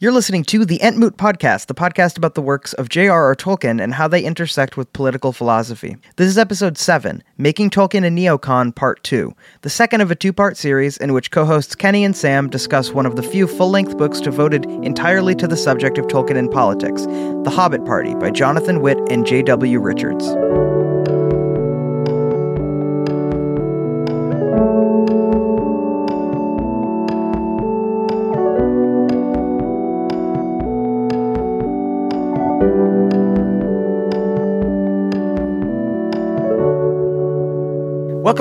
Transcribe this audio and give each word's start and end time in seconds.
You're 0.00 0.12
listening 0.12 0.44
to 0.44 0.64
the 0.64 0.78
Entmoot 0.78 1.16
Podcast, 1.16 1.66
the 1.66 1.74
podcast 1.74 2.16
about 2.16 2.36
the 2.36 2.40
works 2.40 2.72
of 2.72 2.88
J.R.R. 2.88 3.34
Tolkien 3.34 3.82
and 3.82 3.92
how 3.92 4.06
they 4.06 4.22
intersect 4.22 4.76
with 4.76 4.92
political 4.92 5.32
philosophy. 5.32 5.96
This 6.14 6.28
is 6.28 6.38
episode 6.38 6.78
7, 6.78 7.20
Making 7.36 7.68
Tolkien 7.68 8.06
a 8.06 8.08
Neocon 8.08 8.72
Part 8.72 9.02
2, 9.02 9.34
the 9.62 9.70
second 9.70 10.00
of 10.00 10.12
a 10.12 10.14
two 10.14 10.32
part 10.32 10.56
series 10.56 10.98
in 10.98 11.14
which 11.14 11.32
co 11.32 11.44
hosts 11.44 11.74
Kenny 11.74 12.04
and 12.04 12.16
Sam 12.16 12.48
discuss 12.48 12.92
one 12.92 13.06
of 13.06 13.16
the 13.16 13.24
few 13.24 13.48
full 13.48 13.70
length 13.70 13.98
books 13.98 14.20
devoted 14.20 14.66
entirely 14.84 15.34
to 15.34 15.48
the 15.48 15.56
subject 15.56 15.98
of 15.98 16.06
Tolkien 16.06 16.38
and 16.38 16.48
politics 16.48 17.02
The 17.06 17.50
Hobbit 17.52 17.84
Party 17.84 18.14
by 18.14 18.30
Jonathan 18.30 18.82
Witt 18.82 19.00
and 19.10 19.26
J.W. 19.26 19.80
Richards. 19.80 20.28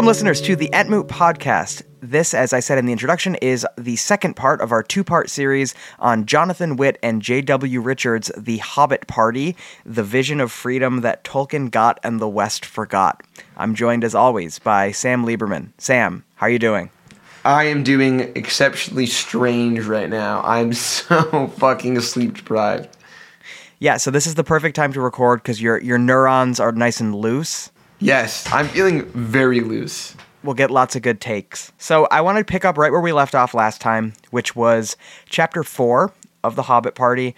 Welcome, 0.07 0.19
listeners, 0.19 0.41
to 0.47 0.55
the 0.55 0.69
Entmoot 0.69 1.07
podcast. 1.07 1.81
This, 1.99 2.33
as 2.33 2.53
I 2.53 2.61
said 2.61 2.77
in 2.77 2.85
the 2.85 2.93
introduction, 2.93 3.35
is 3.35 3.67
the 3.77 3.97
second 3.97 4.37
part 4.37 4.61
of 4.61 4.71
our 4.71 4.81
two 4.81 5.03
part 5.03 5.29
series 5.29 5.75
on 5.99 6.25
Jonathan 6.25 6.77
Witt 6.77 6.97
and 7.03 7.21
J.W. 7.21 7.81
Richards' 7.81 8.31
The 8.37 8.59
Hobbit 8.59 9.07
Party, 9.07 9.57
the 9.85 10.05
vision 10.05 10.39
of 10.39 10.49
freedom 10.49 11.01
that 11.01 11.25
Tolkien 11.25 11.69
got 11.69 11.99
and 12.03 12.21
the 12.21 12.27
West 12.29 12.63
forgot. 12.63 13.21
I'm 13.57 13.75
joined, 13.75 14.05
as 14.05 14.15
always, 14.15 14.59
by 14.59 14.93
Sam 14.93 15.25
Lieberman. 15.25 15.71
Sam, 15.77 16.23
how 16.35 16.45
are 16.45 16.51
you 16.51 16.57
doing? 16.57 16.89
I 17.43 17.65
am 17.65 17.83
doing 17.83 18.31
exceptionally 18.33 19.07
strange 19.07 19.83
right 19.83 20.09
now. 20.09 20.41
I'm 20.41 20.71
so 20.71 21.47
fucking 21.57 21.99
sleep 21.99 22.37
deprived. 22.37 22.95
Yeah, 23.79 23.97
so 23.97 24.09
this 24.09 24.25
is 24.25 24.35
the 24.35 24.45
perfect 24.45 24.77
time 24.77 24.93
to 24.93 25.01
record 25.01 25.43
because 25.43 25.61
your 25.61 25.81
your 25.81 25.97
neurons 25.97 26.61
are 26.61 26.71
nice 26.71 27.01
and 27.01 27.13
loose. 27.13 27.71
Yes, 27.99 28.47
I'm 28.51 28.67
feeling 28.67 29.05
very 29.05 29.61
loose. 29.61 30.15
We'll 30.43 30.53
get 30.53 30.69
lots 30.69 30.95
of 30.95 31.01
good 31.01 31.19
takes. 31.19 31.71
So 31.77 32.07
I 32.11 32.21
want 32.21 32.37
to 32.37 32.45
pick 32.45 32.63
up 32.63 32.77
right 32.77 32.91
where 32.91 33.01
we 33.01 33.11
left 33.11 33.33
off 33.33 33.53
last 33.53 33.81
time, 33.81 34.13
which 34.29 34.55
was 34.55 34.95
chapter 35.29 35.63
four 35.63 36.13
of 36.43 36.55
the 36.55 36.61
Hobbit 36.63 36.93
Party. 36.93 37.35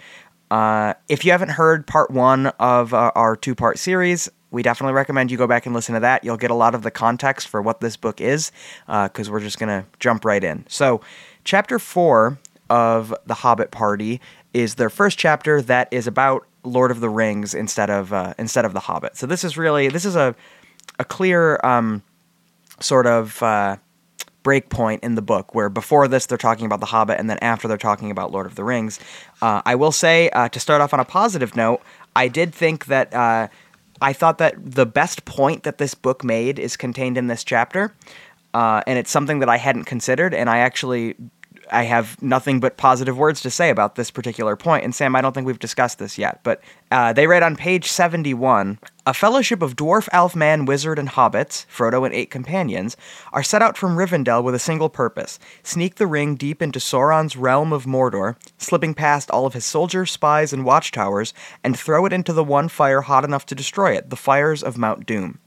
Uh, 0.50 0.94
if 1.08 1.24
you 1.24 1.30
haven't 1.30 1.50
heard 1.50 1.86
part 1.86 2.10
one 2.10 2.48
of 2.58 2.92
uh, 2.92 3.10
our 3.14 3.36
two 3.36 3.54
part 3.54 3.78
series, 3.78 4.28
we 4.50 4.62
definitely 4.62 4.92
recommend 4.92 5.30
you 5.30 5.38
go 5.38 5.46
back 5.46 5.64
and 5.64 5.74
listen 5.74 5.94
to 5.94 6.00
that. 6.00 6.24
You'll 6.24 6.36
get 6.36 6.50
a 6.50 6.54
lot 6.54 6.74
of 6.74 6.82
the 6.82 6.90
context 6.90 7.48
for 7.48 7.62
what 7.62 7.80
this 7.80 7.96
book 7.96 8.20
is, 8.20 8.52
because 8.86 9.28
uh, 9.28 9.32
we're 9.32 9.40
just 9.40 9.58
going 9.58 9.68
to 9.68 9.88
jump 9.98 10.24
right 10.24 10.42
in. 10.42 10.64
So, 10.68 11.00
chapter 11.44 11.78
four 11.78 12.38
of 12.68 13.14
The 13.26 13.34
Hobbit 13.34 13.70
Party 13.70 14.20
is 14.52 14.74
their 14.76 14.90
first 14.90 15.18
chapter 15.18 15.62
that 15.62 15.88
is 15.90 16.06
about 16.06 16.46
Lord 16.64 16.90
of 16.90 17.00
the 17.00 17.08
Rings 17.08 17.54
instead 17.54 17.90
of 17.90 18.12
uh, 18.12 18.34
instead 18.38 18.64
of 18.64 18.72
The 18.72 18.80
Hobbit. 18.80 19.16
So 19.16 19.26
this 19.26 19.44
is 19.44 19.56
really 19.56 19.88
this 19.88 20.04
is 20.04 20.16
a 20.16 20.34
a 20.98 21.04
clear 21.04 21.60
um, 21.64 22.02
sort 22.80 23.06
of 23.06 23.42
uh, 23.42 23.76
break 24.42 24.68
point 24.68 25.02
in 25.02 25.14
the 25.14 25.22
book 25.22 25.54
where 25.54 25.68
before 25.68 26.08
this 26.08 26.26
they're 26.26 26.38
talking 26.38 26.66
about 26.66 26.80
The 26.80 26.86
Hobbit 26.86 27.18
and 27.18 27.30
then 27.30 27.38
after 27.40 27.68
they're 27.68 27.76
talking 27.76 28.10
about 28.10 28.32
Lord 28.32 28.46
of 28.46 28.54
the 28.54 28.64
Rings. 28.64 29.00
Uh, 29.40 29.62
I 29.64 29.74
will 29.74 29.92
say 29.92 30.30
uh, 30.30 30.48
to 30.48 30.60
start 30.60 30.80
off 30.80 30.92
on 30.92 31.00
a 31.00 31.04
positive 31.04 31.56
note, 31.56 31.80
I 32.14 32.28
did 32.28 32.54
think 32.54 32.86
that. 32.86 33.14
Uh, 33.14 33.48
I 34.02 34.14
thought 34.14 34.38
that 34.38 34.54
the 34.56 34.86
best 34.86 35.26
point 35.26 35.64
that 35.64 35.76
this 35.76 35.94
book 35.94 36.24
made 36.24 36.58
is 36.58 36.74
contained 36.74 37.18
in 37.18 37.26
this 37.26 37.44
chapter, 37.44 37.92
uh, 38.54 38.80
and 38.86 38.98
it's 38.98 39.10
something 39.10 39.40
that 39.40 39.50
I 39.50 39.58
hadn't 39.58 39.84
considered, 39.84 40.32
and 40.32 40.48
I 40.48 40.60
actually 40.60 41.16
I 41.72 41.84
have 41.84 42.20
nothing 42.22 42.60
but 42.60 42.76
positive 42.76 43.16
words 43.16 43.40
to 43.42 43.50
say 43.50 43.70
about 43.70 43.94
this 43.94 44.10
particular 44.10 44.56
point. 44.56 44.84
And 44.84 44.94
Sam, 44.94 45.14
I 45.16 45.20
don't 45.20 45.32
think 45.32 45.46
we've 45.46 45.58
discussed 45.58 45.98
this 45.98 46.18
yet, 46.18 46.40
but 46.42 46.60
uh, 46.90 47.12
they 47.12 47.26
write 47.26 47.42
on 47.42 47.56
page 47.56 47.90
71 47.90 48.78
A 49.06 49.14
fellowship 49.14 49.62
of 49.62 49.76
dwarf, 49.76 50.08
elf, 50.12 50.34
man, 50.34 50.64
wizard, 50.64 50.98
and 50.98 51.08
hobbits, 51.08 51.66
Frodo 51.66 52.04
and 52.04 52.14
eight 52.14 52.30
companions, 52.30 52.96
are 53.32 53.42
set 53.42 53.62
out 53.62 53.76
from 53.76 53.96
Rivendell 53.96 54.42
with 54.42 54.54
a 54.54 54.58
single 54.58 54.88
purpose 54.88 55.38
sneak 55.62 55.96
the 55.96 56.06
ring 56.06 56.34
deep 56.34 56.60
into 56.60 56.78
Sauron's 56.78 57.36
realm 57.36 57.72
of 57.72 57.84
Mordor, 57.84 58.36
slipping 58.58 58.94
past 58.94 59.30
all 59.30 59.46
of 59.46 59.54
his 59.54 59.64
soldiers, 59.64 60.10
spies, 60.10 60.52
and 60.52 60.64
watchtowers, 60.64 61.32
and 61.62 61.78
throw 61.78 62.06
it 62.06 62.12
into 62.12 62.32
the 62.32 62.44
one 62.44 62.68
fire 62.68 63.02
hot 63.02 63.24
enough 63.24 63.46
to 63.46 63.54
destroy 63.54 63.92
it, 63.92 64.10
the 64.10 64.16
fires 64.16 64.62
of 64.62 64.78
Mount 64.78 65.06
Doom. 65.06 65.38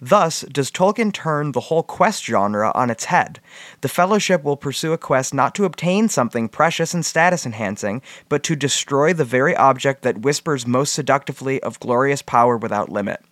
Thus, 0.00 0.42
does 0.42 0.70
Tolkien 0.70 1.12
turn 1.12 1.52
the 1.52 1.60
whole 1.60 1.82
quest 1.82 2.24
genre 2.24 2.72
on 2.74 2.90
its 2.90 3.06
head. 3.06 3.40
The 3.80 3.88
Fellowship 3.88 4.44
will 4.44 4.56
pursue 4.56 4.92
a 4.92 4.98
quest 4.98 5.34
not 5.34 5.54
to 5.56 5.64
obtain 5.64 6.08
something 6.08 6.48
precious 6.48 6.94
and 6.94 7.04
status 7.04 7.46
enhancing, 7.46 8.02
but 8.28 8.42
to 8.44 8.56
destroy 8.56 9.12
the 9.12 9.24
very 9.24 9.56
object 9.56 10.02
that 10.02 10.22
whispers 10.22 10.66
most 10.66 10.92
seductively 10.92 11.62
of 11.62 11.80
glorious 11.80 12.22
power 12.22 12.56
without 12.56 12.90
limit. 12.90 13.22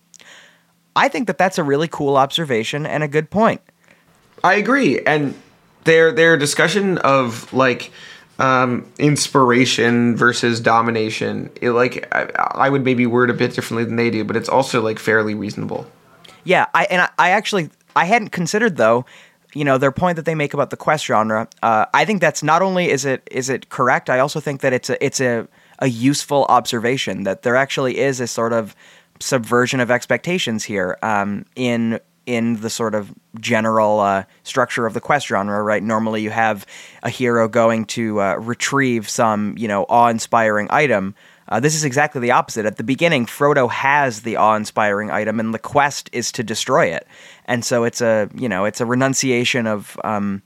I 0.95 1.09
think 1.09 1.27
that 1.27 1.37
that's 1.37 1.57
a 1.57 1.63
really 1.63 1.87
cool 1.87 2.17
observation 2.17 2.85
and 2.85 3.03
a 3.03 3.07
good 3.07 3.29
point. 3.29 3.61
I 4.43 4.55
agree, 4.55 5.01
and 5.01 5.35
their 5.83 6.11
their 6.11 6.37
discussion 6.37 6.97
of 6.99 7.51
like 7.53 7.91
um, 8.39 8.85
inspiration 8.99 10.15
versus 10.15 10.59
domination, 10.59 11.49
it 11.61 11.71
like 11.71 12.07
I, 12.13 12.29
I 12.35 12.69
would 12.69 12.83
maybe 12.83 13.05
word 13.05 13.29
a 13.29 13.33
bit 13.33 13.53
differently 13.53 13.85
than 13.85 13.95
they 13.95 14.09
do, 14.09 14.23
but 14.23 14.35
it's 14.35 14.49
also 14.49 14.81
like 14.81 14.99
fairly 14.99 15.35
reasonable. 15.35 15.87
Yeah, 16.45 16.67
I 16.73 16.85
and 16.85 17.01
I, 17.01 17.09
I 17.19 17.29
actually 17.31 17.69
I 17.95 18.05
hadn't 18.05 18.29
considered 18.29 18.77
though 18.77 19.05
you 19.53 19.63
know 19.63 19.77
their 19.77 19.91
point 19.91 20.17
that 20.17 20.25
they 20.25 20.35
make 20.35 20.53
about 20.53 20.69
the 20.69 20.77
quest 20.77 21.05
genre. 21.05 21.47
Uh, 21.63 21.85
i 21.93 22.05
think 22.05 22.21
that's 22.21 22.43
not 22.43 22.61
only 22.61 22.89
is 22.91 23.05
it 23.05 23.27
is 23.31 23.49
it 23.49 23.69
correct 23.69 24.09
i 24.09 24.19
also 24.19 24.39
think 24.39 24.61
that 24.61 24.73
it's 24.73 24.89
a 24.89 25.03
it's 25.03 25.19
a, 25.21 25.47
a 25.79 25.87
useful 25.87 26.45
observation 26.49 27.23
that 27.23 27.41
there 27.41 27.55
actually 27.55 27.97
is 27.97 28.19
a 28.19 28.27
sort 28.27 28.53
of 28.53 28.75
subversion 29.19 29.79
of 29.79 29.89
expectations 29.89 30.65
here 30.65 30.97
um, 31.01 31.45
in 31.55 31.99
in 32.25 32.59
the 32.61 32.69
sort 32.69 32.95
of 32.95 33.13
general 33.39 33.99
uh, 33.99 34.23
structure 34.43 34.85
of 34.85 34.93
the 34.93 35.01
quest 35.01 35.27
genre 35.27 35.61
right? 35.63 35.83
Normally 35.83 36.21
you 36.21 36.31
have 36.31 36.65
a 37.03 37.09
hero 37.09 37.47
going 37.47 37.85
to 37.85 38.19
uh, 38.19 38.35
retrieve 38.35 39.09
some 39.09 39.55
you 39.57 39.67
know 39.67 39.83
awe-inspiring 39.83 40.67
item 40.69 41.15
uh, 41.47 41.59
this 41.59 41.75
is 41.75 41.83
exactly 41.83 42.21
the 42.21 42.31
opposite. 42.31 42.65
At 42.65 42.77
the 42.77 42.83
beginning, 42.83 43.25
Frodo 43.25 43.69
has 43.69 44.21
the 44.21 44.37
awe-inspiring 44.37 45.11
item, 45.11 45.39
and 45.39 45.53
the 45.53 45.59
quest 45.59 46.09
is 46.11 46.31
to 46.33 46.43
destroy 46.43 46.87
it. 46.87 47.07
And 47.45 47.63
so 47.63 47.83
it's 47.83 48.01
a 48.01 48.29
you 48.35 48.49
know 48.49 48.65
it's 48.65 48.81
a 48.81 48.85
renunciation 48.85 49.67
of 49.67 49.99
um, 50.03 50.41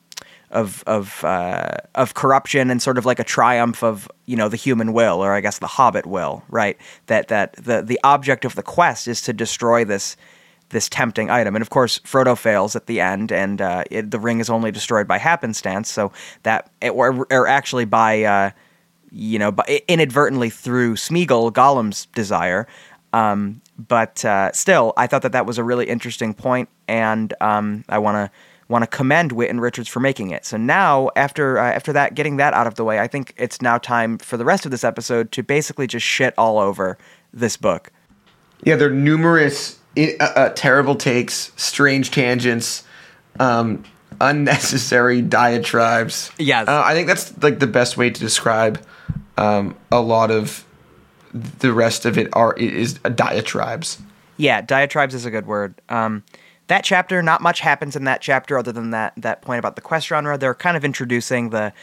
of 0.52 0.84
of 0.88 1.24
uh, 1.24 1.78
of 1.96 2.14
corruption 2.14 2.70
and 2.70 2.82
sort 2.82 2.98
of 2.98 3.06
like 3.06 3.20
a 3.20 3.24
triumph 3.24 3.84
of 3.84 4.10
you 4.26 4.36
know 4.36 4.50
the 4.50 4.58
human 4.58 4.94
will, 4.94 5.24
or 5.24 5.34
I 5.34 5.42
guess 5.42 5.60
the 5.60 5.68
Hobbit 5.68 6.06
will, 6.06 6.44
right? 6.50 6.78
That 7.08 7.30
that 7.30 7.54
the 7.54 7.82
the 7.82 8.00
object 8.04 8.46
of 8.46 8.56
the 8.56 8.64
quest 8.64 9.08
is 9.08 9.22
to 9.22 9.34
destroy 9.34 9.86
this 9.86 10.18
this 10.70 10.90
tempting 10.90 11.30
item. 11.30 11.56
And 11.56 11.62
of 11.62 11.70
course, 11.70 12.00
Frodo 12.00 12.38
fails 12.38 12.76
at 12.76 12.86
the 12.86 13.02
end, 13.02 13.32
and 13.32 13.62
uh, 13.62 13.84
it, 13.90 14.12
the 14.12 14.20
ring 14.20 14.40
is 14.40 14.50
only 14.50 14.72
destroyed 14.72 15.08
by 15.08 15.18
happenstance. 15.18 15.90
So 15.90 16.12
that, 16.44 16.70
or, 16.84 17.26
or 17.32 17.48
actually 17.48 17.86
by 17.86 18.24
uh, 18.24 18.52
you 19.12 19.40
know, 19.40 19.52
but 19.52 19.70
inadvertently 19.88 20.50
through 20.50 20.96
Smeagol, 20.96 21.52
Gollum's 21.52 22.06
desire. 22.08 22.68
Um, 23.14 23.62
but 23.78 24.24
uh, 24.26 24.52
still, 24.52 24.94
I 24.98 25.08
thought 25.08 25.22
that 25.24 25.32
that 25.32 25.46
was 25.46 25.58
a 25.58 25.64
really 25.64 25.88
interesting 25.88 26.34
point, 26.34 26.70
and 26.88 27.34
um, 27.42 27.86
I 27.90 27.98
want 27.98 28.16
to 28.16 28.32
want 28.68 28.84
to 28.84 28.88
commend 28.88 29.32
Witt 29.32 29.50
and 29.50 29.60
Richards 29.60 29.90
for 29.90 30.00
making 30.00 30.30
it. 30.30 30.46
So 30.46 30.58
now, 30.58 31.10
after 31.16 31.58
uh, 31.58 31.72
after 31.72 31.94
that, 31.94 32.14
getting 32.14 32.38
that 32.38 32.54
out 32.54 32.68
of 32.68 32.76
the 32.76 32.84
way, 32.84 33.00
I 33.00 33.08
think 33.08 33.34
it's 33.38 33.62
now 33.62 33.78
time 33.78 34.18
for 34.18 34.38
the 34.38 34.46
rest 34.46 34.66
of 34.66 34.72
this 34.72 34.84
episode 34.84 35.32
to 35.34 35.44
basically 35.44 35.88
just 35.88 36.06
shit 36.06 36.34
all 36.38 36.60
over 36.60 36.98
this 37.34 37.58
book. 37.58 37.92
Yeah, 38.64 38.76
there 38.76 38.90
are 38.90 38.94
numerous 38.94 39.80
uh, 39.98 40.24
uh, 40.24 40.50
terrible 40.50 40.96
takes, 40.96 41.52
strange 41.56 42.12
tangents, 42.12 42.84
um, 43.40 43.84
unnecessary 44.22 45.22
diatribes. 45.38 46.32
Yes, 46.38 46.68
uh, 46.68 46.84
I 46.86 46.94
think 46.94 47.08
that's 47.08 47.42
like 47.42 47.60
the 47.60 47.68
best 47.68 47.98
way 47.98 48.10
to 48.10 48.20
describe 48.20 48.80
um, 49.40 49.76
a 49.92 50.02
lot 50.02 50.32
of 50.32 50.66
the 51.34 51.72
rest 51.72 52.06
of 52.06 52.18
it 52.18 52.28
are 52.34 52.54
is 52.54 52.96
diatribes. 52.96 54.02
Yeah, 54.38 54.62
diatribes 54.62 55.16
is 55.16 55.26
a 55.26 55.32
good 55.32 55.48
word. 55.48 55.76
Um, 55.90 56.24
that 56.68 56.84
chapter, 56.84 57.22
not 57.22 57.42
much 57.42 57.62
happens 57.62 57.96
in 57.96 58.04
that 58.04 58.22
chapter 58.22 58.58
other 58.58 58.72
than 58.72 58.92
that 58.92 59.14
that 59.18 59.42
point 59.42 59.60
about 59.60 59.76
the 59.76 59.82
quest 59.82 60.08
genre. 60.08 60.38
They're 60.38 60.54
kind 60.54 60.78
of 60.78 60.86
introducing 60.86 61.50
the. 61.50 61.74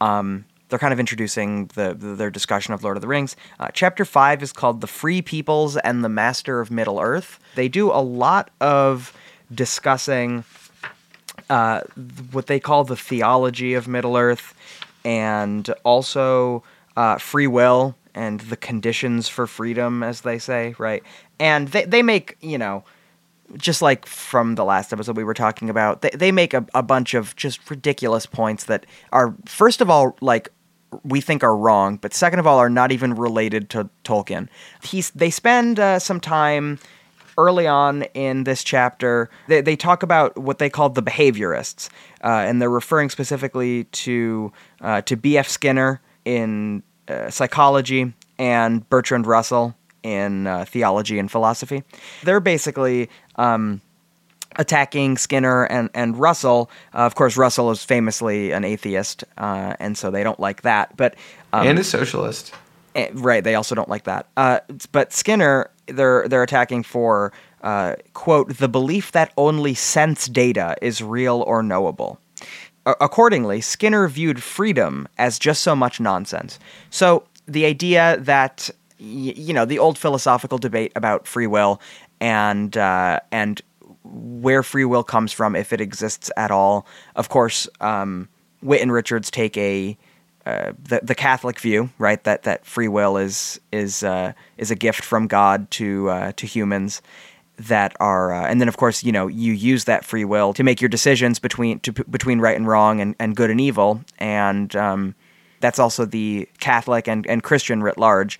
Um, 0.00 0.44
they're 0.70 0.78
kind 0.78 0.94
of 0.94 0.98
introducing 0.98 1.66
the, 1.74 1.94
the, 1.94 2.14
their 2.16 2.30
discussion 2.30 2.74
of 2.74 2.82
Lord 2.82 2.96
of 2.96 3.00
the 3.00 3.06
Rings. 3.06 3.36
Uh, 3.60 3.68
chapter 3.72 4.04
five 4.04 4.42
is 4.42 4.52
called 4.52 4.80
"The 4.80 4.86
Free 4.86 5.22
Peoples 5.22 5.76
and 5.76 6.02
the 6.02 6.08
Master 6.08 6.60
of 6.60 6.70
Middle 6.70 6.98
Earth." 7.00 7.38
They 7.54 7.68
do 7.68 7.92
a 7.92 8.02
lot 8.02 8.50
of 8.60 9.16
discussing 9.54 10.42
uh, 11.48 11.82
what 12.32 12.46
they 12.48 12.58
call 12.58 12.84
the 12.84 12.96
theology 12.96 13.74
of 13.74 13.86
Middle 13.86 14.16
Earth, 14.16 14.54
and 15.04 15.68
also 15.84 16.64
uh, 16.96 17.18
free 17.18 17.46
will 17.46 17.96
and 18.14 18.40
the 18.40 18.56
conditions 18.56 19.28
for 19.28 19.46
freedom, 19.46 20.02
as 20.02 20.20
they 20.20 20.38
say, 20.38 20.74
right? 20.78 21.02
And 21.38 21.68
they, 21.68 21.84
they 21.84 22.02
make, 22.02 22.36
you 22.40 22.58
know, 22.58 22.84
just 23.56 23.82
like 23.82 24.06
from 24.06 24.54
the 24.54 24.64
last 24.64 24.92
episode 24.92 25.16
we 25.16 25.24
were 25.24 25.34
talking 25.34 25.68
about, 25.68 26.02
they, 26.02 26.10
they 26.10 26.32
make 26.32 26.54
a, 26.54 26.64
a 26.74 26.82
bunch 26.82 27.14
of 27.14 27.34
just 27.36 27.68
ridiculous 27.68 28.26
points 28.26 28.64
that 28.64 28.86
are, 29.12 29.34
first 29.46 29.80
of 29.80 29.90
all, 29.90 30.16
like 30.20 30.48
we 31.02 31.20
think 31.20 31.42
are 31.42 31.56
wrong, 31.56 31.96
but 31.96 32.14
second 32.14 32.38
of 32.38 32.46
all 32.46 32.58
are 32.58 32.70
not 32.70 32.92
even 32.92 33.14
related 33.14 33.68
to 33.70 33.88
Tolkien. 34.04 34.48
He's 34.82 35.10
they 35.10 35.30
spend 35.30 35.80
uh, 35.80 35.98
some 35.98 36.20
time 36.20 36.78
early 37.36 37.66
on 37.66 38.02
in 38.14 38.44
this 38.44 38.62
chapter. 38.62 39.28
They, 39.48 39.60
they 39.60 39.74
talk 39.74 40.04
about 40.04 40.38
what 40.38 40.58
they 40.58 40.70
call 40.70 40.90
the 40.90 41.02
behaviorists, 41.02 41.88
uh, 42.22 42.28
and 42.28 42.62
they're 42.62 42.70
referring 42.70 43.10
specifically 43.10 43.84
to 43.84 44.52
uh, 44.80 45.00
to 45.02 45.16
B.F. 45.16 45.48
Skinner 45.48 46.00
in 46.24 46.82
uh, 47.08 47.30
psychology 47.30 48.12
and 48.38 48.88
Bertrand 48.88 49.26
Russell 49.26 49.74
in 50.02 50.46
uh, 50.46 50.64
theology 50.66 51.18
and 51.18 51.30
philosophy. 51.30 51.82
They're 52.22 52.40
basically 52.40 53.08
um, 53.36 53.80
attacking 54.56 55.16
Skinner 55.16 55.64
and, 55.64 55.90
and 55.94 56.18
Russell. 56.18 56.70
Uh, 56.94 56.98
of 56.98 57.14
course, 57.14 57.36
Russell 57.36 57.70
is 57.70 57.84
famously 57.84 58.52
an 58.52 58.64
atheist, 58.64 59.24
uh, 59.38 59.74
and 59.78 59.96
so 59.96 60.10
they 60.10 60.22
don't 60.22 60.40
like 60.40 60.62
that. 60.62 60.96
But 60.96 61.14
um, 61.52 61.66
and 61.66 61.78
a 61.78 61.84
socialist. 61.84 62.54
eh, 62.94 63.10
right, 63.14 63.42
they 63.42 63.54
also 63.54 63.74
don't 63.74 63.88
like 63.88 64.04
that. 64.04 64.28
Uh, 64.36 64.60
but 64.92 65.12
Skinner, 65.12 65.70
they're 65.86 66.28
they're 66.28 66.42
attacking 66.42 66.82
for 66.82 67.32
uh, 67.62 67.96
quote 68.12 68.58
the 68.58 68.68
belief 68.68 69.12
that 69.12 69.32
only 69.36 69.74
sense 69.74 70.26
data 70.26 70.76
is 70.82 71.02
real 71.02 71.42
or 71.46 71.62
knowable. 71.62 72.20
Accordingly, 72.86 73.60
Skinner 73.60 74.08
viewed 74.08 74.42
freedom 74.42 75.08
as 75.16 75.38
just 75.38 75.62
so 75.62 75.74
much 75.74 76.00
nonsense. 76.00 76.58
So 76.90 77.24
the 77.46 77.64
idea 77.64 78.18
that 78.20 78.70
you 78.98 79.52
know 79.52 79.64
the 79.64 79.78
old 79.78 79.98
philosophical 79.98 80.58
debate 80.58 80.92
about 80.94 81.26
free 81.26 81.46
will 81.46 81.80
and 82.20 82.76
uh, 82.76 83.20
and 83.32 83.60
where 84.04 84.62
free 84.62 84.84
will 84.84 85.02
comes 85.02 85.32
from, 85.32 85.56
if 85.56 85.72
it 85.72 85.80
exists 85.80 86.30
at 86.36 86.50
all. 86.50 86.86
Of 87.16 87.28
course, 87.28 87.68
um, 87.80 88.28
Witt 88.62 88.82
and 88.82 88.92
Richards 88.92 89.30
take 89.30 89.56
a 89.56 89.96
uh, 90.46 90.72
the 90.78 91.00
the 91.02 91.14
Catholic 91.14 91.58
view, 91.58 91.90
right? 91.98 92.22
That 92.24 92.42
that 92.42 92.66
free 92.66 92.88
will 92.88 93.16
is 93.16 93.60
is 93.72 94.02
uh, 94.02 94.34
is 94.58 94.70
a 94.70 94.74
gift 94.76 95.04
from 95.04 95.26
God 95.26 95.70
to 95.72 96.10
uh, 96.10 96.32
to 96.32 96.46
humans 96.46 97.00
that 97.56 97.94
are, 98.00 98.32
uh, 98.32 98.46
and 98.46 98.60
then 98.60 98.68
of 98.68 98.76
course 98.76 99.04
you 99.04 99.12
know 99.12 99.26
you 99.26 99.52
use 99.52 99.84
that 99.84 100.04
free 100.04 100.24
will 100.24 100.52
to 100.54 100.62
make 100.62 100.80
your 100.80 100.88
decisions 100.88 101.38
between 101.38 101.80
to, 101.80 101.92
between 101.92 102.40
right 102.40 102.56
and 102.56 102.66
wrong 102.66 103.00
and, 103.00 103.14
and 103.18 103.36
good 103.36 103.50
and 103.50 103.60
evil, 103.60 104.00
and 104.18 104.74
um, 104.76 105.14
that's 105.60 105.78
also 105.78 106.04
the 106.04 106.48
Catholic 106.58 107.08
and, 107.08 107.26
and 107.26 107.42
Christian 107.42 107.82
writ 107.82 107.96
large 107.96 108.38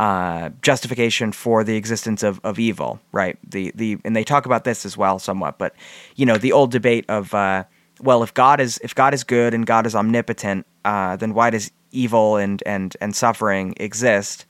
uh, 0.00 0.48
justification 0.62 1.30
for 1.30 1.62
the 1.62 1.76
existence 1.76 2.22
of, 2.22 2.40
of 2.42 2.58
evil, 2.58 3.00
right? 3.12 3.38
The 3.46 3.70
the 3.74 3.98
and 4.04 4.16
they 4.16 4.24
talk 4.24 4.46
about 4.46 4.64
this 4.64 4.86
as 4.86 4.96
well 4.96 5.18
somewhat, 5.18 5.58
but 5.58 5.74
you 6.16 6.24
know 6.24 6.38
the 6.38 6.52
old 6.52 6.70
debate 6.70 7.04
of 7.08 7.34
uh, 7.34 7.64
well, 8.00 8.22
if 8.22 8.32
God 8.32 8.60
is 8.60 8.80
if 8.82 8.94
God 8.94 9.14
is 9.14 9.24
good 9.24 9.52
and 9.52 9.66
God 9.66 9.86
is 9.86 9.94
omnipotent, 9.94 10.66
uh, 10.84 11.16
then 11.16 11.34
why 11.34 11.50
does 11.50 11.70
evil 11.92 12.36
and 12.36 12.62
and 12.64 12.96
and 13.00 13.14
suffering 13.14 13.74
exist? 13.78 14.46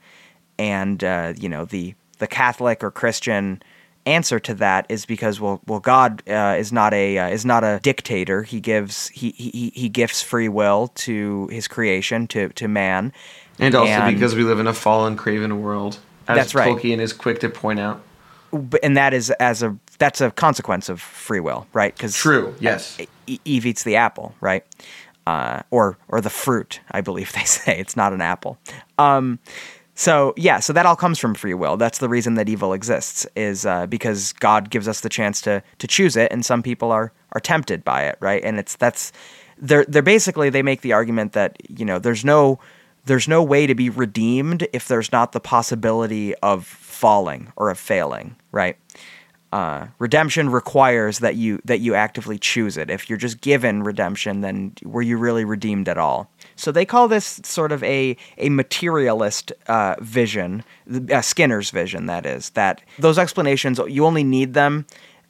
And 0.57 1.03
uh, 1.03 1.33
you 1.37 1.49
know 1.49 1.65
the 1.65 1.95
the 2.19 2.27
Catholic 2.27 2.83
or 2.83 2.91
Christian 2.91 3.61
answer 4.05 4.39
to 4.39 4.53
that 4.55 4.85
is 4.89 5.05
because 5.05 5.39
well 5.39 5.61
well 5.67 5.79
God 5.79 6.23
uh, 6.27 6.55
is 6.57 6.71
not 6.71 6.93
a 6.93 7.17
uh, 7.17 7.27
is 7.29 7.45
not 7.45 7.63
a 7.63 7.79
dictator. 7.83 8.43
He 8.43 8.59
gives 8.59 9.07
he, 9.09 9.31
he 9.31 9.71
he 9.75 9.89
gifts 9.89 10.21
free 10.21 10.49
will 10.49 10.89
to 10.95 11.47
his 11.47 11.67
creation 11.67 12.27
to 12.27 12.49
to 12.49 12.67
man. 12.67 13.13
And 13.59 13.75
also 13.75 13.91
And- 13.91 14.15
because 14.15 14.35
we 14.35 14.43
live 14.43 14.59
in 14.59 14.67
a 14.67 14.73
fallen, 14.73 15.15
craven 15.15 15.61
world. 15.61 15.99
As 16.27 16.37
That's 16.37 16.55
right. 16.55 16.75
Tolkien 16.75 16.99
is 16.99 17.13
quick 17.13 17.39
to 17.39 17.49
point 17.49 17.79
out. 17.79 18.01
and 18.83 18.95
that 18.97 19.13
is 19.13 19.29
as 19.31 19.63
a 19.63 19.75
that's 19.97 20.21
a 20.21 20.31
consequence 20.31 20.89
of 20.89 20.99
free 21.01 21.39
will, 21.39 21.67
right? 21.73 21.93
Because 21.95 22.15
True, 22.15 22.55
yes. 22.59 22.97
Eve 23.45 23.65
eats 23.65 23.83
the 23.83 23.95
apple, 23.95 24.33
right? 24.41 24.63
Uh, 25.27 25.61
or 25.69 25.97
or 26.07 26.19
the 26.21 26.29
fruit, 26.29 26.79
I 26.91 27.01
believe 27.01 27.31
they 27.33 27.43
say 27.43 27.77
it's 27.79 27.95
not 27.95 28.13
an 28.13 28.21
apple. 28.21 28.57
Um, 28.97 29.39
so 29.95 30.33
yeah, 30.37 30.59
so 30.59 30.73
that 30.73 30.85
all 30.85 30.95
comes 30.95 31.19
from 31.19 31.33
free 31.33 31.53
will. 31.53 31.77
That's 31.77 31.99
the 31.99 32.09
reason 32.09 32.35
that 32.35 32.47
evil 32.47 32.73
exists 32.73 33.27
is 33.35 33.65
uh, 33.65 33.87
because 33.87 34.33
God 34.33 34.69
gives 34.69 34.87
us 34.87 35.01
the 35.01 35.09
chance 35.09 35.41
to 35.41 35.61
to 35.79 35.87
choose 35.87 36.15
it, 36.15 36.31
and 36.31 36.45
some 36.45 36.63
people 36.63 36.91
are 36.91 37.11
are 37.33 37.41
tempted 37.41 37.83
by 37.83 38.05
it, 38.05 38.17
right? 38.19 38.43
And 38.43 38.57
it's 38.57 38.75
that's 38.75 39.11
they're 39.57 39.85
they're 39.85 40.01
basically 40.01 40.49
they 40.49 40.63
make 40.63 40.81
the 40.81 40.93
argument 40.93 41.33
that 41.33 41.57
you 41.69 41.85
know 41.85 41.99
there's 41.99 42.23
no 42.23 42.59
there's 43.05 43.27
no 43.27 43.43
way 43.43 43.67
to 43.67 43.75
be 43.75 43.89
redeemed 43.89 44.67
if 44.73 44.87
there's 44.87 45.11
not 45.11 45.31
the 45.31 45.39
possibility 45.39 46.35
of 46.35 46.65
falling 46.65 47.51
or 47.55 47.69
of 47.69 47.79
failing, 47.79 48.35
right? 48.51 48.77
Uh, 49.51 49.87
redemption 49.99 50.49
requires 50.49 51.19
that 51.19 51.35
you 51.35 51.59
that 51.65 51.79
you 51.79 51.93
actively 51.93 52.39
choose 52.39 52.77
it. 52.77 52.89
If 52.89 53.09
you're 53.09 53.17
just 53.17 53.41
given 53.41 53.83
redemption, 53.83 54.41
then 54.41 54.73
were 54.83 55.01
you 55.01 55.17
really 55.17 55.43
redeemed 55.43 55.89
at 55.89 55.97
all? 55.97 56.29
So 56.55 56.71
they 56.71 56.85
call 56.85 57.09
this 57.09 57.41
sort 57.43 57.73
of 57.73 57.83
a 57.83 58.15
a 58.37 58.49
materialist 58.49 59.51
uh, 59.67 59.95
vision, 59.99 60.63
uh, 61.11 61.21
Skinner's 61.21 61.69
vision. 61.69 62.05
That 62.05 62.25
is 62.25 62.51
that 62.51 62.81
those 62.97 63.17
explanations 63.17 63.79
you 63.89 64.05
only 64.05 64.23
need 64.23 64.53
them 64.53 64.85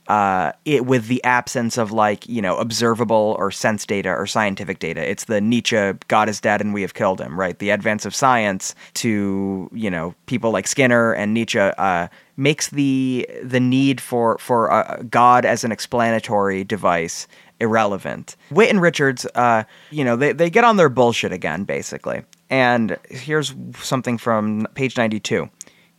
uh, 0.07 0.51
it 0.65 0.85
with 0.85 1.07
the 1.07 1.23
absence 1.23 1.77
of 1.77 1.91
like 1.91 2.27
you 2.27 2.41
know 2.41 2.57
observable 2.57 3.35
or 3.39 3.51
sense 3.51 3.85
data 3.85 4.09
or 4.09 4.25
scientific 4.25 4.79
data. 4.79 5.07
It's 5.09 5.25
the 5.25 5.39
Nietzsche 5.39 5.93
"God 6.07 6.27
is 6.27 6.41
dead 6.41 6.59
and 6.59 6.73
we 6.73 6.81
have 6.81 6.93
killed 6.93 7.21
him," 7.21 7.39
right? 7.39 7.57
The 7.57 7.69
advance 7.69 8.05
of 8.05 8.15
science 8.15 8.75
to 8.95 9.69
you 9.71 9.89
know 9.89 10.15
people 10.25 10.51
like 10.51 10.67
Skinner 10.67 11.13
and 11.13 11.33
Nietzsche 11.33 11.59
uh, 11.59 12.07
makes 12.41 12.69
the 12.69 13.29
the 13.43 13.59
need 13.59 14.01
for 14.01 14.37
for 14.39 14.71
uh, 14.71 15.03
God 15.09 15.45
as 15.45 15.63
an 15.63 15.71
explanatory 15.71 16.63
device 16.63 17.27
irrelevant. 17.59 18.35
Witt 18.49 18.71
and 18.71 18.81
Richards, 18.81 19.25
uh, 19.35 19.63
you 19.91 20.03
know, 20.03 20.15
they 20.15 20.33
they 20.33 20.49
get 20.49 20.63
on 20.63 20.77
their 20.77 20.89
bullshit 20.89 21.31
again, 21.31 21.63
basically. 21.63 22.23
And 22.49 22.97
here's 23.09 23.53
something 23.79 24.17
from 24.17 24.67
page 24.73 24.97
ninety 24.97 25.19
two. 25.19 25.49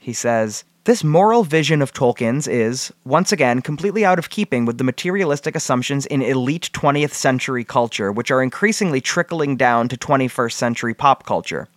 He 0.03 0.12
says, 0.12 0.65
This 0.83 1.05
moral 1.05 1.44
vision 1.44 1.81
of 1.81 1.93
Tolkien's 1.93 2.49
is, 2.49 2.93
once 3.05 3.31
again, 3.31 3.62
completely 3.62 4.05
out 4.05 4.19
of 4.19 4.31
keeping 4.31 4.65
with 4.65 4.79
the 4.79 4.85
materialistic 4.85 5.55
assumptions 5.55 6.06
in 6.06 6.23
elite 6.23 6.71
20th 6.73 7.12
century 7.12 7.62
culture, 7.62 8.11
which 8.11 8.33
are 8.33 8.43
increasingly 8.43 9.00
trickling 9.00 9.56
down 9.56 9.87
to 9.87 9.97
21st 9.97 10.53
century 10.55 10.93
pop 10.93 11.25
culture. 11.25 11.69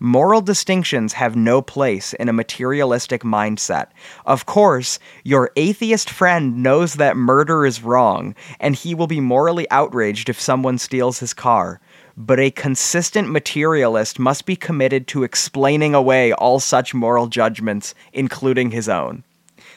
Moral 0.00 0.40
distinctions 0.40 1.12
have 1.14 1.36
no 1.36 1.62
place 1.62 2.12
in 2.14 2.28
a 2.28 2.32
materialistic 2.32 3.22
mindset. 3.22 3.88
Of 4.26 4.46
course, 4.46 4.98
your 5.22 5.50
atheist 5.56 6.10
friend 6.10 6.62
knows 6.62 6.94
that 6.94 7.16
murder 7.16 7.66
is 7.66 7.82
wrong, 7.82 8.34
and 8.60 8.74
he 8.74 8.94
will 8.94 9.06
be 9.06 9.20
morally 9.20 9.70
outraged 9.70 10.28
if 10.28 10.40
someone 10.40 10.78
steals 10.78 11.18
his 11.18 11.34
car 11.34 11.80
but 12.16 12.38
a 12.38 12.50
consistent 12.50 13.28
materialist 13.28 14.18
must 14.18 14.46
be 14.46 14.56
committed 14.56 15.08
to 15.08 15.24
explaining 15.24 15.94
away 15.94 16.32
all 16.32 16.60
such 16.60 16.94
moral 16.94 17.26
judgments, 17.26 17.94
including 18.12 18.70
his 18.70 18.88
own. 18.88 19.24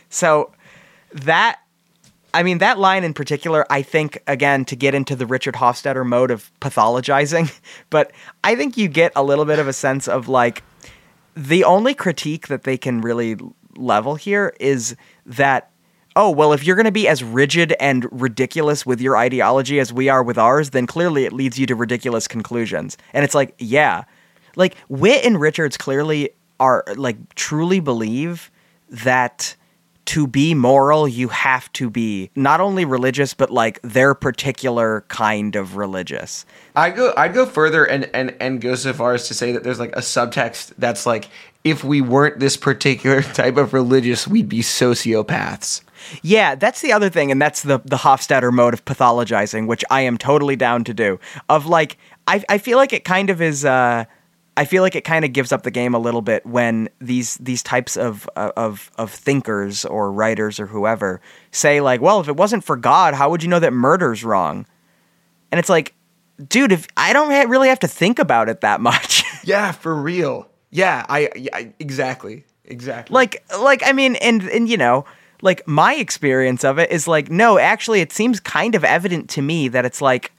So 0.09 0.51
that 1.11 1.59
I 2.37 2.43
mean 2.43 2.59
that 2.59 2.77
line 2.77 3.03
in 3.03 3.15
particular, 3.15 3.65
I 3.67 3.81
think 3.81 4.21
again 4.27 4.63
to 4.65 4.75
get 4.75 4.93
into 4.93 5.15
the 5.15 5.25
Richard 5.25 5.55
Hofstadter 5.55 6.05
mode 6.05 6.29
of 6.29 6.51
pathologizing, 6.61 7.51
but 7.89 8.11
I 8.43 8.55
think 8.55 8.77
you 8.77 8.87
get 8.87 9.11
a 9.15 9.23
little 9.23 9.43
bit 9.43 9.57
of 9.57 9.67
a 9.67 9.73
sense 9.73 10.07
of 10.07 10.29
like 10.29 10.61
the 11.35 11.63
only 11.63 11.95
critique 11.95 12.47
that 12.47 12.63
they 12.63 12.77
can 12.77 13.01
really 13.01 13.37
level 13.75 14.13
here 14.13 14.55
is 14.59 14.95
that 15.25 15.71
oh 16.15 16.29
well 16.29 16.53
if 16.53 16.63
you're 16.63 16.75
going 16.75 16.85
to 16.85 16.91
be 16.91 17.07
as 17.07 17.23
rigid 17.23 17.73
and 17.79 18.07
ridiculous 18.11 18.85
with 18.85 19.01
your 19.01 19.17
ideology 19.17 19.79
as 19.79 19.91
we 19.91 20.07
are 20.07 20.21
with 20.21 20.37
ours 20.37 20.69
then 20.69 20.85
clearly 20.85 21.25
it 21.25 21.33
leads 21.33 21.57
you 21.57 21.65
to 21.65 21.73
ridiculous 21.73 22.27
conclusions. 22.27 22.97
And 23.13 23.25
it's 23.25 23.33
like 23.33 23.55
yeah. 23.57 24.03
Like 24.55 24.75
Witt 24.89 25.25
and 25.25 25.41
richards 25.41 25.75
clearly 25.75 26.29
are 26.59 26.83
like 26.97 27.33
truly 27.33 27.79
believe 27.79 28.51
that 28.89 29.55
to 30.07 30.25
be 30.27 30.53
moral 30.53 31.07
you 31.07 31.27
have 31.27 31.71
to 31.73 31.89
be 31.89 32.29
not 32.35 32.59
only 32.59 32.85
religious 32.85 33.33
but 33.33 33.51
like 33.51 33.79
their 33.83 34.13
particular 34.13 35.05
kind 35.07 35.55
of 35.55 35.77
religious 35.77 36.45
I 36.75 36.89
go 36.89 37.13
I'd 37.15 37.33
go 37.33 37.45
further 37.45 37.85
and, 37.85 38.09
and 38.13 38.35
and 38.39 38.59
go 38.59 38.75
so 38.75 38.93
far 38.93 39.13
as 39.13 39.27
to 39.27 39.33
say 39.33 39.51
that 39.51 39.63
there's 39.63 39.79
like 39.79 39.95
a 39.95 40.01
subtext 40.01 40.73
that's 40.77 41.05
like 41.05 41.29
if 41.69 41.83
we 41.83 42.01
weren't 42.01 42.39
this 42.39 42.57
particular 42.57 43.21
type 43.33 43.57
of 43.57 43.73
religious, 43.73 44.27
we'd 44.27 44.49
be 44.49 44.61
sociopaths. 44.61 45.81
Yeah, 46.21 46.55
that's 46.55 46.81
the 46.81 46.93
other 46.93 47.09
thing, 47.09 47.31
and 47.31 47.41
that's 47.41 47.63
the 47.63 47.79
the 47.83 47.97
Hofstadter 47.97 48.53
mode 48.53 48.73
of 48.73 48.85
pathologizing, 48.85 49.67
which 49.67 49.83
I 49.89 50.01
am 50.01 50.17
totally 50.17 50.55
down 50.55 50.83
to 50.85 50.93
do. 50.93 51.19
Of 51.49 51.65
like, 51.65 51.97
I 52.27 52.43
I 52.47 52.57
feel 52.59 52.77
like 52.77 52.93
it 52.93 53.03
kind 53.03 53.29
of 53.29 53.41
is. 53.41 53.65
Uh, 53.65 54.05
I 54.57 54.65
feel 54.65 54.81
like 54.83 54.95
it 54.95 55.03
kind 55.03 55.23
of 55.23 55.31
gives 55.31 55.51
up 55.51 55.61
the 55.61 55.71
game 55.71 55.93
a 55.93 55.99
little 55.99 56.21
bit 56.21 56.45
when 56.45 56.89
these 56.99 57.35
these 57.37 57.61
types 57.63 57.95
of 57.95 58.29
uh, 58.35 58.51
of 58.57 58.91
of 58.97 59.11
thinkers 59.11 59.85
or 59.85 60.11
writers 60.11 60.59
or 60.59 60.65
whoever 60.65 61.21
say 61.51 61.79
like, 61.79 62.01
well, 62.01 62.19
if 62.19 62.27
it 62.27 62.35
wasn't 62.35 62.63
for 62.63 62.75
God, 62.75 63.13
how 63.13 63.29
would 63.29 63.43
you 63.43 63.49
know 63.49 63.59
that 63.59 63.71
murder's 63.71 64.23
wrong? 64.23 64.65
And 65.51 65.59
it's 65.59 65.69
like, 65.69 65.93
dude, 66.49 66.71
if 66.71 66.87
I 66.97 67.13
don't 67.13 67.29
really 67.49 67.69
have 67.69 67.79
to 67.79 67.87
think 67.87 68.19
about 68.19 68.49
it 68.49 68.61
that 68.61 68.81
much. 68.89 69.23
Yeah, 69.43 69.71
for 69.71 69.95
real. 69.95 70.49
Yeah, 70.71 71.05
I, 71.07 71.29
yeah, 71.35 71.69
exactly. 71.79 72.43
Exactly. 72.69 73.13
like 73.13 73.45
like 73.61 73.81
i 73.85 73.93
mean 73.93 74.17
and 74.17 74.43
and 74.49 74.67
you 74.67 74.75
know 74.75 75.05
like 75.41 75.65
my 75.65 75.93
experience 75.95 76.65
of 76.65 76.77
it 76.77 76.91
is 76.91 77.07
like 77.07 77.31
no 77.31 77.57
actually 77.57 78.01
it 78.01 78.11
seems 78.11 78.41
kind 78.41 78.75
of 78.75 78.83
evident 78.83 79.29
to 79.29 79.41
me 79.41 79.69
that 79.69 79.85
it's 79.85 80.01
like 80.01 80.33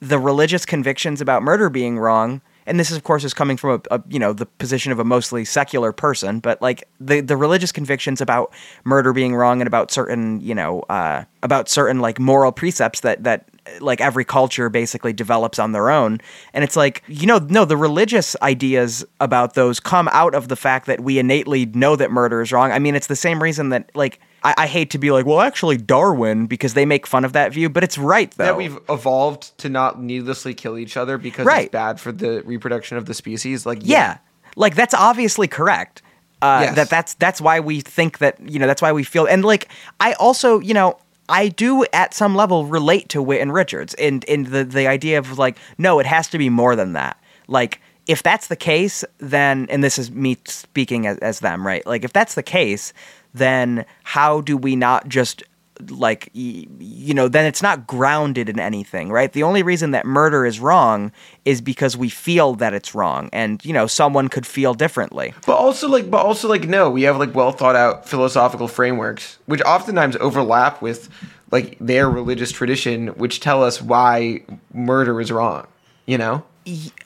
the 0.00 0.18
religious 0.18 0.64
convictions 0.64 1.20
about 1.20 1.42
murder 1.42 1.68
being 1.68 1.98
wrong 1.98 2.40
and 2.68 2.78
this 2.78 2.90
is 2.90 2.96
of 2.96 3.04
course 3.04 3.24
is 3.24 3.34
coming 3.34 3.56
from 3.56 3.82
a, 3.90 3.96
a 3.96 4.02
you 4.08 4.18
know 4.18 4.32
the 4.32 4.46
position 4.46 4.92
of 4.92 4.98
a 4.98 5.04
mostly 5.04 5.44
secular 5.44 5.92
person, 5.92 6.38
but 6.38 6.60
like 6.62 6.84
the 7.00 7.20
the 7.20 7.36
religious 7.36 7.72
convictions 7.72 8.20
about 8.20 8.52
murder 8.84 9.12
being 9.12 9.34
wrong 9.34 9.60
and 9.60 9.66
about 9.66 9.90
certain 9.90 10.40
you 10.40 10.54
know 10.54 10.80
uh, 10.88 11.24
about 11.42 11.68
certain 11.68 12.00
like 12.00 12.20
moral 12.20 12.52
precepts 12.52 13.00
that 13.00 13.24
that 13.24 13.48
like 13.80 14.00
every 14.00 14.24
culture 14.24 14.68
basically 14.68 15.12
develops 15.12 15.58
on 15.58 15.72
their 15.72 15.90
own. 15.90 16.20
And 16.52 16.64
it's 16.64 16.76
like, 16.76 17.02
you 17.06 17.26
know, 17.26 17.38
no, 17.38 17.64
the 17.64 17.76
religious 17.76 18.36
ideas 18.42 19.04
about 19.20 19.54
those 19.54 19.80
come 19.80 20.08
out 20.12 20.34
of 20.34 20.48
the 20.48 20.56
fact 20.56 20.86
that 20.86 21.00
we 21.00 21.18
innately 21.18 21.66
know 21.66 21.96
that 21.96 22.10
murder 22.10 22.40
is 22.40 22.52
wrong. 22.52 22.72
I 22.72 22.78
mean, 22.78 22.94
it's 22.94 23.06
the 23.06 23.16
same 23.16 23.42
reason 23.42 23.70
that, 23.70 23.90
like, 23.94 24.20
I, 24.42 24.54
I 24.58 24.66
hate 24.66 24.90
to 24.90 24.98
be 24.98 25.10
like, 25.10 25.26
well, 25.26 25.40
actually, 25.40 25.76
Darwin, 25.76 26.46
because 26.46 26.74
they 26.74 26.86
make 26.86 27.06
fun 27.06 27.24
of 27.24 27.32
that 27.32 27.52
view, 27.52 27.68
but 27.68 27.82
it's 27.84 27.98
right, 27.98 28.30
though. 28.32 28.44
That 28.44 28.56
we've 28.56 28.78
evolved 28.88 29.56
to 29.58 29.68
not 29.68 30.00
needlessly 30.00 30.54
kill 30.54 30.78
each 30.78 30.96
other 30.96 31.18
because 31.18 31.46
Right. 31.46 31.64
it's 31.66 31.72
bad 31.72 32.00
for 32.00 32.12
the 32.12 32.42
reproduction 32.44 32.96
of 32.96 33.06
the 33.06 33.14
species. 33.14 33.66
Like, 33.66 33.80
yeah. 33.82 34.18
Like, 34.56 34.74
that's 34.74 34.94
obviously 34.94 35.48
correct. 35.48 36.02
Uh, 36.40 36.60
Yes. 36.66 36.76
That 36.76 36.90
that's 36.90 37.14
that's 37.14 37.40
why 37.40 37.58
we 37.58 37.80
think 37.80 38.18
that 38.18 38.38
you 38.48 38.60
know 38.60 38.68
that's 38.68 38.80
why 38.80 38.92
we 38.92 39.02
feel 39.02 39.26
and 39.26 39.44
like 39.44 39.66
I 39.98 40.12
also 40.14 40.60
you 40.60 40.72
know 40.72 40.96
I 41.28 41.48
do 41.48 41.84
at 41.92 42.14
some 42.14 42.36
level 42.36 42.64
relate 42.64 43.08
to 43.08 43.20
Witt 43.20 43.40
and 43.40 43.52
Richards 43.52 43.94
and 43.94 44.22
in 44.22 44.44
the 44.44 44.62
the 44.62 44.86
idea 44.86 45.18
of 45.18 45.36
like 45.36 45.58
no 45.78 45.98
it 45.98 46.06
has 46.06 46.28
to 46.28 46.38
be 46.38 46.48
more 46.48 46.76
than 46.76 46.92
that 46.92 47.16
like 47.48 47.80
if 48.06 48.22
that's 48.22 48.46
the 48.46 48.54
case 48.54 49.04
then 49.18 49.66
and 49.68 49.82
this 49.82 49.98
is 49.98 50.12
me 50.12 50.36
speaking 50.44 51.08
as, 51.08 51.18
as 51.18 51.40
them 51.40 51.66
right 51.66 51.84
like 51.88 52.04
if 52.04 52.12
that's 52.12 52.36
the 52.36 52.42
case 52.44 52.92
then 53.38 53.84
how 54.04 54.40
do 54.40 54.56
we 54.56 54.76
not 54.76 55.08
just 55.08 55.42
like 55.90 56.28
you 56.32 57.14
know 57.14 57.28
then 57.28 57.44
it's 57.44 57.62
not 57.62 57.86
grounded 57.86 58.48
in 58.48 58.58
anything 58.58 59.12
right 59.12 59.32
the 59.32 59.44
only 59.44 59.62
reason 59.62 59.92
that 59.92 60.04
murder 60.04 60.44
is 60.44 60.58
wrong 60.58 61.12
is 61.44 61.60
because 61.60 61.96
we 61.96 62.08
feel 62.08 62.54
that 62.56 62.74
it's 62.74 62.96
wrong 62.96 63.30
and 63.32 63.64
you 63.64 63.72
know 63.72 63.86
someone 63.86 64.28
could 64.28 64.44
feel 64.44 64.74
differently 64.74 65.32
But 65.46 65.54
also 65.54 65.88
like 65.88 66.10
but 66.10 66.24
also 66.26 66.48
like 66.48 66.66
no, 66.68 66.90
we 66.90 67.02
have 67.02 67.16
like 67.16 67.32
well 67.32 67.52
thought 67.52 67.76
out 67.76 68.08
philosophical 68.08 68.66
frameworks 68.66 69.38
which 69.46 69.62
oftentimes 69.62 70.16
overlap 70.16 70.82
with 70.82 71.08
like 71.50 71.76
their 71.80 72.10
religious 72.10 72.52
tradition 72.52 73.08
which 73.08 73.40
tell 73.40 73.62
us 73.62 73.80
why 73.80 74.42
murder 74.72 75.20
is 75.20 75.32
wrong, 75.32 75.66
you 76.06 76.18
know? 76.18 76.44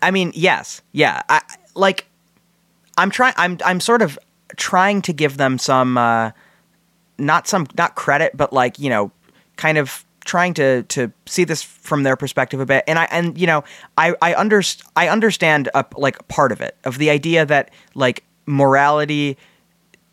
I 0.01 0.11
mean, 0.11 0.33
yes, 0.35 0.83
yeah. 0.93 1.23
I 1.29 1.41
like. 1.75 2.07
I'm 2.99 3.11
trying. 3.11 3.35
I'm. 3.37 3.59
I'm 3.65 3.79
sort 3.79 4.03
of 4.03 4.19
trying 4.57 5.03
to 5.03 5.13
give 5.13 5.37
them 5.37 5.59
some, 5.59 5.99
uh, 5.99 6.31
not 7.19 7.47
some, 7.47 7.67
not 7.77 7.95
credit, 7.95 8.37
but 8.37 8.53
like 8.53 8.79
you 8.79 8.91
know, 8.91 9.11
kind 9.57 9.79
of 9.79 10.05
trying 10.25 10.55
to 10.55 10.83
to 10.85 11.13
see 11.27 11.45
this 11.45 11.63
from 11.63 12.03
their 12.03 12.17
perspective 12.17 12.61
a 12.61 12.67
bit. 12.67 12.85
And 12.87 12.99
I 12.99 13.05
and 13.11 13.39
you 13.39 13.47
know, 13.47 13.65
I 13.97 14.15
I 14.23 14.35
underst 14.35 14.85
I 14.97 15.09
understand 15.09 15.69
a, 15.75 15.85
like 15.97 16.27
part 16.29 16.53
of 16.53 16.61
it 16.61 16.77
of 16.85 16.99
the 16.99 17.11
idea 17.11 17.45
that 17.47 17.71
like 17.95 18.25
morality 18.47 19.37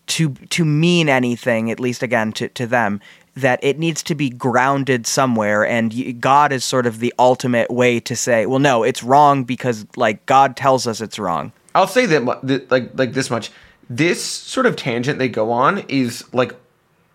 to 0.07 0.29
to 0.49 0.65
mean 0.65 1.09
anything, 1.09 1.71
at 1.71 1.79
least 1.79 2.03
again 2.03 2.31
to 2.33 2.49
to 2.49 2.65
them, 2.67 2.99
that 3.35 3.59
it 3.63 3.77
needs 3.79 4.03
to 4.03 4.15
be 4.15 4.29
grounded 4.29 5.05
somewhere, 5.07 5.65
and 5.65 6.19
God 6.19 6.51
is 6.51 6.65
sort 6.65 6.85
of 6.85 6.99
the 6.99 7.13
ultimate 7.19 7.69
way 7.69 7.99
to 8.01 8.15
say, 8.15 8.45
well, 8.45 8.59
no, 8.59 8.83
it's 8.83 9.03
wrong 9.03 9.43
because 9.43 9.85
like 9.95 10.25
God 10.25 10.57
tells 10.57 10.87
us 10.87 11.01
it's 11.01 11.19
wrong. 11.19 11.51
I'll 11.75 11.87
say 11.87 12.05
that 12.07 12.25
like 12.71 12.91
like 12.97 13.13
this 13.13 13.29
much. 13.29 13.51
This 13.89 14.23
sort 14.23 14.65
of 14.65 14.75
tangent 14.75 15.17
they 15.19 15.29
go 15.29 15.51
on 15.51 15.79
is 15.87 16.23
like 16.33 16.53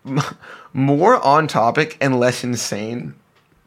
more 0.73 1.23
on 1.25 1.47
topic 1.47 1.97
and 2.01 2.19
less 2.19 2.43
insane 2.43 3.15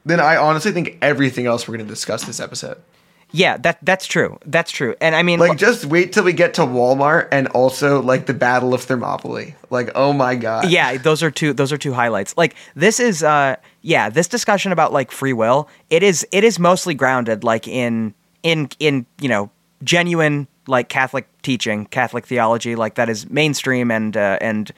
than 0.05 0.21
I 0.21 0.37
honestly 0.37 0.73
think 0.73 0.99
everything 1.03 1.47
else 1.47 1.67
we're 1.67 1.77
going 1.77 1.87
to 1.87 1.93
discuss 1.93 2.25
this 2.25 2.41
episode. 2.41 2.79
Yeah, 3.31 3.59
that 3.59 3.79
that's 3.83 4.07
true. 4.07 4.39
That's 4.47 4.71
true. 4.71 4.95
And 5.03 5.15
I 5.15 5.23
mean, 5.23 5.39
Like 5.39 5.59
just 5.59 5.85
wait 5.85 6.15
till 6.15 6.25
we 6.25 6.33
get 6.33 6.55
to 6.55 6.63
Walmart 6.63 7.29
and 7.31 7.47
also 7.49 8.01
like 8.01 8.25
the 8.25 8.33
Battle 8.33 8.73
of 8.73 8.83
Thermopylae. 8.83 9.55
Like 9.69 9.91
oh 9.95 10.15
my 10.15 10.35
god. 10.35 10.71
yeah 10.71 10.97
those 10.97 11.23
are 11.23 11.31
two 11.31 11.53
those 11.53 11.71
are 11.71 11.77
two 11.77 11.93
highlights 11.93 12.35
like 12.39 12.55
this 12.75 12.99
is 12.99 13.23
uh 13.23 13.57
yeah 13.83 14.09
this 14.09 14.29
discussion 14.29 14.73
about 14.73 14.95
like 14.95 15.11
free 15.11 15.35
will 15.35 15.69
it 15.91 16.03
is 16.03 16.27
it 16.33 16.43
is 16.43 16.59
mostly 16.59 16.95
grounded 16.95 17.45
like 17.45 17.69
in 17.69 18.15
in 18.43 18.71
in 18.81 19.05
you 19.21 19.29
know 19.29 19.51
genuine 19.85 20.49
like 20.69 20.89
catholic 20.89 21.27
teaching 21.43 21.87
catholic 21.87 22.27
theology 22.27 22.77
like 22.77 22.95
that 22.95 23.09
is 23.09 23.29
mainstream 23.31 23.91
and 23.91 24.17
uh, 24.17 24.39
and 24.41 24.73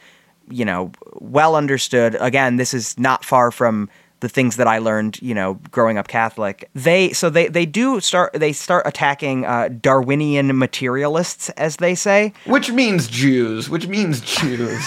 you 0.49 0.65
know 0.65 0.91
well 1.15 1.55
understood 1.57 2.17
again 2.21 2.57
this 2.57 2.73
is 2.73 2.99
not 2.99 3.25
far 3.25 3.51
from 3.51 3.89
the 4.21 4.29
things 4.29 4.57
that 4.57 4.67
I 4.67 4.79
learned, 4.79 5.21
you 5.23 5.35
know, 5.35 5.55
growing 5.71 5.99
up 5.99 6.09
Catholic. 6.09 6.71
They 6.75 7.13
so 7.13 7.31
they 7.31 7.49
they 7.49 7.67
do 7.67 8.01
start 8.01 8.33
they 8.35 8.53
start 8.53 8.87
attacking 8.87 9.45
uh, 9.45 9.69
Darwinian 9.81 10.57
materialists, 10.57 11.49
as 11.51 11.77
they 11.77 11.95
say. 11.95 12.33
Which 12.45 12.71
means 12.71 13.09
Jews. 13.09 13.69
Which 13.69 13.87
means 13.87 14.21
Jews. 14.21 14.87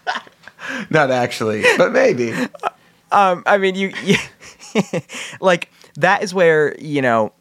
Not 0.90 1.10
actually, 1.10 1.64
but 1.76 1.92
maybe. 1.92 2.32
um, 3.12 3.42
I 3.46 3.58
mean, 3.58 3.74
you, 3.74 3.92
you 4.02 4.16
like 5.40 5.70
that 5.96 6.22
is 6.22 6.32
where 6.32 6.78
you 6.78 7.02
know. 7.02 7.32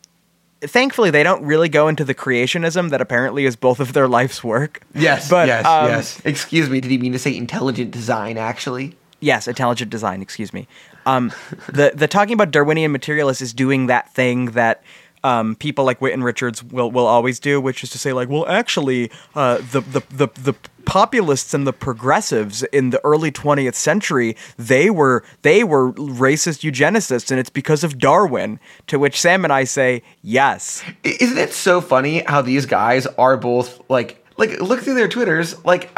Thankfully, 0.64 1.12
they 1.12 1.24
don't 1.24 1.44
really 1.44 1.70
go 1.70 1.88
into 1.88 2.04
the 2.04 2.16
creationism 2.16 2.90
that 2.90 3.02
apparently 3.02 3.46
is 3.46 3.56
both 3.56 3.80
of 3.80 3.94
their 3.94 4.08
life's 4.08 4.44
work. 4.44 4.82
Yes. 4.96 5.30
but 5.30 5.48
yes. 5.48 5.66
um, 5.66 5.88
yes. 5.90 6.22
Excuse 6.26 6.70
me. 6.70 6.80
Did 6.82 6.92
he 6.92 6.98
mean 6.98 7.14
to 7.14 7.20
say 7.20 7.36
intelligent 7.36 7.92
design? 7.92 8.38
Actually. 8.38 8.96
Yes, 9.20 9.48
intelligent 9.48 9.90
design. 9.90 10.22
Excuse 10.22 10.54
me. 10.54 10.68
Um, 11.06 11.32
the 11.68 11.92
the 11.96 12.08
talking 12.08 12.34
about 12.34 12.52
Darwinian 12.52 12.92
materialists 12.92 13.42
is 13.42 13.54
doing 13.54 13.88
that 13.88 14.14
thing 14.14 14.52
that 14.52 14.84
um, 15.24 15.56
people 15.56 15.86
like 15.86 16.02
and 16.02 16.24
Richards 16.24 16.64
will 16.64 16.92
will 16.92 17.08
always 17.08 17.40
do, 17.40 17.62
which 17.62 17.84
is 17.84 17.90
to 17.92 17.98
say, 17.98 18.14
like, 18.14 18.30
well, 18.30 18.46
actually, 18.48 19.10
uh, 19.36 19.58
the, 19.72 19.82
the 19.82 20.04
the 20.10 20.28
the 20.40 20.56
populists 20.86 21.54
and 21.54 21.66
the 21.66 21.72
progressives 21.74 22.64
in 22.64 22.90
the 22.90 23.00
early 23.06 23.32
20th 23.32 23.74
century 23.74 24.36
they 24.58 24.90
were 24.90 25.24
they 25.42 25.64
were 25.64 25.94
racist 25.94 26.70
eugenicists 26.70 27.32
and 27.32 27.40
it's 27.40 27.50
because 27.50 27.86
of 27.86 27.98
darwin 27.98 28.60
to 28.86 29.00
which 29.00 29.20
sam 29.20 29.46
and 29.46 29.54
i 29.54 29.64
say 29.64 30.04
yes. 30.22 30.84
Isn't 31.04 31.38
it 31.38 31.54
so 31.54 31.80
funny 31.80 32.20
how 32.28 32.42
these 32.42 32.66
guys 32.66 33.06
are 33.06 33.38
both 33.38 33.82
like 33.90 34.26
like 34.38 34.60
look 34.60 34.82
through 34.82 34.96
their 34.96 35.08
twitters 35.08 35.64
like 35.66 35.90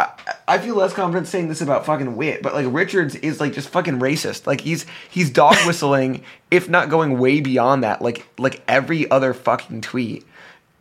I, 0.48 0.58
feel 0.60 0.75
less 0.75 0.94
confident 0.94 1.28
saying 1.28 1.48
this 1.48 1.62
about 1.62 1.86
fucking 1.86 2.16
Witt 2.16 2.42
but 2.42 2.54
like 2.54 2.68
richards 2.70 3.16
is 3.16 3.40
like 3.40 3.54
just 3.54 3.70
fucking 3.70 4.00
racist. 4.00 4.48
Like 4.48 4.62
he's 4.62 4.86
he's 5.10 5.30
dog 5.30 5.56
whistling 5.66 6.24
if 6.52 6.70
not 6.70 6.90
going 6.90 7.18
way 7.18 7.42
beyond 7.42 7.84
that 7.84 8.02
like 8.02 8.25
like 8.38 8.62
every 8.68 9.10
other 9.10 9.34
fucking 9.34 9.82
tweet. 9.82 10.25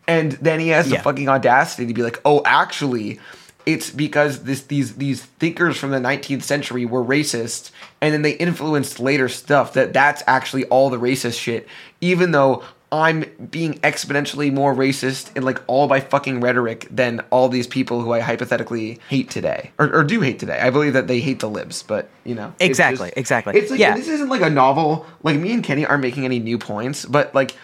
And 0.07 0.33
then 0.33 0.59
he 0.59 0.67
has 0.69 0.89
the 0.89 0.99
fucking 0.99 1.29
audacity 1.29 1.87
to 1.87 1.93
be 1.93 2.03
like 2.03 2.21
oh 2.25 2.41
actually 2.45 3.19
it's 3.65 3.89
because 3.89 4.43
this 4.43 4.63
these 4.63 4.95
these 4.95 5.23
thinkers 5.23 5.77
from 5.77 5.91
the 5.91 5.97
19th 5.97 6.43
century 6.43 6.85
were 6.85 7.03
racist 7.03 7.71
and 8.01 8.13
then 8.13 8.21
they 8.21 8.33
influenced 8.33 8.99
later 8.99 9.27
stuff 9.27 9.73
that 9.73 9.93
that's 9.93 10.21
actually 10.27 10.65
all 10.65 10.89
the 10.89 10.99
racist 10.99 11.39
shit 11.39 11.67
even 12.01 12.31
though 12.31 12.63
i'm 12.91 13.25
being 13.49 13.73
exponentially 13.79 14.53
more 14.53 14.73
racist 14.73 15.35
in 15.35 15.43
like 15.43 15.59
all 15.67 15.87
my 15.87 15.99
fucking 15.99 16.39
rhetoric 16.39 16.87
than 16.91 17.19
all 17.31 17.49
these 17.49 17.67
people 17.67 18.01
who 18.01 18.13
i 18.13 18.19
hypothetically 18.19 18.99
hate 19.09 19.29
today 19.29 19.71
or, 19.79 19.91
or 19.93 20.03
do 20.03 20.21
hate 20.21 20.37
today 20.39 20.59
i 20.61 20.69
believe 20.69 20.93
that 20.93 21.07
they 21.07 21.19
hate 21.19 21.39
the 21.39 21.49
libs 21.49 21.81
but 21.83 22.09
you 22.23 22.35
know 22.35 22.53
it's 22.59 22.69
Exactly, 22.69 23.07
just- 23.09 23.17
exactly. 23.17 23.55
it's 23.57 23.71
like 23.71 23.79
Yeah. 23.79 23.95
this 23.95 24.07
isn't 24.07 24.29
like 24.29 24.41
a 24.41 24.49
novel 24.49 25.05
like 25.23 25.37
me 25.39 25.51
and 25.53 25.63
kenny 25.63 25.85
aren't 25.85 26.01
making 26.03 26.25
any 26.25 26.39
new 26.39 26.57
points 26.57 27.05
but 27.05 27.33
like 27.33 27.55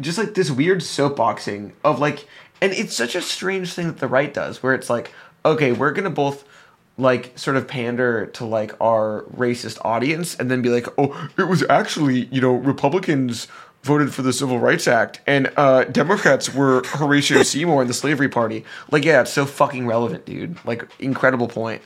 just 0.00 0.16
like 0.18 0.34
this 0.34 0.50
weird 0.50 0.78
soapboxing 0.80 1.72
of 1.84 1.98
like 1.98 2.26
and 2.62 2.72
it's 2.72 2.94
such 2.94 3.14
a 3.14 3.20
strange 3.22 3.72
thing 3.74 3.86
that 3.88 3.98
the 3.98 4.06
right 4.08 4.32
does 4.32 4.62
where 4.62 4.72
it's 4.74 4.88
like 4.88 5.12
okay 5.44 5.72
we're 5.72 5.90
gonna 5.92 6.10
both 6.10 6.44
like 6.96 7.36
sort 7.38 7.56
of 7.56 7.66
pander 7.66 8.26
to 8.26 8.44
like 8.44 8.72
our 8.80 9.24
racist 9.36 9.78
audience 9.84 10.36
and 10.36 10.50
then 10.50 10.60
be 10.62 10.68
like 10.68 10.86
oh 10.98 11.28
it 11.38 11.44
was 11.48 11.64
actually 11.70 12.26
you 12.26 12.40
know 12.40 12.52
republicans 12.54 13.48
voted 13.82 14.12
for 14.12 14.22
the 14.22 14.32
civil 14.32 14.58
rights 14.58 14.86
act 14.86 15.20
and 15.26 15.50
uh 15.56 15.84
democrats 15.84 16.52
were 16.54 16.82
horatio 16.86 17.42
seymour 17.44 17.80
and 17.80 17.90
the 17.90 17.94
slavery 17.94 18.28
party. 18.28 18.64
Like 18.90 19.04
yeah 19.04 19.22
it's 19.22 19.32
so 19.32 19.46
fucking 19.46 19.86
relevant 19.86 20.26
dude. 20.26 20.56
Like 20.64 20.86
incredible 20.98 21.48
point. 21.48 21.82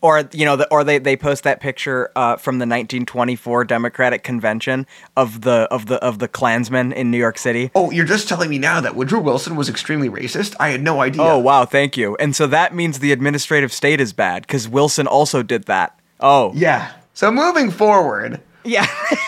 Or 0.00 0.28
you 0.32 0.44
know 0.44 0.56
the, 0.56 0.70
or 0.70 0.84
they, 0.84 0.98
they 0.98 1.16
post 1.16 1.44
that 1.44 1.60
picture 1.60 2.10
uh, 2.14 2.36
from 2.36 2.56
the 2.56 2.64
1924 2.64 3.64
democratic 3.64 4.22
convention 4.22 4.86
of 5.16 5.40
the 5.40 5.66
of 5.70 5.86
the 5.86 5.94
of 6.04 6.18
the 6.18 6.28
klansmen 6.28 6.92
in 6.92 7.10
new 7.10 7.16
york 7.16 7.38
city. 7.38 7.70
Oh 7.74 7.90
you're 7.90 8.04
just 8.04 8.28
telling 8.28 8.50
me 8.50 8.58
now 8.58 8.82
that 8.82 8.96
woodrow 8.96 9.20
wilson 9.20 9.56
was 9.56 9.70
extremely 9.70 10.10
racist? 10.10 10.56
I 10.60 10.68
had 10.68 10.82
no 10.82 11.00
idea. 11.00 11.22
Oh 11.22 11.38
wow, 11.38 11.64
thank 11.64 11.96
you. 11.96 12.16
And 12.16 12.36
so 12.36 12.46
that 12.48 12.74
means 12.74 12.98
the 12.98 13.12
administrative 13.12 13.72
state 13.72 13.98
is 13.98 14.12
bad 14.12 14.42
because 14.42 14.68
Wilson 14.68 15.06
also 15.06 15.42
did 15.42 15.64
that. 15.64 15.98
Oh. 16.20 16.52
Yeah. 16.54 16.92
So 17.14 17.30
moving 17.30 17.70
forward. 17.70 18.42
Yeah. 18.64 18.86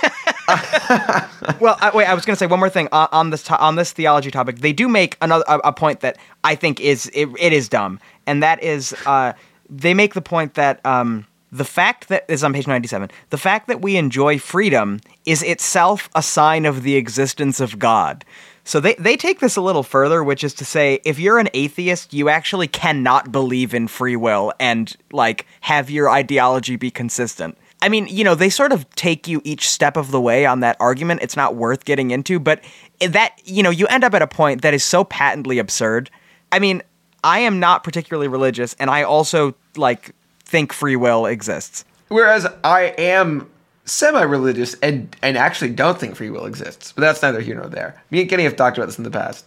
well, 1.60 1.76
I, 1.80 1.90
wait. 1.94 2.06
I 2.06 2.14
was 2.14 2.24
going 2.24 2.34
to 2.34 2.38
say 2.38 2.46
one 2.46 2.60
more 2.60 2.70
thing 2.70 2.88
on, 2.92 3.08
on 3.12 3.30
this 3.30 3.42
to- 3.44 3.58
on 3.58 3.74
this 3.76 3.92
theology 3.92 4.30
topic. 4.30 4.60
They 4.60 4.72
do 4.72 4.88
make 4.88 5.16
another 5.20 5.44
a, 5.48 5.58
a 5.58 5.72
point 5.72 6.00
that 6.00 6.18
I 6.44 6.54
think 6.54 6.80
is 6.80 7.10
it, 7.14 7.28
it 7.38 7.52
is 7.52 7.68
dumb, 7.68 7.98
and 8.26 8.42
that 8.42 8.62
is 8.62 8.94
uh, 9.06 9.32
they 9.68 9.94
make 9.94 10.14
the 10.14 10.22
point 10.22 10.54
that 10.54 10.84
um, 10.86 11.26
the 11.50 11.64
fact 11.64 12.08
that 12.08 12.24
is 12.28 12.44
on 12.44 12.52
page 12.52 12.66
ninety 12.66 12.86
seven. 12.86 13.10
The 13.30 13.38
fact 13.38 13.66
that 13.68 13.82
we 13.82 13.96
enjoy 13.96 14.38
freedom 14.38 15.00
is 15.24 15.42
itself 15.42 16.08
a 16.14 16.22
sign 16.22 16.64
of 16.64 16.82
the 16.82 16.96
existence 16.96 17.58
of 17.58 17.78
God. 17.78 18.24
So 18.66 18.80
they, 18.80 18.94
they 18.94 19.16
take 19.16 19.38
this 19.38 19.54
a 19.54 19.60
little 19.60 19.84
further, 19.84 20.24
which 20.24 20.42
is 20.42 20.52
to 20.54 20.64
say, 20.64 20.98
if 21.04 21.20
you're 21.20 21.38
an 21.38 21.48
atheist, 21.54 22.12
you 22.12 22.28
actually 22.28 22.66
cannot 22.66 23.30
believe 23.30 23.72
in 23.72 23.86
free 23.86 24.16
will 24.16 24.52
and 24.58 24.94
like 25.12 25.46
have 25.60 25.88
your 25.88 26.10
ideology 26.10 26.74
be 26.74 26.90
consistent. 26.90 27.56
I 27.82 27.88
mean, 27.88 28.06
you 28.08 28.24
know, 28.24 28.34
they 28.34 28.48
sort 28.48 28.72
of 28.72 28.88
take 28.96 29.28
you 29.28 29.40
each 29.44 29.68
step 29.68 29.96
of 29.96 30.10
the 30.10 30.20
way 30.20 30.46
on 30.46 30.60
that 30.60 30.76
argument. 30.80 31.20
It's 31.22 31.36
not 31.36 31.56
worth 31.56 31.84
getting 31.84 32.10
into, 32.10 32.38
but 32.40 32.64
that, 33.00 33.38
you 33.44 33.62
know, 33.62 33.70
you 33.70 33.86
end 33.88 34.02
up 34.02 34.14
at 34.14 34.22
a 34.22 34.26
point 34.26 34.62
that 34.62 34.74
is 34.74 34.82
so 34.82 35.04
patently 35.04 35.58
absurd. 35.58 36.10
I 36.50 36.58
mean, 36.58 36.82
I 37.22 37.40
am 37.40 37.60
not 37.60 37.84
particularly 37.84 38.28
religious, 38.28 38.74
and 38.78 38.88
I 38.88 39.02
also 39.02 39.54
like 39.76 40.14
think 40.44 40.72
free 40.72 40.96
will 40.96 41.26
exists. 41.26 41.84
Whereas 42.08 42.46
I 42.64 42.94
am 42.98 43.50
semi-religious 43.84 44.74
and 44.80 45.14
and 45.22 45.36
actually 45.36 45.70
don't 45.70 45.98
think 45.98 46.16
free 46.16 46.30
will 46.30 46.46
exists. 46.46 46.92
But 46.92 47.02
that's 47.02 47.22
neither 47.22 47.40
here 47.40 47.56
nor 47.56 47.66
there. 47.66 48.02
Me 48.10 48.20
and 48.20 48.30
Kenny 48.30 48.44
have 48.44 48.56
talked 48.56 48.78
about 48.78 48.86
this 48.86 48.98
in 48.98 49.04
the 49.04 49.10
past. 49.10 49.44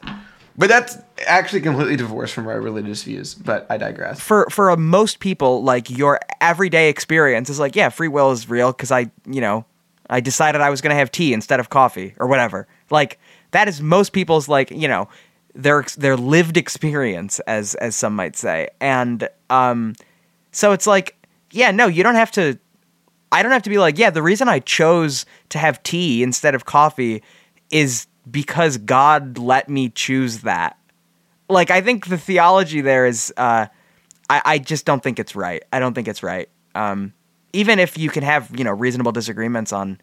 But 0.60 0.68
that's 0.68 0.98
actually 1.26 1.62
completely 1.62 1.96
divorced 1.96 2.34
from 2.34 2.44
my 2.44 2.52
religious 2.52 3.02
views. 3.04 3.34
But 3.34 3.66
I 3.70 3.78
digress. 3.78 4.20
For 4.20 4.46
for 4.52 4.76
most 4.76 5.22
people, 5.22 5.64
like 5.64 5.90
your 5.90 6.20
everyday 6.42 6.90
experience 6.90 7.50
is 7.50 7.60
like, 7.60 7.78
yeah, 7.78 7.88
free 7.88 8.10
will 8.10 8.32
is 8.32 8.50
real 8.50 8.74
because 8.74 8.92
I, 8.92 9.10
you 9.26 9.40
know, 9.40 9.66
I 10.10 10.20
decided 10.20 10.60
I 10.60 10.70
was 10.70 10.82
going 10.82 10.90
to 10.90 10.98
have 10.98 11.14
tea 11.14 11.32
instead 11.32 11.62
of 11.62 11.70
coffee 11.70 12.14
or 12.20 12.28
whatever. 12.28 12.68
Like 12.90 13.20
that 13.52 13.70
is 13.70 13.80
most 13.82 14.12
people's 14.12 14.50
like, 14.50 14.70
you 14.70 14.90
know, 14.90 15.08
their 15.56 15.86
their 15.98 16.18
lived 16.18 16.58
experience 16.58 17.40
as 17.48 17.76
as 17.76 17.96
some 17.96 18.14
might 18.14 18.36
say. 18.36 18.68
And 18.82 19.30
um 19.50 19.96
so 20.52 20.74
it's 20.74 20.86
like, 20.86 21.16
yeah, 21.52 21.72
no, 21.72 21.88
you 21.88 22.04
don't 22.04 22.16
have 22.16 22.32
to 22.32 22.60
I 23.32 23.44
don't 23.44 23.54
have 23.54 23.64
to 23.64 23.70
be 23.70 23.78
like, 23.78 23.98
yeah, 23.98 24.10
the 24.10 24.22
reason 24.22 24.50
I 24.50 24.60
chose 24.60 25.26
to 25.50 25.58
have 25.58 25.82
tea 25.84 26.22
instead 26.22 26.54
of 26.54 26.66
coffee 26.66 27.24
is 27.72 28.08
because 28.30 28.78
God 28.78 29.38
let 29.38 29.70
me 29.70 29.90
choose 29.90 30.40
that. 30.40 30.78
Like, 31.48 31.72
I 31.72 31.82
think 31.82 32.08
the 32.08 32.18
theology 32.18 32.82
there 32.82 33.06
is, 33.06 33.34
uh, 33.38 33.68
I, 34.30 34.42
I 34.46 34.58
just 34.60 34.86
don't 34.86 35.02
think 35.02 35.20
it's 35.20 35.36
right. 35.36 35.64
I 35.74 35.80
don't 35.80 35.94
think 35.94 36.08
it's 36.08 36.22
right. 36.22 36.50
Um, 36.76 37.14
even 37.54 37.80
if 37.80 37.98
you 37.98 38.10
can 38.10 38.24
have, 38.24 38.52
you 38.56 38.64
know, 38.64 38.72
reasonable 38.72 39.12
disagreements 39.12 39.74
on, 39.74 40.00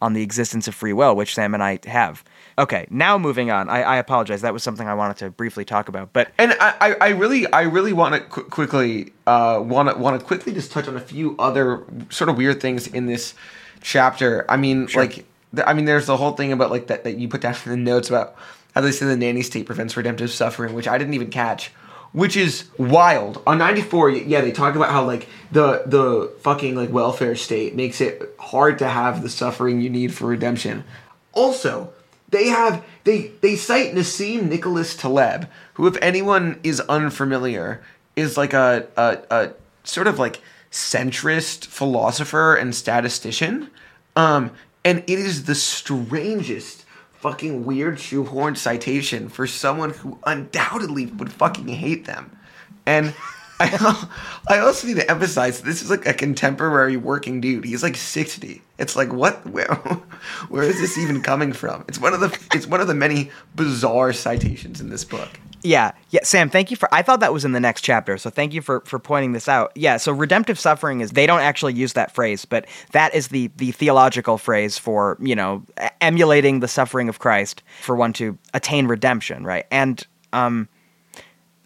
on 0.00 0.12
the 0.12 0.22
existence 0.22 0.68
of 0.68 0.74
free 0.74 0.92
will, 0.92 1.16
which 1.16 1.34
Sam 1.34 1.54
and 1.54 1.62
I 1.62 1.78
have. 1.86 2.22
Okay, 2.58 2.86
now 2.90 3.18
moving 3.18 3.50
on. 3.50 3.68
I, 3.68 3.82
I 3.82 3.96
apologize. 3.96 4.42
That 4.42 4.52
was 4.52 4.62
something 4.62 4.86
I 4.86 4.94
wanted 4.94 5.16
to 5.18 5.30
briefly 5.30 5.64
talk 5.64 5.88
about, 5.88 6.12
but 6.12 6.30
and 6.38 6.54
I, 6.60 6.96
I 7.00 7.08
really 7.08 7.50
I 7.52 7.62
really 7.62 7.92
want 7.92 8.14
to 8.14 8.20
qu- 8.20 8.44
quickly 8.44 9.12
uh 9.26 9.60
want 9.64 9.88
to 9.88 9.96
want 9.96 10.18
to 10.18 10.24
quickly 10.24 10.52
just 10.52 10.70
touch 10.70 10.86
on 10.86 10.96
a 10.96 11.00
few 11.00 11.34
other 11.38 11.82
sort 12.10 12.28
of 12.28 12.36
weird 12.36 12.60
things 12.60 12.86
in 12.86 13.06
this 13.06 13.34
chapter. 13.80 14.44
I 14.50 14.56
mean, 14.56 14.86
sure. 14.86 15.02
like 15.02 15.24
I 15.64 15.72
mean, 15.72 15.84
there's 15.84 16.06
the 16.06 16.16
whole 16.16 16.32
thing 16.32 16.52
about 16.52 16.70
like 16.70 16.88
that 16.88 17.04
that 17.04 17.18
you 17.18 17.28
put 17.28 17.40
down 17.40 17.54
in 17.64 17.70
the 17.70 17.76
notes 17.76 18.08
about 18.08 18.36
how 18.74 18.80
they 18.80 18.92
say 18.92 19.06
the 19.06 19.16
nanny 19.16 19.42
state 19.42 19.66
prevents 19.66 19.96
redemptive 19.96 20.30
suffering, 20.30 20.74
which 20.74 20.88
I 20.88 20.98
didn't 20.98 21.14
even 21.14 21.30
catch 21.30 21.72
which 22.16 22.34
is 22.34 22.64
wild. 22.78 23.42
On 23.46 23.58
94, 23.58 24.10
yeah, 24.10 24.40
they 24.40 24.50
talk 24.50 24.74
about 24.74 24.90
how 24.90 25.04
like 25.04 25.28
the 25.52 25.82
the 25.84 26.32
fucking 26.40 26.74
like 26.74 26.90
welfare 26.90 27.36
state 27.36 27.74
makes 27.74 28.00
it 28.00 28.34
hard 28.38 28.78
to 28.78 28.88
have 28.88 29.22
the 29.22 29.28
suffering 29.28 29.82
you 29.82 29.90
need 29.90 30.14
for 30.14 30.26
redemption. 30.26 30.84
Also, 31.32 31.92
they 32.30 32.46
have 32.46 32.82
they 33.04 33.32
they 33.42 33.54
cite 33.54 33.94
Nassim 33.94 34.48
Nicholas 34.48 34.96
Taleb, 34.96 35.46
who, 35.74 35.86
if 35.86 35.98
anyone 36.00 36.58
is 36.62 36.80
unfamiliar, 36.80 37.82
is 38.16 38.38
like 38.38 38.54
a 38.54 38.86
a, 38.96 39.18
a 39.30 39.52
sort 39.84 40.06
of 40.06 40.18
like 40.18 40.40
centrist 40.70 41.66
philosopher 41.66 42.54
and 42.54 42.74
statistician. 42.74 43.70
Um, 44.16 44.52
and 44.86 45.02
it 45.08 45.18
is 45.18 45.44
the 45.44 45.54
strangest 45.56 46.84
fucking 47.14 47.64
weird 47.64 47.96
shoehorned 47.96 48.56
citation 48.56 49.28
for 49.28 49.44
someone 49.44 49.90
who 49.90 50.16
undoubtedly 50.24 51.06
would 51.06 51.32
fucking 51.32 51.66
hate 51.66 52.04
them. 52.04 52.38
And 52.86 53.12
I, 53.58 54.08
I 54.48 54.58
also 54.60 54.86
need 54.86 54.98
to 54.98 55.10
emphasize 55.10 55.60
this 55.62 55.82
is 55.82 55.90
like 55.90 56.06
a 56.06 56.14
contemporary 56.14 56.96
working 56.96 57.40
dude. 57.40 57.64
He's 57.64 57.82
like 57.82 57.96
60. 57.96 58.62
It's 58.78 58.94
like 58.94 59.12
what 59.12 59.44
where 59.50 59.74
where 60.48 60.62
is 60.62 60.78
this 60.78 60.96
even 60.96 61.20
coming 61.20 61.52
from? 61.52 61.84
It's 61.88 62.00
one 62.00 62.14
of 62.14 62.20
the 62.20 62.38
it's 62.54 62.68
one 62.68 62.80
of 62.80 62.86
the 62.86 62.94
many 62.94 63.32
bizarre 63.56 64.12
citations 64.12 64.80
in 64.80 64.88
this 64.88 65.04
book. 65.04 65.30
Yeah. 65.62 65.92
Yeah, 66.10 66.20
Sam, 66.22 66.48
thank 66.50 66.70
you 66.70 66.76
for 66.76 66.92
I 66.94 67.02
thought 67.02 67.20
that 67.20 67.32
was 67.32 67.44
in 67.44 67.52
the 67.52 67.60
next 67.60 67.82
chapter. 67.82 68.18
So 68.18 68.30
thank 68.30 68.54
you 68.54 68.62
for 68.62 68.80
for 68.82 68.98
pointing 68.98 69.32
this 69.32 69.48
out. 69.48 69.72
Yeah, 69.74 69.96
so 69.96 70.12
redemptive 70.12 70.58
suffering 70.58 71.00
is 71.00 71.12
they 71.12 71.26
don't 71.26 71.40
actually 71.40 71.74
use 71.74 71.94
that 71.94 72.14
phrase, 72.14 72.44
but 72.44 72.66
that 72.92 73.14
is 73.14 73.28
the 73.28 73.50
the 73.56 73.72
theological 73.72 74.38
phrase 74.38 74.78
for, 74.78 75.16
you 75.20 75.34
know, 75.34 75.62
emulating 76.00 76.60
the 76.60 76.68
suffering 76.68 77.08
of 77.08 77.18
Christ 77.18 77.62
for 77.82 77.96
one 77.96 78.12
to 78.14 78.38
attain 78.54 78.86
redemption, 78.86 79.44
right? 79.44 79.66
And 79.70 80.06
um 80.32 80.68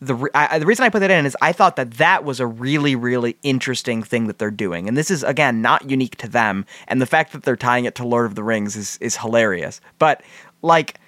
the 0.03 0.15
re- 0.15 0.31
I, 0.35 0.59
the 0.59 0.67
reason 0.67 0.85
I 0.85 0.89
put 0.89 1.01
that 1.01 1.11
in 1.11 1.27
is 1.27 1.37
I 1.43 1.53
thought 1.53 1.77
that 1.77 1.93
that 1.95 2.25
was 2.25 2.41
a 2.41 2.47
really 2.47 2.97
really 2.97 3.37
interesting 3.43 4.03
thing 4.03 4.27
that 4.29 4.39
they're 4.39 4.51
doing, 4.51 4.89
and 4.89 4.97
this 4.97 5.11
is 5.11 5.23
again 5.23 5.61
not 5.61 5.91
unique 5.91 6.17
to 6.19 6.29
them, 6.29 6.65
and 6.89 7.03
the 7.03 7.07
fact 7.07 7.33
that 7.33 7.43
they're 7.43 7.57
tying 7.57 7.85
it 7.85 7.95
to 7.97 8.07
Lord 8.07 8.27
of 8.27 8.35
the 8.35 8.43
Rings 8.43 8.77
is 8.77 8.97
is 9.01 9.17
hilarious. 9.19 9.81
But 9.99 10.23
like 10.63 11.00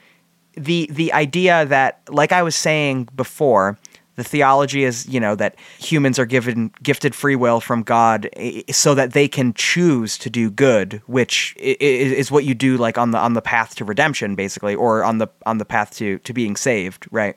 the 0.54 0.88
the 0.90 1.12
idea 1.12 1.64
that, 1.66 2.00
like 2.08 2.32
I 2.32 2.42
was 2.42 2.54
saying 2.54 3.08
before, 3.14 3.78
the 4.16 4.24
theology 4.24 4.84
is 4.84 5.06
you 5.08 5.20
know 5.20 5.34
that 5.34 5.56
humans 5.78 6.18
are 6.18 6.26
given 6.26 6.72
gifted 6.82 7.14
free 7.14 7.36
will 7.36 7.60
from 7.60 7.82
God 7.82 8.28
so 8.70 8.94
that 8.94 9.12
they 9.12 9.28
can 9.28 9.54
choose 9.54 10.18
to 10.18 10.30
do 10.30 10.50
good, 10.50 11.02
which 11.06 11.54
is 11.58 12.30
what 12.30 12.44
you 12.44 12.54
do 12.54 12.76
like 12.76 12.98
on 12.98 13.10
the 13.10 13.18
on 13.18 13.34
the 13.34 13.42
path 13.42 13.74
to 13.76 13.84
redemption, 13.84 14.34
basically, 14.34 14.74
or 14.74 15.04
on 15.04 15.18
the 15.18 15.28
on 15.46 15.58
the 15.58 15.64
path 15.64 15.96
to 15.96 16.18
to 16.20 16.32
being 16.32 16.56
saved, 16.56 17.06
right? 17.10 17.36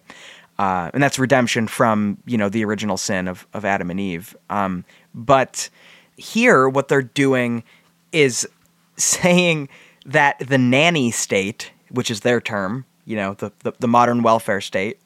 uh, 0.57 0.89
and 0.93 1.03
that's 1.03 1.19
redemption 1.19 1.67
from 1.67 2.17
you 2.25 2.37
know 2.37 2.49
the 2.49 2.63
original 2.63 2.97
sin 2.97 3.27
of 3.27 3.47
of 3.53 3.65
Adam 3.65 3.91
and 3.91 3.99
Eve. 3.99 4.35
Um, 4.49 4.85
but 5.13 5.69
here, 6.17 6.69
what 6.69 6.87
they're 6.87 7.01
doing 7.01 7.63
is 8.11 8.47
saying 8.97 9.69
that 10.05 10.39
the 10.39 10.57
nanny 10.57 11.11
state, 11.11 11.71
which 11.89 12.09
is 12.09 12.21
their 12.21 12.39
term, 12.39 12.85
you 13.05 13.15
know, 13.15 13.33
the 13.35 13.51
the, 13.59 13.73
the 13.79 13.87
modern 13.87 14.23
welfare 14.23 14.61
state, 14.61 14.99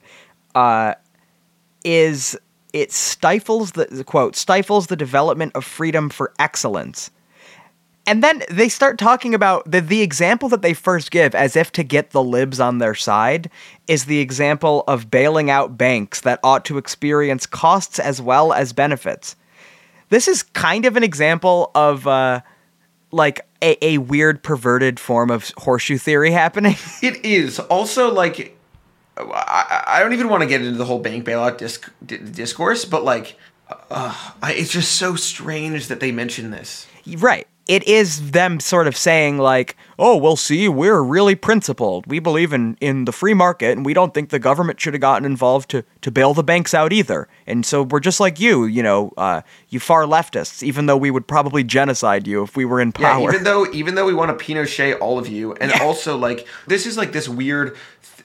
uh, 0.56 0.96
is 1.84 2.38
it 2.74 2.92
stifles 2.92 3.72
the 3.72 4.04
quote 4.06 4.36
stifles 4.36 4.88
the 4.88 4.96
development 4.96 5.52
of 5.56 5.66
freedom 5.66 6.10
for 6.10 6.34
excellence 6.38 7.12
and 8.10 8.24
then 8.24 8.42
they 8.50 8.70
start 8.70 8.98
talking 8.98 9.36
about 9.36 9.70
the, 9.70 9.82
the 9.82 10.02
example 10.02 10.50
that 10.50 10.64
they 10.64 10.74
first 10.74 11.12
give, 11.12 11.36
as 11.36 11.56
if 11.56 11.72
to 11.74 11.84
get 11.84 12.10
the 12.10 12.24
libs 12.24 12.60
on 12.60 12.80
their 12.80 12.96
side, 12.96 13.52
is 13.88 14.06
the 14.06 14.18
example 14.18 14.84
of 14.88 15.12
bailing 15.12 15.52
out 15.52 15.78
banks 15.78 16.22
that 16.22 16.40
ought 16.44 16.66
to 16.66 16.80
experience 16.80 17.46
costs 17.46 18.00
as 18.00 18.20
well 18.20 18.52
as 18.52 18.74
benefits. 18.74 19.36
This 20.10 20.28
is 20.28 20.42
kind 20.42 20.86
of 20.86 20.98
an 20.98 21.04
example 21.04 21.70
of 21.76 22.08
uh, 22.08 22.42
like 23.12 23.46
a, 23.62 23.78
a 23.86 23.98
weird, 23.98 24.44
perverted 24.44 25.00
form 25.00 25.30
of 25.32 25.52
horseshoe 25.58 25.98
theory 25.98 26.32
happening. 26.32 26.76
It 27.02 27.26
is 27.26 27.60
also 27.60 28.14
like 28.14 28.58
I, 29.18 29.84
I 29.88 30.00
don't 30.00 30.14
even 30.14 30.30
want 30.30 30.44
to 30.44 30.48
get 30.48 30.62
into 30.62 30.78
the 30.78 30.86
whole 30.86 31.00
bank 31.00 31.26
bailout 31.26 31.58
disc, 31.58 31.92
discourse, 32.06 32.86
but 32.86 33.04
like 33.04 33.36
uh, 33.90 34.32
it's 34.44 34.72
just 34.72 34.96
so 34.96 35.16
strange 35.16 35.88
that 35.88 36.00
they 36.00 36.12
mention 36.12 36.52
this. 36.52 36.88
Right 37.18 37.48
it 37.70 37.88
is 37.88 38.32
them 38.32 38.60
sort 38.60 38.88
of 38.88 38.98
saying 38.98 39.38
like, 39.38 39.78
"Oh, 40.00 40.18
well, 40.18 40.36
see, 40.36 40.68
we're 40.68 41.04
really 41.04 41.36
principled. 41.36 42.08
We 42.08 42.18
believe 42.18 42.52
in 42.52 42.76
in 42.82 43.06
the 43.06 43.12
free 43.12 43.36
market, 43.36 43.78
and 43.78 43.86
we 43.86 43.94
don't 43.94 44.12
think 44.12 44.30
the 44.30 44.40
government 44.40 44.82
should 44.82 44.96
have 44.96 45.02
gotten 45.02 45.24
involved 45.24 45.70
to 45.70 45.84
to 46.02 46.10
bail 46.10 46.34
the 46.34 46.44
banks 46.44 46.74
out 46.74 46.92
either. 46.92 47.28
And 47.46 47.64
so 47.64 47.84
we're 47.84 48.00
just 48.00 48.20
like 48.20 48.40
you, 48.40 48.66
you 48.66 48.82
know, 48.82 49.14
uh, 49.18 49.42
you 49.70 49.80
far 49.80 50.06
leftists. 50.06 50.64
Even 50.64 50.88
though 50.88 50.98
we 50.98 51.12
would 51.12 51.28
probably 51.28 51.64
genocide 51.64 52.26
you 52.26 52.42
if 52.42 52.58
we 52.58 52.66
were 52.66 52.82
in 52.82 52.92
power. 52.92 53.20
Yeah, 53.22 53.30
even 53.30 53.44
though 53.44 53.68
even 53.72 53.94
though 53.94 54.08
we 54.08 54.16
want 54.16 54.38
to 54.38 54.44
Pinochet 54.44 55.00
all 55.00 55.20
of 55.20 55.28
you, 55.28 55.54
and 55.54 55.70
yeah. 55.70 55.84
also 55.84 56.18
like 56.18 56.48
this 56.66 56.88
is 56.88 56.98
like 56.98 57.12
this 57.12 57.30
weird 57.30 57.78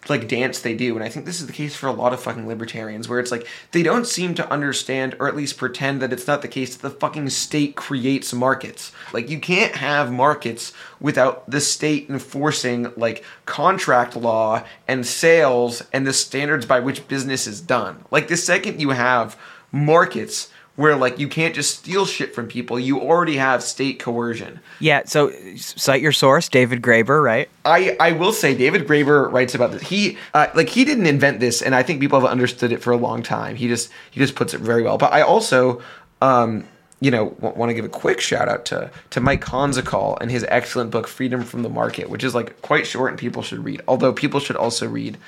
like 0.08 0.28
dance 0.28 0.60
they 0.60 0.74
do 0.74 0.94
and 0.94 1.04
i 1.04 1.08
think 1.08 1.26
this 1.26 1.40
is 1.40 1.46
the 1.46 1.52
case 1.52 1.74
for 1.74 1.86
a 1.86 1.92
lot 1.92 2.12
of 2.12 2.20
fucking 2.20 2.46
libertarians 2.46 3.08
where 3.08 3.20
it's 3.20 3.30
like 3.30 3.46
they 3.72 3.82
don't 3.82 4.06
seem 4.06 4.34
to 4.34 4.50
understand 4.52 5.16
or 5.18 5.28
at 5.28 5.36
least 5.36 5.58
pretend 5.58 6.00
that 6.00 6.12
it's 6.12 6.26
not 6.26 6.42
the 6.42 6.48
case 6.48 6.76
that 6.76 6.88
the 6.88 6.98
fucking 6.98 7.28
state 7.30 7.76
creates 7.76 8.32
markets. 8.32 8.92
Like 9.12 9.28
you 9.28 9.38
can't 9.38 9.76
have 9.76 10.12
markets 10.12 10.72
without 11.00 11.48
the 11.50 11.60
state 11.60 12.08
enforcing 12.08 12.92
like 12.96 13.24
contract 13.46 14.16
law 14.16 14.64
and 14.88 15.06
sales 15.06 15.82
and 15.92 16.06
the 16.06 16.12
standards 16.12 16.66
by 16.66 16.80
which 16.80 17.08
business 17.08 17.46
is 17.46 17.60
done. 17.60 18.04
Like 18.10 18.28
the 18.28 18.36
second 18.36 18.80
you 18.80 18.90
have 18.90 19.36
markets 19.72 20.50
where 20.76 20.96
like 20.96 21.18
you 21.18 21.28
can't 21.28 21.54
just 21.54 21.78
steal 21.78 22.04
shit 22.04 22.34
from 22.34 22.48
people. 22.48 22.78
You 22.78 23.00
already 23.00 23.36
have 23.36 23.62
state 23.62 24.00
coercion. 24.00 24.60
Yeah. 24.80 25.02
So 25.06 25.32
cite 25.56 26.02
your 26.02 26.12
source, 26.12 26.48
David 26.48 26.82
Graeber, 26.82 27.22
right? 27.22 27.48
I 27.64 27.96
I 28.00 28.12
will 28.12 28.32
say 28.32 28.54
David 28.54 28.86
Graeber 28.86 29.30
writes 29.30 29.54
about 29.54 29.72
this. 29.72 29.82
He 29.82 30.18
uh, 30.32 30.48
like 30.54 30.68
he 30.68 30.84
didn't 30.84 31.06
invent 31.06 31.40
this, 31.40 31.62
and 31.62 31.74
I 31.74 31.82
think 31.82 32.00
people 32.00 32.20
have 32.20 32.28
understood 32.28 32.72
it 32.72 32.82
for 32.82 32.92
a 32.92 32.96
long 32.96 33.22
time. 33.22 33.56
He 33.56 33.68
just 33.68 33.90
he 34.10 34.20
just 34.20 34.34
puts 34.34 34.54
it 34.54 34.60
very 34.60 34.82
well. 34.82 34.98
But 34.98 35.12
I 35.12 35.22
also 35.22 35.82
um 36.20 36.66
you 37.00 37.10
know, 37.10 37.30
w- 37.30 37.54
want 37.54 37.68
to 37.70 37.74
give 37.74 37.84
a 37.84 37.88
quick 37.90 38.20
shout 38.20 38.48
out 38.48 38.64
to 38.66 38.90
to 39.10 39.20
Mike 39.20 39.44
Konczal 39.44 40.16
and 40.20 40.30
his 40.30 40.44
excellent 40.48 40.90
book 40.90 41.06
Freedom 41.06 41.42
from 41.42 41.62
the 41.62 41.68
Market, 41.68 42.08
which 42.08 42.24
is 42.24 42.34
like 42.34 42.60
quite 42.62 42.86
short 42.86 43.10
and 43.10 43.18
people 43.18 43.42
should 43.42 43.62
read. 43.62 43.82
Although 43.86 44.12
people 44.12 44.40
should 44.40 44.56
also 44.56 44.88
read 44.88 45.18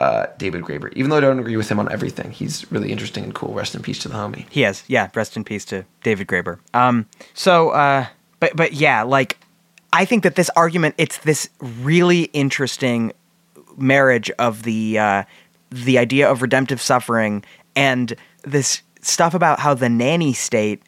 uh, 0.00 0.26
David 0.38 0.62
Graeber, 0.62 0.92
even 0.94 1.10
though 1.10 1.16
I 1.16 1.20
don't 1.20 1.38
agree 1.38 1.56
with 1.56 1.68
him 1.68 1.78
on 1.78 1.90
everything. 1.90 2.30
He's 2.30 2.70
really 2.70 2.90
interesting 2.90 3.24
and 3.24 3.34
cool. 3.34 3.54
Rest 3.54 3.74
in 3.74 3.82
peace 3.82 3.98
to 4.00 4.08
the 4.08 4.14
homie. 4.14 4.46
He 4.50 4.64
is, 4.64 4.82
yeah. 4.88 5.08
Rest 5.14 5.36
in 5.36 5.44
peace 5.44 5.64
to 5.66 5.84
David 6.02 6.26
Graeber. 6.26 6.58
Um, 6.74 7.06
so, 7.32 7.70
uh, 7.70 8.06
but 8.40 8.56
but 8.56 8.72
yeah, 8.72 9.02
like 9.02 9.38
I 9.92 10.04
think 10.04 10.22
that 10.24 10.34
this 10.34 10.50
argument, 10.56 10.96
it's 10.98 11.18
this 11.18 11.48
really 11.60 12.24
interesting 12.32 13.12
marriage 13.76 14.30
of 14.38 14.64
the 14.64 14.98
uh, 14.98 15.24
the 15.70 15.98
idea 15.98 16.30
of 16.30 16.42
redemptive 16.42 16.80
suffering 16.80 17.44
and 17.76 18.14
this 18.42 18.82
stuff 19.00 19.34
about 19.34 19.60
how 19.60 19.74
the 19.74 19.88
nanny 19.88 20.32
state 20.32 20.82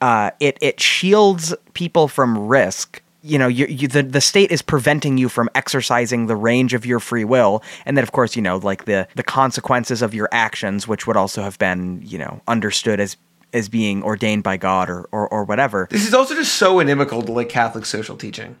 uh, 0.00 0.30
it 0.40 0.58
it 0.60 0.80
shields 0.80 1.54
people 1.74 2.08
from 2.08 2.38
risk. 2.38 3.02
You 3.22 3.38
know, 3.38 3.48
you, 3.48 3.66
you, 3.66 3.88
the 3.88 4.02
the 4.02 4.20
state 4.20 4.52
is 4.52 4.62
preventing 4.62 5.18
you 5.18 5.28
from 5.28 5.48
exercising 5.54 6.26
the 6.26 6.36
range 6.36 6.72
of 6.72 6.86
your 6.86 7.00
free 7.00 7.24
will, 7.24 7.62
and 7.84 7.96
then 7.96 8.04
of 8.04 8.12
course, 8.12 8.36
you 8.36 8.42
know, 8.42 8.58
like 8.58 8.84
the 8.84 9.08
the 9.16 9.24
consequences 9.24 10.02
of 10.02 10.14
your 10.14 10.28
actions, 10.30 10.86
which 10.86 11.06
would 11.06 11.16
also 11.16 11.42
have 11.42 11.58
been, 11.58 12.00
you 12.04 12.18
know, 12.18 12.40
understood 12.46 13.00
as 13.00 13.16
as 13.52 13.68
being 13.68 14.02
ordained 14.02 14.44
by 14.44 14.56
God 14.56 14.88
or 14.88 15.08
or, 15.10 15.28
or 15.28 15.44
whatever. 15.44 15.88
This 15.90 16.06
is 16.06 16.14
also 16.14 16.34
just 16.34 16.54
so 16.54 16.78
inimical 16.78 17.22
to 17.22 17.32
like 17.32 17.48
Catholic 17.48 17.86
social 17.86 18.16
teaching. 18.16 18.56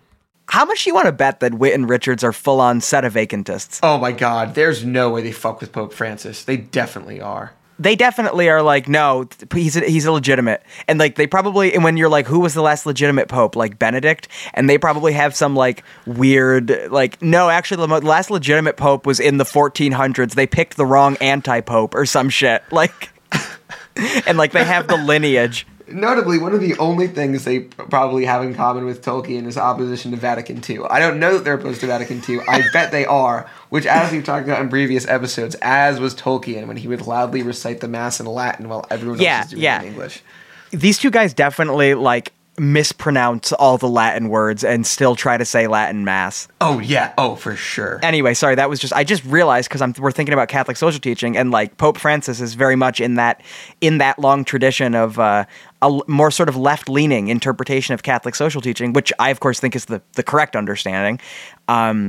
How 0.48 0.64
much 0.64 0.84
do 0.84 0.90
you 0.90 0.94
want 0.94 1.06
to 1.06 1.12
bet 1.12 1.40
that 1.40 1.54
Witt 1.54 1.74
and 1.74 1.88
Richards 1.88 2.24
are 2.24 2.32
full 2.32 2.60
on 2.60 2.80
sedevacantists? 2.80 3.80
Oh 3.82 3.98
my 3.98 4.12
god, 4.12 4.54
there's 4.54 4.82
no 4.84 5.10
way 5.10 5.22
they 5.22 5.32
fuck 5.32 5.60
with 5.60 5.72
Pope 5.72 5.92
Francis. 5.92 6.42
They 6.42 6.56
definitely 6.56 7.20
are. 7.20 7.52
They 7.78 7.96
definitely 7.96 8.48
are 8.48 8.62
like 8.62 8.88
no 8.88 9.28
he's 9.52 9.76
a, 9.76 9.80
he's 9.80 10.06
illegitimate 10.06 10.62
and 10.86 10.98
like 10.98 11.14
they 11.14 11.26
probably 11.26 11.74
and 11.74 11.84
when 11.84 11.96
you're 11.96 12.08
like 12.08 12.26
who 12.26 12.40
was 12.40 12.54
the 12.54 12.62
last 12.62 12.86
legitimate 12.86 13.28
pope? 13.28 13.56
Like 13.56 13.78
benedict? 13.78 14.28
And 14.54 14.68
they 14.68 14.78
probably 14.78 15.12
have 15.12 15.34
some 15.34 15.54
like 15.54 15.82
weird 16.06 16.90
like 16.90 17.20
no 17.22 17.48
actually 17.48 17.86
the 17.86 18.00
last 18.06 18.30
legitimate 18.30 18.76
pope 18.76 19.06
was 19.06 19.20
in 19.20 19.38
the 19.38 19.44
1400s 19.44 20.34
they 20.34 20.46
picked 20.46 20.76
the 20.76 20.86
wrong 20.86 21.16
anti-pope 21.20 21.94
or 21.94 22.06
some 22.06 22.28
shit 22.28 22.62
like 22.70 23.10
and 24.26 24.38
like 24.38 24.52
they 24.52 24.64
have 24.64 24.88
the 24.88 24.96
lineage 24.96 25.66
Notably, 25.90 26.38
one 26.38 26.54
of 26.54 26.60
the 26.60 26.76
only 26.78 27.06
things 27.08 27.44
they 27.44 27.60
probably 27.60 28.24
have 28.24 28.42
in 28.42 28.54
common 28.54 28.84
with 28.84 29.04
Tolkien 29.04 29.46
is 29.46 29.56
opposition 29.56 30.10
to 30.12 30.16
Vatican 30.16 30.62
II. 30.68 30.80
I 30.90 30.98
don't 30.98 31.18
know 31.18 31.34
that 31.34 31.44
they're 31.44 31.54
opposed 31.54 31.80
to 31.80 31.86
Vatican 31.86 32.22
II. 32.28 32.40
I 32.48 32.62
bet 32.72 32.90
they 32.92 33.06
are, 33.06 33.48
which, 33.70 33.86
as 33.86 34.12
we've 34.12 34.24
talked 34.24 34.46
about 34.46 34.60
in 34.60 34.68
previous 34.68 35.06
episodes, 35.08 35.54
as 35.62 36.00
was 36.00 36.14
Tolkien 36.14 36.66
when 36.66 36.76
he 36.76 36.88
would 36.88 37.06
loudly 37.06 37.42
recite 37.42 37.80
the 37.80 37.88
Mass 37.88 38.20
in 38.20 38.26
Latin 38.26 38.68
while 38.68 38.86
everyone 38.90 39.20
Yeah, 39.20 39.38
else 39.38 39.46
is 39.46 39.50
doing 39.52 39.62
yeah. 39.62 39.78
it 39.80 39.82
in 39.86 39.88
English. 39.92 40.22
these 40.70 40.98
two 40.98 41.10
guys 41.10 41.32
definitely 41.34 41.94
like 41.94 42.32
mispronounce 42.58 43.52
all 43.52 43.78
the 43.78 43.88
latin 43.88 44.28
words 44.28 44.64
and 44.64 44.86
still 44.86 45.14
try 45.14 45.36
to 45.36 45.44
say 45.44 45.66
latin 45.66 46.04
mass 46.04 46.48
Oh, 46.60 46.80
yeah. 46.80 47.12
Oh, 47.16 47.36
for 47.36 47.54
sure. 47.54 48.00
anyway, 48.02 48.34
sorry, 48.34 48.54
that 48.56 48.68
was 48.68 48.80
just 48.80 48.92
I 48.92 49.04
just 49.04 49.24
realized 49.24 49.68
because 49.68 49.80
I'm 49.80 49.94
we're 49.98 50.10
thinking 50.12 50.32
about 50.32 50.48
Catholic 50.48 50.76
social 50.76 51.00
teaching 51.00 51.36
and 51.36 51.50
like 51.50 51.76
Pope 51.76 51.98
Francis 51.98 52.40
is 52.40 52.54
very 52.54 52.76
much 52.76 53.00
in 53.00 53.14
that 53.14 53.42
in 53.80 53.98
that 53.98 54.18
long 54.18 54.44
tradition 54.44 54.94
of 54.94 55.18
uh, 55.18 55.44
a 55.82 56.00
more 56.08 56.30
sort 56.30 56.48
of 56.48 56.56
left 56.56 56.88
leaning 56.88 57.28
interpretation 57.28 57.94
of 57.94 58.02
Catholic 58.02 58.34
social 58.34 58.60
teaching, 58.60 58.92
which 58.92 59.12
I 59.18 59.30
of 59.30 59.40
course 59.40 59.60
think 59.60 59.76
is 59.76 59.84
the 59.86 60.02
the 60.14 60.22
correct 60.22 60.56
understanding. 60.56 61.20
Um, 61.68 62.08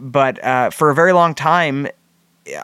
but 0.00 0.42
uh, 0.44 0.70
for 0.70 0.90
a 0.90 0.94
very 0.94 1.12
long 1.12 1.34
time, 1.34 1.88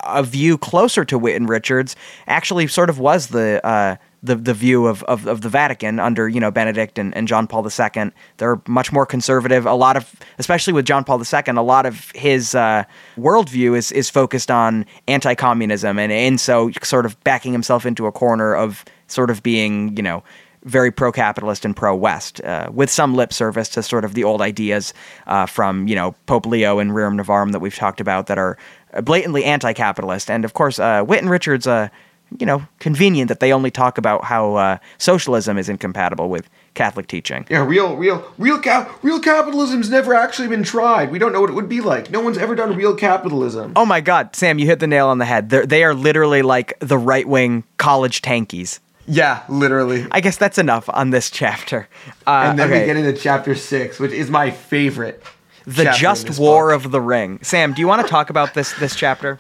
a 0.05 0.23
view 0.23 0.59
closer 0.59 1.05
to 1.07 1.27
and 1.29 1.49
Richards 1.49 1.97
actually 2.27 2.67
sort 2.67 2.91
of 2.91 2.99
was 2.99 3.29
the 3.29 3.65
uh, 3.67 3.97
the 4.23 4.37
the 4.37 4.55
view 4.55 4.87
of, 4.87 5.03
of, 5.05 5.27
of 5.27 5.41
the 5.41 5.49
Vatican 5.49 5.99
under 5.99 6.29
you 6.29 6.41
know 6.41 6.51
Benedict 6.51 6.99
and, 6.99 7.15
and 7.17 7.27
John 7.27 7.47
Paul 7.47 7.67
II. 7.67 8.11
They're 8.37 8.61
much 8.69 8.93
more 8.93 9.05
conservative. 9.05 9.67
A 9.67 9.75
lot 9.75 9.97
of, 9.97 10.15
especially 10.39 10.73
with 10.73 10.87
John 10.87 11.05
Paul 11.05 11.21
II, 11.21 11.43
a 11.49 11.63
lot 11.63 11.87
of 11.87 12.11
his 12.15 12.55
uh, 12.55 12.85
worldview 13.17 13.77
is 13.77 13.91
is 13.93 14.09
focused 14.09 14.51
on 14.51 14.87
anti-communism 15.09 15.99
and 15.99 16.13
and 16.13 16.41
so 16.41 16.71
sort 16.83 17.07
of 17.07 17.23
backing 17.25 17.53
himself 17.53 17.85
into 17.85 18.07
a 18.07 18.13
corner 18.13 18.55
of 18.55 18.85
sort 19.09 19.31
of 19.31 19.43
being 19.43 19.97
you 19.97 20.03
know 20.03 20.23
very 20.65 20.93
pro-capitalist 20.93 21.65
and 21.65 21.75
pro-West, 21.75 22.41
uh, 22.43 22.71
with 22.73 22.89
some 22.89 23.15
lip 23.15 23.33
service 23.33 23.69
to 23.71 23.83
sort 23.83 24.05
of 24.05 24.15
the 24.15 24.23
old 24.23 24.41
ideas 24.41 24.95
uh, 25.27 25.47
from 25.47 25.89
you 25.89 25.97
know 25.97 26.15
Pope 26.27 26.47
Leo 26.47 26.79
and 26.79 26.93
Rerum 26.93 27.21
Novarum 27.21 27.53
that 27.53 27.59
we've 27.59 27.75
talked 27.75 28.01
about 28.01 28.29
that 28.29 28.39
are 28.39 28.57
blatantly 29.03 29.45
anti-capitalist. 29.45 30.31
And 30.31 30.45
of 30.45 30.55
course, 30.55 30.79
uh, 30.79 31.05
and 31.09 31.31
Richards, 31.31 31.67
uh, 31.67 31.89
you 32.39 32.47
know, 32.47 32.67
convenient 32.79 33.29
that 33.29 33.41
they 33.41 33.53
only 33.53 33.71
talk 33.71 33.99
about 33.99 34.25
how 34.25 34.55
uh, 34.55 34.79
socialism 34.99 35.59
is 35.59 35.69
incompatible 35.69 36.29
with 36.29 36.49
Catholic 36.75 37.07
teaching. 37.07 37.47
Yeah, 37.51 37.65
real, 37.65 37.97
real, 37.97 38.25
real, 38.39 38.59
cap, 38.59 38.91
real 39.03 39.21
capitalism's 39.21 39.91
never 39.91 40.15
actually 40.15 40.49
been 40.49 40.63
tried. 40.63 41.11
We 41.11 41.19
don't 41.19 41.33
know 41.33 41.41
what 41.41 41.51
it 41.51 41.55
would 41.55 41.69
be 41.69 41.81
like. 41.81 42.11
No 42.11 42.21
one's 42.21 42.39
ever 42.39 42.55
done 42.55 42.77
real 42.77 42.95
capitalism. 42.95 43.73
Oh 43.77 43.85
my 43.85 44.01
God, 44.01 44.35
Sam, 44.35 44.59
you 44.59 44.67
hit 44.67 44.81
the 44.81 44.87
nail 44.87 45.09
on 45.09 45.19
the 45.19 45.25
head. 45.25 45.51
They're, 45.51 45.67
they 45.67 45.85
are 45.85 45.95
literally 45.95 46.43
like 46.43 46.79
the 46.81 46.99
right-wing 46.99 47.65
college 47.77 48.23
tankies. 48.23 48.81
Yeah, 49.07 49.43
literally. 49.49 50.07
I 50.13 50.21
guess 50.21 50.37
that's 50.37 50.59
enough 50.59 50.89
on 50.89 51.11
this 51.11 51.31
chapter. 51.31 51.89
Uh, 52.27 52.47
and 52.47 52.59
then 52.59 52.71
okay. 52.71 52.81
we 52.81 52.87
get 52.87 52.97
into 52.97 53.13
chapter 53.21 53.55
six, 53.55 53.99
which 53.99 54.13
is 54.13 54.31
my 54.31 54.51
favorite. 54.51 55.23
the 55.67 55.93
just 55.97 56.39
war 56.39 56.69
book. 56.69 56.85
of 56.85 56.93
the 56.93 57.01
ring. 57.01 57.39
Sam, 57.43 57.73
do 57.73 57.81
you 57.81 57.89
want 57.89 58.03
to 58.03 58.09
talk 58.09 58.31
about 58.31 58.55
this 58.55 58.73
this 58.75 58.95
chapter? 58.95 59.39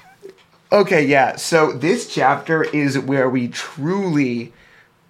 Okay, 0.72 1.04
yeah. 1.04 1.36
So 1.36 1.70
this 1.70 2.08
chapter 2.08 2.64
is 2.64 2.98
where 2.98 3.28
we 3.28 3.48
truly 3.48 4.54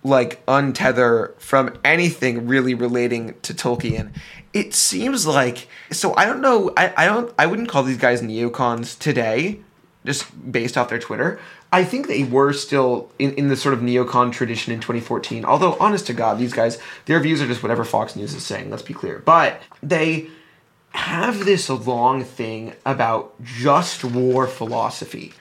like 0.03 0.45
untether 0.47 1.39
from 1.39 1.79
anything 1.85 2.49
really 2.49 2.75
relating 2.75 3.35
to 3.43 3.55
Tolkien. 3.55 4.13
It 4.53 4.75
seems 4.75 5.25
like 5.25 5.69
so 5.93 6.17
I 6.17 6.27
don't 6.27 6.41
know 6.41 6.73
I, 6.77 6.93
I 6.97 7.07
don't 7.07 7.33
I 7.39 7.47
wouldn't 7.47 7.69
call 7.69 7.85
these 7.85 7.97
guys 7.97 8.21
neocons 8.21 8.99
today, 8.99 9.61
just 10.05 10.51
based 10.51 10.77
off 10.77 10.89
their 10.89 10.99
Twitter. 10.99 11.39
I 11.71 11.85
think 11.85 12.09
they 12.09 12.25
were 12.25 12.53
still 12.53 13.13
in, 13.21 13.33
in 13.35 13.47
the 13.47 13.57
sort 13.57 13.73
of 13.73 13.81
neocon 13.81 14.33
tradition 14.33 14.75
in 14.75 14.81
2014. 14.81 15.45
Although, 15.45 15.77
honest 15.79 16.07
to 16.09 16.13
God, 16.13 16.39
these 16.39 16.53
guys, 16.53 16.79
their 17.07 17.21
views 17.21 17.41
are 17.41 17.47
just 17.47 17.63
whatever 17.63 17.85
Fox 17.85 18.15
News 18.15 18.35
is 18.35 18.45
saying, 18.45 18.69
let's 18.69 18.83
be 18.83 18.93
clear. 18.93 19.21
But 19.21 19.63
they 19.83 20.29
have 20.91 21.45
this 21.45 21.71
long 21.71 22.25
thing 22.25 22.75
about 22.85 23.43
just 23.43 24.05
war 24.05 24.47
philosophy. 24.47 25.33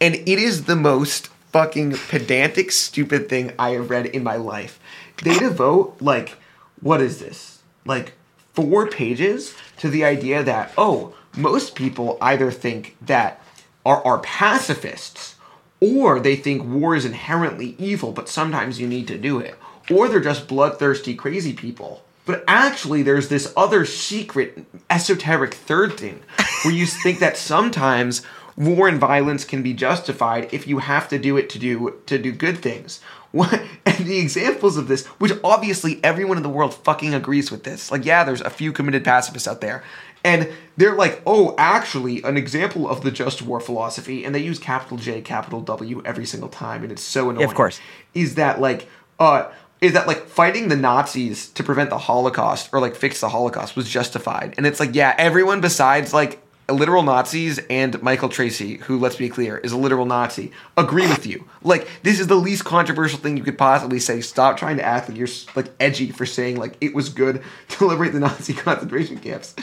And 0.00 0.14
it 0.14 0.28
is 0.28 0.64
the 0.64 0.76
most 0.76 1.28
fucking 1.52 1.96
pedantic, 2.08 2.70
stupid 2.70 3.28
thing 3.28 3.52
I 3.58 3.70
have 3.70 3.90
read 3.90 4.06
in 4.06 4.22
my 4.22 4.36
life. 4.36 4.80
They 5.22 5.38
devote, 5.38 5.96
like, 6.00 6.36
what 6.80 7.02
is 7.02 7.18
this? 7.18 7.60
Like, 7.84 8.12
four 8.54 8.86
pages 8.86 9.54
to 9.78 9.88
the 9.88 10.04
idea 10.04 10.42
that, 10.42 10.72
oh, 10.78 11.14
most 11.36 11.74
people 11.74 12.16
either 12.20 12.50
think 12.50 12.96
that 13.02 13.42
are, 13.84 14.04
are 14.04 14.18
pacifists 14.18 15.36
or 15.80 16.20
they 16.20 16.36
think 16.36 16.64
war 16.64 16.94
is 16.94 17.04
inherently 17.04 17.74
evil, 17.78 18.12
but 18.12 18.28
sometimes 18.28 18.80
you 18.80 18.86
need 18.86 19.08
to 19.08 19.18
do 19.18 19.38
it. 19.38 19.56
Or 19.90 20.08
they're 20.08 20.20
just 20.20 20.46
bloodthirsty, 20.46 21.14
crazy 21.14 21.52
people. 21.52 22.04
But 22.26 22.44
actually, 22.46 23.02
there's 23.02 23.28
this 23.28 23.52
other 23.56 23.84
secret, 23.84 24.64
esoteric 24.88 25.54
third 25.54 25.94
thing 25.94 26.22
where 26.62 26.74
you 26.74 26.86
think 26.86 27.18
that 27.18 27.36
sometimes 27.36 28.22
war 28.60 28.88
and 28.88 29.00
violence 29.00 29.44
can 29.46 29.62
be 29.62 29.72
justified 29.72 30.52
if 30.52 30.66
you 30.66 30.78
have 30.78 31.08
to 31.08 31.18
do 31.18 31.38
it 31.38 31.48
to 31.48 31.58
do 31.58 31.98
to 32.06 32.18
do 32.18 32.30
good 32.30 32.58
things. 32.58 33.00
What, 33.32 33.62
and 33.86 34.06
the 34.06 34.18
examples 34.18 34.76
of 34.76 34.88
this, 34.88 35.06
which 35.06 35.30
obviously 35.44 36.00
everyone 36.02 36.36
in 36.36 36.42
the 36.42 36.48
world 36.48 36.74
fucking 36.74 37.14
agrees 37.14 37.48
with 37.48 37.62
this. 37.62 37.88
Like, 37.92 38.04
yeah, 38.04 38.24
there's 38.24 38.40
a 38.40 38.50
few 38.50 38.72
committed 38.72 39.04
pacifists 39.04 39.46
out 39.46 39.60
there. 39.60 39.84
And 40.24 40.48
they're 40.76 40.96
like, 40.96 41.22
oh, 41.24 41.54
actually, 41.56 42.24
an 42.24 42.36
example 42.36 42.88
of 42.88 43.02
the 43.02 43.12
just 43.12 43.40
war 43.40 43.60
philosophy, 43.60 44.24
and 44.24 44.34
they 44.34 44.40
use 44.40 44.58
capital 44.58 44.96
J, 44.96 45.20
capital 45.20 45.60
W 45.60 46.02
every 46.04 46.26
single 46.26 46.48
time, 46.48 46.82
and 46.82 46.90
it's 46.90 47.04
so 47.04 47.30
annoying. 47.30 47.48
of 47.48 47.54
course. 47.54 47.80
Is 48.14 48.34
that 48.34 48.60
like, 48.60 48.88
uh, 49.20 49.52
is 49.80 49.92
that 49.92 50.08
like 50.08 50.26
fighting 50.26 50.66
the 50.66 50.74
Nazis 50.74 51.50
to 51.50 51.62
prevent 51.62 51.90
the 51.90 51.98
Holocaust 51.98 52.70
or 52.72 52.80
like 52.80 52.96
fix 52.96 53.20
the 53.20 53.28
Holocaust 53.28 53.76
was 53.76 53.88
justified? 53.88 54.54
And 54.56 54.66
it's 54.66 54.80
like, 54.80 54.96
yeah, 54.96 55.14
everyone 55.16 55.60
besides 55.60 56.12
like 56.12 56.42
literal 56.72 57.02
Nazis 57.02 57.58
and 57.70 58.00
Michael 58.02 58.28
Tracey, 58.28 58.76
who, 58.78 58.98
let's 58.98 59.16
be 59.16 59.28
clear, 59.28 59.58
is 59.58 59.72
a 59.72 59.76
literal 59.76 60.06
Nazi, 60.06 60.52
agree 60.76 61.06
with 61.06 61.26
you. 61.26 61.46
Like, 61.62 61.88
this 62.02 62.20
is 62.20 62.26
the 62.26 62.36
least 62.36 62.64
controversial 62.64 63.18
thing 63.18 63.36
you 63.36 63.42
could 63.42 63.58
possibly 63.58 64.00
say. 64.00 64.20
Stop 64.20 64.56
trying 64.56 64.76
to 64.76 64.84
act 64.84 65.08
like 65.08 65.18
you're 65.18 65.28
like 65.54 65.66
edgy 65.80 66.10
for 66.10 66.26
saying 66.26 66.56
like 66.56 66.76
it 66.80 66.94
was 66.94 67.08
good 67.08 67.42
to 67.68 67.86
liberate 67.86 68.12
the 68.12 68.20
Nazi 68.20 68.54
concentration 68.54 69.18
camps. 69.18 69.54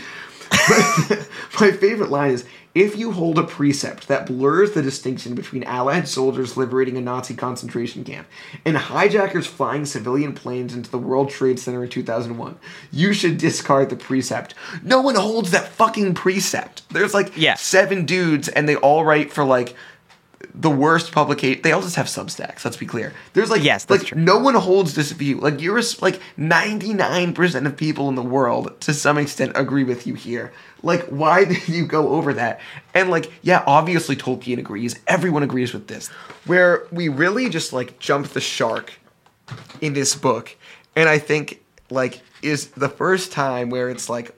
My 1.60 1.72
favorite 1.72 2.10
line 2.10 2.32
is 2.32 2.46
if 2.78 2.96
you 2.96 3.12
hold 3.12 3.40
a 3.40 3.44
precept 3.44 4.08
that 4.08 4.28
blurs 4.28 4.74
the 4.74 4.82
distinction 4.84 5.34
between 5.34 5.64
Allied 5.64 6.08
soldiers 6.08 6.56
liberating 6.56 6.96
a 6.96 7.02
Nazi 7.02 7.34
concentration 7.34 8.04
camp 8.04 8.28
and 8.66 8.78
hijackers 8.78 9.48
flying 9.48 9.84
civilian 9.86 10.34
planes 10.34 10.76
into 10.76 10.92
the 10.92 11.00
World 11.00 11.30
Trade 11.32 11.60
Center 11.60 11.84
in 11.84 11.90
2001, 11.90 12.60
you 12.92 13.14
should 13.14 13.40
discard 13.40 13.90
the 13.90 13.96
precept. 13.96 14.54
No 14.84 15.02
one 15.02 15.16
holds 15.16 15.50
that 15.52 15.70
fucking 15.70 16.14
precept. 16.14 16.84
There's 16.90 17.16
like 17.16 17.32
Yeah. 17.36 17.56
seven 17.56 18.06
dudes 18.06 18.48
and 18.48 18.70
they 18.70 18.76
all 18.76 19.04
write 19.04 19.34
for 19.34 19.44
like 19.44 19.76
the 20.60 20.70
worst 20.72 21.12
publication. 21.12 21.62
They 21.62 21.72
all 21.72 21.82
just 21.82 21.96
have 21.98 22.08
Substacks. 22.08 22.66
Let's 22.66 22.78
be 22.78 22.88
clear. 22.88 23.14
There's 23.34 23.52
like 23.52 23.64
Yes, 23.64 23.86
that's 23.86 24.02
like 24.02 24.08
true. 24.10 24.20
no 24.20 24.40
one 24.40 24.56
holds 24.56 24.96
this 24.96 25.12
view. 25.12 25.38
Like 25.40 25.62
you're 25.62 25.82
like 26.02 26.20
99% 26.38 27.66
of 27.66 27.78
people 27.78 28.10
in 28.10 28.16
the 28.16 28.24
world 28.24 28.80
to 28.82 28.94
some 28.94 29.18
extent 29.18 29.52
agree 29.56 29.84
with 29.84 30.08
you 30.08 30.16
here. 30.16 30.52
Like 30.82 31.06
why 31.06 31.46
did 31.52 31.68
you 31.68 31.86
go 31.86 32.10
over 32.10 32.34
that? 32.34 32.60
And 32.94 33.10
like 33.12 33.32
yeah, 33.44 33.64
obviously 33.68 34.16
Tolkien 34.16 34.58
agrees. 34.58 35.00
Everyone 35.08 35.44
agrees 35.44 35.74
with 35.74 35.88
this. 35.88 36.08
Where 36.46 36.88
we 36.92 37.08
really 37.08 37.50
just 37.50 37.72
like 37.72 38.00
jump 38.00 38.30
the 38.30 38.42
shark 38.42 38.94
in 39.80 39.94
this 39.94 40.16
book 40.16 40.56
and 40.96 41.08
I 41.08 41.20
think 41.20 41.64
like 41.90 42.22
is 42.42 42.68
the 42.70 42.90
first 42.90 43.32
time 43.32 43.70
where 43.70 43.90
it's 43.90 44.10
like 44.10 44.36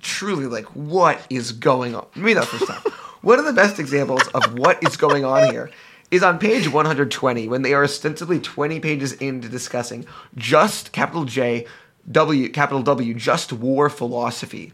truly 0.00 0.46
like 0.46 0.64
what 0.74 1.24
is 1.30 1.52
going 1.52 1.94
on 1.94 2.06
maybe 2.16 2.34
not 2.34 2.50
the 2.50 2.58
first 2.58 2.66
time 2.70 2.82
one 3.22 3.38
of 3.38 3.44
the 3.44 3.52
best 3.52 3.78
examples 3.78 4.26
of 4.28 4.58
what 4.58 4.82
is 4.82 4.96
going 4.96 5.24
on 5.24 5.50
here 5.50 5.70
is 6.10 6.22
on 6.22 6.38
page 6.38 6.68
120 6.68 7.48
when 7.48 7.62
they 7.62 7.72
are 7.72 7.84
ostensibly 7.84 8.38
20 8.38 8.80
pages 8.80 9.14
into 9.14 9.48
discussing 9.48 10.04
just 10.36 10.92
capital 10.92 11.24
j 11.24 11.66
w 12.10 12.48
capital 12.50 12.82
w 12.82 13.14
just 13.14 13.52
war 13.52 13.88
philosophy 13.88 14.72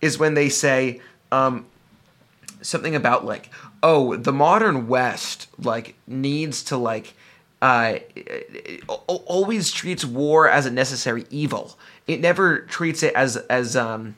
is 0.00 0.18
when 0.18 0.34
they 0.34 0.48
say 0.48 1.00
um, 1.32 1.66
something 2.62 2.94
about 2.94 3.24
like 3.24 3.50
oh 3.82 4.16
the 4.16 4.32
modern 4.32 4.86
west 4.86 5.48
like 5.58 5.94
needs 6.06 6.62
to 6.62 6.76
like 6.76 7.14
uh 7.62 7.98
al- 8.88 9.04
al- 9.08 9.24
always 9.26 9.70
treats 9.70 10.04
war 10.04 10.48
as 10.48 10.66
a 10.66 10.70
necessary 10.70 11.24
evil. 11.30 11.76
It 12.06 12.20
never 12.20 12.60
treats 12.60 13.02
it 13.02 13.14
as 13.14 13.36
as 13.36 13.76
um 13.76 14.16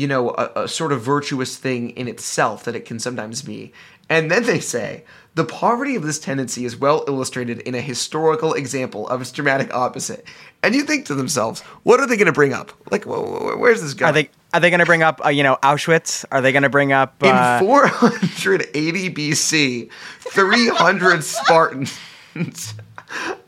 you 0.00 0.06
know 0.06 0.30
a, 0.30 0.62
a 0.62 0.68
sort 0.68 0.92
of 0.92 1.02
virtuous 1.02 1.58
thing 1.58 1.90
in 1.90 2.08
itself 2.08 2.64
that 2.64 2.74
it 2.74 2.86
can 2.86 2.98
sometimes 2.98 3.42
be. 3.42 3.72
And 4.08 4.30
then 4.30 4.44
they 4.44 4.58
say 4.58 5.04
the 5.34 5.44
poverty 5.44 5.94
of 5.94 6.02
this 6.02 6.18
tendency 6.18 6.64
is 6.64 6.74
well 6.74 7.04
illustrated 7.06 7.60
in 7.60 7.74
a 7.74 7.82
historical 7.82 8.54
example 8.54 9.06
of 9.08 9.20
its 9.20 9.30
dramatic 9.30 9.72
opposite. 9.74 10.26
And 10.62 10.74
you 10.74 10.82
think 10.84 11.04
to 11.06 11.14
themselves 11.14 11.60
what 11.82 12.00
are 12.00 12.06
they 12.06 12.16
going 12.16 12.26
to 12.26 12.32
bring 12.32 12.54
up? 12.54 12.72
Like 12.90 13.04
wh- 13.04 13.20
wh- 13.20 13.60
where's 13.60 13.82
this 13.82 13.92
going 13.92 14.08
Are 14.08 14.12
they 14.14 14.30
are 14.54 14.60
they 14.60 14.70
going 14.70 14.80
to 14.80 14.86
bring 14.86 15.02
up 15.02 15.20
uh, 15.22 15.28
you 15.28 15.42
know 15.42 15.58
Auschwitz? 15.62 16.24
Are 16.32 16.40
they 16.40 16.52
going 16.52 16.62
to 16.62 16.70
bring 16.70 16.92
up 16.92 17.22
in 17.22 17.28
uh, 17.28 17.58
480 17.60 19.10
BC, 19.14 19.90
300 20.20 21.22
Spartans, 21.22 21.98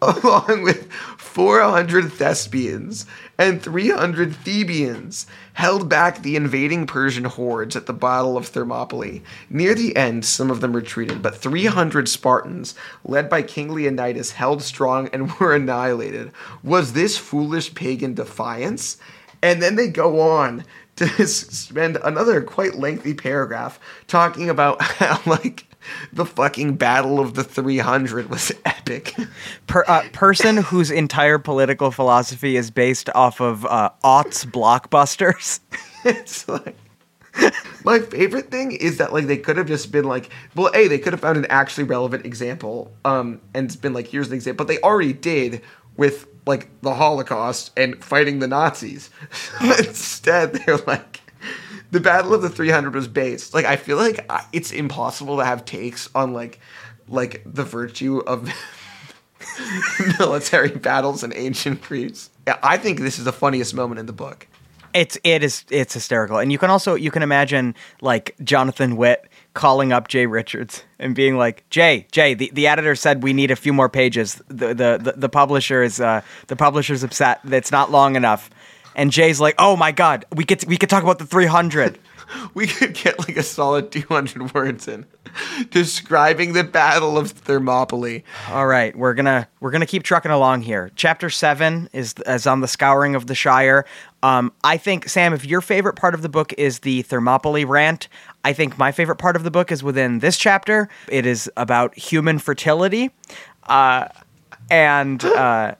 along 0.03 0.62
with 0.62 0.93
400 1.33 2.12
Thespians 2.12 3.07
and 3.38 3.62
300 3.62 4.35
Thebians, 4.35 5.25
held 5.55 5.88
back 5.88 6.21
the 6.21 6.37
invading 6.37 6.87
Persian 6.87 7.25
hordes 7.25 7.75
at 7.75 7.87
the 7.87 7.95
Battle 7.95 8.37
of 8.37 8.49
Thermopylae. 8.49 9.23
Near 9.49 9.75
the 9.75 9.97
end, 9.97 10.27
some 10.27 10.51
of 10.51 10.61
them 10.61 10.77
retreated, 10.77 11.23
but 11.23 11.35
300 11.35 12.07
Spartans, 12.07 12.75
led 13.03 13.31
by 13.31 13.40
King 13.40 13.73
Leonidas, 13.73 14.33
held 14.33 14.62
strong 14.62 15.09
and 15.09 15.33
were 15.40 15.55
annihilated. 15.55 16.33
Was 16.62 16.92
this 16.92 17.16
foolish 17.16 17.75
pagan 17.75 18.12
defiance? 18.12 18.99
And 19.40 19.62
then 19.62 19.77
they 19.77 19.88
go 19.88 20.21
on 20.21 20.66
to 20.97 21.09
spend 21.27 21.97
another 22.05 22.42
quite 22.42 22.75
lengthy 22.75 23.14
paragraph 23.14 23.81
talking 24.07 24.51
about 24.51 24.83
how, 24.83 25.18
like, 25.25 25.64
the 26.12 26.25
fucking 26.25 26.77
Battle 26.77 27.21
of 27.21 27.35
the 27.35 27.45
300 27.45 28.31
was 28.31 28.53
epic. 28.64 29.14
per, 29.66 29.85
uh, 29.87 30.03
person 30.12 30.59
whose 30.59 30.90
entire 30.90 31.38
political 31.38 31.90
philosophy 31.90 32.57
is 32.57 32.71
based 32.71 33.09
off 33.14 33.40
of 33.40 33.64
uh, 33.66 33.90
aughts 34.05 34.45
blockbusters? 34.47 35.61
it's 36.05 36.49
like. 36.49 36.77
My 37.83 37.99
favorite 37.99 38.51
thing 38.51 38.73
is 38.73 38.99
that 38.99 39.14
like 39.14 39.27
they 39.27 39.38
could 39.38 39.57
have 39.57 39.66
just 39.66 39.90
been 39.90 40.05
like, 40.05 40.29
well, 40.55 40.71
a 40.75 40.87
they 40.87 40.99
could 40.99 41.14
have 41.14 41.21
found 41.21 41.38
an 41.38 41.47
actually 41.49 41.85
relevant 41.85 42.27
example, 42.27 42.92
um, 43.07 43.40
and 43.55 43.64
it's 43.64 43.75
been 43.75 43.95
like, 43.95 44.07
here's 44.07 44.29
an 44.29 44.35
example. 44.35 44.66
But 44.66 44.71
they 44.71 44.79
already 44.83 45.14
did 45.14 45.62
with 45.97 46.27
like 46.47 46.68
the 46.83 46.95
Holocaust 46.95 47.71
and 47.77 48.05
fighting 48.05 48.40
the 48.40 48.49
Nazis. 48.49 49.09
Instead, 49.62 50.53
they're 50.53 50.77
like, 50.79 51.22
the 51.93 52.01
Battle 52.01 52.35
of 52.35 52.43
the 52.43 52.49
300 52.51 52.95
was 52.95 53.07
based. 53.07 53.55
Like, 53.55 53.65
I 53.65 53.77
feel 53.77 53.97
like 53.97 54.27
I- 54.31 54.45
it's 54.53 54.73
impossible 54.73 55.37
to 55.39 55.45
have 55.45 55.65
takes 55.65 56.09
on 56.15 56.33
like, 56.33 56.59
like 57.07 57.43
the 57.47 57.65
virtue 57.65 58.19
of 58.27 58.51
military 60.19 60.71
battles 60.71 61.23
in 61.23 61.33
ancient 61.35 61.83
Greece. 61.83 62.31
I 62.63 62.77
think 62.77 63.01
this 63.01 63.19
is 63.19 63.25
the 63.25 63.33
funniest 63.33 63.75
moment 63.75 64.01
in 64.01 64.07
the 64.07 64.13
book. 64.13 64.49
It's 64.95 65.17
it 65.25 65.43
is 65.43 65.65
it's 65.71 65.95
hysterical, 65.95 66.37
and 66.37 66.53
you 66.53 66.59
can 66.59 66.69
also 66.69 66.95
you 66.95 67.11
can 67.11 67.23
imagine 67.23 67.75
like 68.03 68.35
Jonathan 68.45 68.97
Witt 68.97 69.27
calling 69.55 69.91
up 69.91 70.09
Jay 70.09 70.27
Richards 70.27 70.85
and 70.99 71.15
being 71.15 71.39
like, 71.39 71.69
Jay, 71.71 72.07
Jay, 72.13 72.35
the, 72.35 72.51
the 72.53 72.67
editor 72.67 72.95
said 72.95 73.23
we 73.23 73.33
need 73.33 73.51
a 73.51 73.57
few 73.57 73.73
more 73.73 73.89
pages. 73.89 74.43
The 74.49 74.69
the 74.75 74.99
the, 75.03 75.15
the 75.17 75.29
publisher 75.31 75.83
is 75.83 75.99
uh, 75.99 76.21
the 76.49 76.57
publisher's 76.57 77.03
upset 77.03 77.41
it's 77.45 77.73
not 77.73 77.91
long 77.91 78.17
enough, 78.17 78.51
and 78.95 79.11
Jay's 79.11 79.41
like, 79.41 79.55
oh 79.59 79.77
my 79.77 79.93
god, 79.93 80.25
we 80.35 80.45
could 80.45 80.65
we 80.67 80.77
could 80.77 80.91
talk 80.91 81.03
about 81.03 81.19
the 81.19 81.27
three 81.27 81.47
hundred. 81.47 81.99
we 82.55 82.67
could 82.67 82.95
get 82.95 83.19
like 83.19 83.37
a 83.37 83.43
solid 83.43 83.91
200 83.91 84.55
words 84.55 84.89
in 84.89 85.07
describing 85.71 86.53
the 86.53 86.65
battle 86.65 87.17
of 87.17 87.31
thermopylae 87.31 88.23
All 88.51 88.67
right, 88.67 88.97
we're 88.97 89.15
gonna 89.15 89.49
we're 89.61 89.71
gonna 89.71 89.87
keep 89.87 90.03
trucking 90.03 90.31
along 90.31 90.63
here. 90.63 90.91
Chapter 90.95 91.31
seven 91.31 91.89
is 91.93 92.15
is 92.27 92.47
on 92.47 92.61
the 92.61 92.69
scouring 92.69 93.15
of 93.15 93.27
the 93.27 93.35
Shire. 93.35 93.85
Um, 94.23 94.53
I 94.63 94.77
think 94.77 95.09
Sam, 95.09 95.33
if 95.33 95.45
your 95.45 95.61
favorite 95.61 95.97
part 95.97 96.15
of 96.15 96.23
the 96.23 96.29
book 96.29 96.53
is 96.55 96.81
the 96.81 97.03
Thermopylae 97.03 97.65
rant, 97.65 98.09
I 98.45 98.53
think 98.53 98.79
my 98.79 98.93
favorite 98.93 99.17
part 99.17 99.37
of 99.37 99.43
the 99.43 99.51
book 99.51 99.73
is 99.73 99.83
within 99.83 100.21
this 100.21 100.37
chapter. 100.37 100.89
It 101.09 101.27
is 101.27 101.51
about 101.57 101.97
human 101.99 102.39
fertility, 102.39 103.11
uh, 103.65 104.09
and 104.71 105.25
uh, 105.25 105.75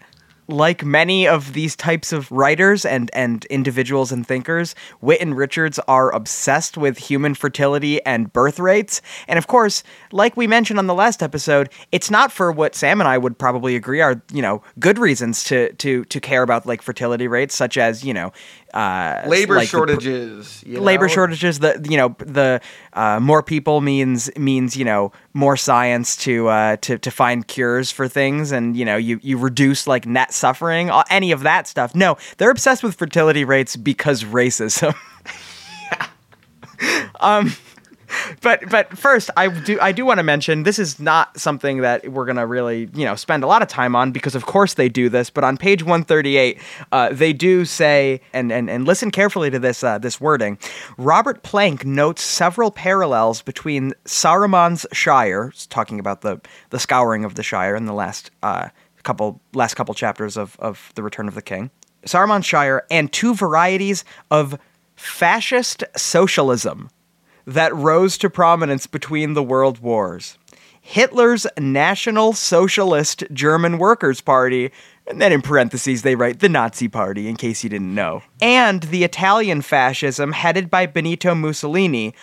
like 0.53 0.85
many 0.85 1.27
of 1.27 1.55
these 1.55 1.75
types 1.75 2.13
of 2.13 2.31
writers 2.31 2.85
and 2.85 3.11
and 3.15 3.45
individuals 3.47 4.13
and 4.13 4.27
thinkers, 4.27 4.75
Witt 5.01 5.21
and 5.21 5.37
Richards 5.37 5.79
are 5.89 6.15
obsessed 6.15 6.77
with 6.77 6.99
human 6.99 7.35
fertility 7.35 8.05
and 8.05 8.33
birth 8.33 8.61
rates. 8.61 9.03
And 9.27 9.39
of 9.39 9.47
course, 9.47 9.83
like 10.13 10.37
we 10.37 10.47
mentioned 10.47 10.79
on 10.79 10.87
the 10.87 10.95
last 10.95 11.23
episode, 11.23 11.71
it's 11.91 12.11
not 12.11 12.31
for 12.31 12.53
what 12.53 12.75
Sam 12.75 13.01
and 13.01 13.09
I 13.09 13.19
would 13.19 13.39
probably 13.39 13.75
agree 13.75 14.01
are 14.01 14.23
you 14.33 14.43
know 14.43 14.63
good 14.79 14.99
reasons 14.99 15.43
to 15.45 15.73
to 15.75 16.05
to 16.05 16.21
care 16.21 16.43
about 16.43 16.67
like 16.67 16.83
fertility 16.83 17.27
rates, 17.27 17.55
such 17.55 17.77
as 17.77 18.05
you 18.05 18.15
know 18.15 18.33
uh, 18.75 19.23
labor 19.27 19.57
like 19.57 19.69
shortages 19.69 20.65
labor 20.67 21.05
know? 21.07 21.13
shortages 21.13 21.59
the 21.59 21.87
you 21.89 21.97
know 21.97 22.15
the 22.19 22.61
uh, 22.95 23.21
more 23.21 23.43
people 23.43 23.81
means 23.81 24.31
means 24.37 24.77
you 24.77 24.85
know 24.85 25.13
more 25.35 25.57
science 25.57 26.17
to 26.17 26.49
uh, 26.49 26.77
to 26.77 26.99
to 26.99 27.11
find 27.11 27.47
cures 27.49 27.91
for 27.91 28.09
things 28.09 28.53
and 28.53 28.77
you 28.77 28.85
know 28.85 28.97
you 28.97 29.21
you 29.23 29.37
reduce 29.37 29.87
like 29.87 30.07
net 30.07 30.33
suffering 30.33 30.91
any 31.11 31.33
of 31.33 31.43
that 31.43 31.69
stuff. 31.69 31.95
No 31.95 32.17
they're 32.39 32.51
obsessed 32.51 32.83
with 32.83 32.95
fertility 32.95 33.45
rates 33.45 33.77
because 33.77 34.25
racism. 34.25 34.95
Um 37.21 37.55
but 38.41 38.69
but 38.71 38.97
first 38.97 39.31
I 39.37 39.49
do 39.49 39.79
I 39.81 39.93
do 39.93 40.05
want 40.05 40.19
to 40.19 40.23
mention 40.23 40.63
this 40.63 40.79
is 40.79 40.99
not 40.99 41.39
something 41.39 41.79
that 41.79 42.09
we're 42.11 42.27
gonna 42.27 42.47
really 42.47 42.89
you 42.95 43.05
know 43.05 43.17
spend 43.17 43.45
a 43.45 43.47
lot 43.47 43.63
of 43.63 43.69
time 43.69 43.97
on 43.97 44.13
because 44.13 44.35
of 44.35 44.47
course 44.47 44.75
they 44.75 44.89
do 44.89 45.09
this. 45.09 45.31
But 45.31 45.45
on 45.45 45.57
page 45.57 45.83
138 45.83 46.59
uh, 46.91 47.13
they 47.13 47.33
do 47.33 47.65
say 47.65 48.21
and, 48.33 48.53
and 48.53 48.69
and 48.71 48.87
listen 48.87 49.11
carefully 49.11 49.51
to 49.51 49.59
this 49.59 49.83
uh, 49.83 49.99
this 49.99 50.21
wording. 50.21 50.59
Robert 50.97 51.43
Plank 51.43 51.85
notes 51.85 52.23
several 52.23 52.71
parallels 52.71 53.43
between 53.43 53.93
Saruman's 54.05 54.87
Shire 54.93 55.53
talking 55.69 55.99
about 55.99 56.23
the 56.23 56.41
the 56.71 56.79
scouring 56.79 57.25
of 57.25 57.35
the 57.35 57.43
Shire 57.43 57.77
in 57.77 57.87
the 57.87 57.95
last 57.95 58.31
uh, 58.43 58.69
couple 59.03 59.41
last 59.55 59.75
couple 59.75 59.95
chapters 59.95 60.37
of 60.37 60.57
of 60.59 60.93
the 60.95 61.03
Return 61.03 61.29
of 61.29 61.35
the 61.35 61.43
King. 61.43 61.71
Saruman's 62.07 62.47
Shire 62.47 62.85
and 62.91 63.13
two 63.13 63.35
varieties 63.35 64.05
of 64.31 64.59
fascist 64.97 65.85
socialism 65.97 66.91
that 67.47 67.75
rose 67.75 68.17
to 68.19 68.31
prominence 68.31 68.87
between 68.87 69.35
the 69.35 69.43
world 69.43 69.81
wars. 69.81 70.39
Hitler's 70.85 71.47
National 71.59 72.33
Socialist 72.33 73.23
German 73.33 73.79
Workers' 73.79 74.21
Party, 74.21 74.73
and 75.07 75.21
then 75.21 75.33
in 75.33 75.41
parentheses 75.41 76.03
they 76.03 76.17
write 76.17 76.41
the 76.41 76.49
Nazi 76.49 76.89
Party 76.89 77.29
in 77.29 77.37
case 77.37 77.63
you 77.63 77.71
didn't 77.71 77.95
know, 77.95 78.23
and 78.41 78.83
the 78.83 79.05
Italian 79.05 79.63
fascism 79.63 80.33
headed 80.33 80.71
by 80.71 80.87
Benito 80.87 81.37
Mussolini, 81.37 82.15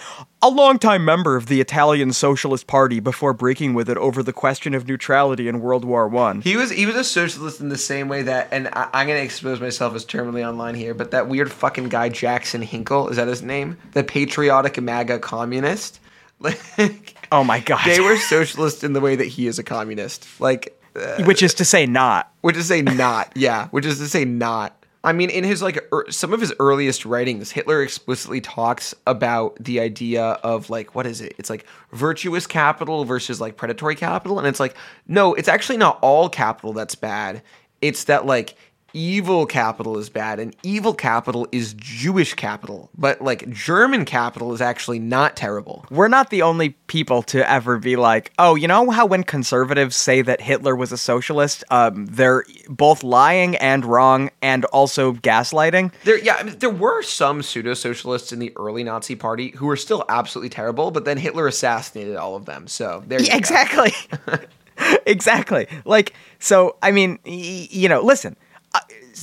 a 0.42 0.50
longtime 0.50 1.06
member 1.06 1.38
of 1.38 1.46
the 1.48 1.62
Italian 1.62 2.12
Socialist 2.12 2.68
Party 2.68 3.00
before 3.00 3.32
breaking 3.34 3.74
with 3.76 3.90
it 3.90 3.98
over 3.98 4.22
the 4.22 4.34
question 4.34 4.74
of 4.74 4.88
neutrality 4.88 5.48
in 5.48 5.62
World 5.62 5.86
War 5.86 6.10
One. 6.10 6.42
he 6.42 6.58
was 6.58 6.70
he 6.70 6.86
was 6.86 6.96
a 6.96 7.04
socialist 7.06 7.62
in 7.62 7.70
the 7.70 7.78
same 7.78 8.10
way 8.10 8.24
that 8.24 8.50
and 8.52 8.68
I, 8.74 8.90
i'm 8.94 9.08
gonna 9.08 9.20
expose 9.20 9.60
myself 9.62 9.96
as 9.96 10.06
terminally 10.06 10.48
online 10.48 10.76
here 10.76 10.94
but 10.94 11.12
that 11.12 11.28
weird 11.30 11.52
fucking 11.52 11.88
guy 11.90 12.10
jackson 12.10 12.62
hinkle 12.62 13.08
is 13.08 13.16
that 13.16 13.28
his 13.30 13.42
name? 13.42 13.78
The 13.94 14.04
patriotic 14.04 14.82
maga 14.82 15.18
communist? 15.18 16.02
Like 16.42 17.16
Oh 17.32 17.44
my 17.44 17.60
god. 17.60 17.86
they 17.86 18.00
were 18.02 18.18
socialist 18.18 18.84
in 18.84 18.94
the 18.94 19.02
way 19.02 19.16
that 19.16 19.26
he 19.28 19.48
is 19.48 19.60
a 19.60 19.64
communist 19.64 20.28
like 20.40 20.76
uh, 20.96 21.24
Which 21.24 21.44
is 21.44 21.54
to 21.56 21.66
say 21.66 21.86
not. 21.86 22.32
which 22.42 22.58
is 22.58 22.64
to 22.64 22.68
say 22.68 22.82
not 22.82 23.32
yeah 23.36 23.68
which 23.70 23.86
is 23.86 24.00
to 24.00 24.08
say 24.08 24.26
not 24.26 24.76
I 25.02 25.14
mean, 25.14 25.30
in 25.30 25.46
his 25.46 25.62
like 25.62 25.88
er, 25.94 26.06
some 26.10 26.34
of 26.34 26.42
his 26.42 26.54
earliest 26.60 27.06
writings, 27.06 27.52
Hitler 27.52 27.82
explicitly 27.82 28.42
talks 28.42 28.94
about 29.08 29.56
the 29.64 29.80
idea 29.80 30.24
of 30.24 30.70
like 30.70 30.94
what 30.94 31.06
is 31.06 31.22
it? 31.22 31.36
It's 31.38 31.50
like 31.50 31.66
virtuous 31.94 32.46
capital 32.46 33.06
versus 33.06 33.40
like 33.40 33.56
predatory 33.56 33.96
capital, 33.96 34.40
and 34.40 34.48
it's 34.48 34.60
like 34.60 34.76
no, 35.08 35.34
it's 35.36 35.48
actually 35.48 35.78
not 35.78 36.00
all 36.02 36.28
capital 36.28 36.74
that's 36.74 36.96
bad. 36.96 37.42
It's 37.82 38.04
that 38.06 38.26
like 38.26 38.56
evil 38.94 39.46
capital 39.46 39.98
is 39.98 40.10
bad 40.10 40.40
and 40.40 40.56
evil 40.64 40.94
capital 40.94 41.48
is 41.52 41.74
Jewish 41.74 42.34
capital, 42.34 42.90
but 42.98 43.22
like 43.22 43.50
German 43.50 44.06
capital 44.06 44.54
is 44.54 44.62
actually 44.62 45.00
not 45.00 45.36
terrible. 45.36 45.86
We're 45.90 46.08
not 46.08 46.30
the 46.30 46.42
only 46.42 46.70
people 46.88 47.22
to 47.24 47.50
ever 47.50 47.78
be 47.78 47.96
like, 47.96 48.32
oh, 48.40 48.56
you 48.56 48.68
know 48.68 48.90
how 48.90 49.06
when 49.06 49.24
conservatives 49.24 49.96
say 49.96 50.22
that 50.22 50.42
Hitler 50.42 50.76
was 50.76 50.92
a 50.92 50.98
socialist, 50.98 51.64
um, 51.70 52.06
they're 52.08 52.46
both 52.68 53.04
lying 53.04 53.56
and 53.58 53.86
wrong 53.86 54.30
and 54.42 54.66
also 54.66 55.14
gaslighting? 55.14 55.92
There, 56.04 56.18
yeah, 56.20 56.36
I 56.40 56.44
mean, 56.44 56.58
there 56.60 56.70
were 56.70 57.02
some 57.02 57.42
pseudo 57.44 57.74
socialists 57.74 58.32
in 58.32 58.40
the 58.40 58.54
early 58.56 58.84
Nazi 58.84 59.16
party 59.16 59.50
who 59.52 59.66
were 59.66 59.78
still 59.78 60.06
absolutely 60.10 60.50
terrible, 60.50 60.92
but 60.92 61.06
then 61.06 61.18
Hitler 61.18 61.48
assassinated 61.48 62.16
all 62.16 62.36
of 62.36 62.46
them. 62.46 62.68
So 62.68 63.04
there, 63.08 63.22
yeah, 63.22 63.36
exactly. 63.36 63.94
exactly. 65.06 65.68
Like, 65.86 66.14
so, 66.40 66.78
I 66.82 66.92
mean, 66.92 67.20
y- 67.26 67.68
you 67.70 67.90
know, 67.90 68.02
listen, 68.02 68.36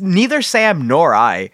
neither 0.00 0.42
Sam 0.42 0.86
nor 0.86 1.14
I 1.14 1.50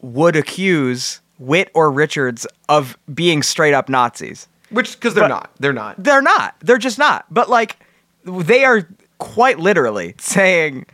would 0.00 0.36
accuse 0.36 1.20
Witt 1.38 1.70
or 1.74 1.90
Richards 1.90 2.46
of 2.68 2.96
being 3.12 3.42
straight 3.42 3.74
up 3.74 3.88
Nazis. 3.88 4.46
Which, 4.70 4.92
because 4.94 5.14
they're 5.14 5.24
But- 5.24 5.28
not. 5.28 5.50
They're 5.58 5.72
not. 5.72 6.02
They're 6.02 6.22
not. 6.22 6.54
They're 6.60 6.78
just 6.78 6.98
not. 6.98 7.26
But 7.30 7.50
like 7.50 7.76
they 8.24 8.64
are 8.64 8.86
quite 9.18 9.58
literally 9.58 10.14
saying, 10.18 10.86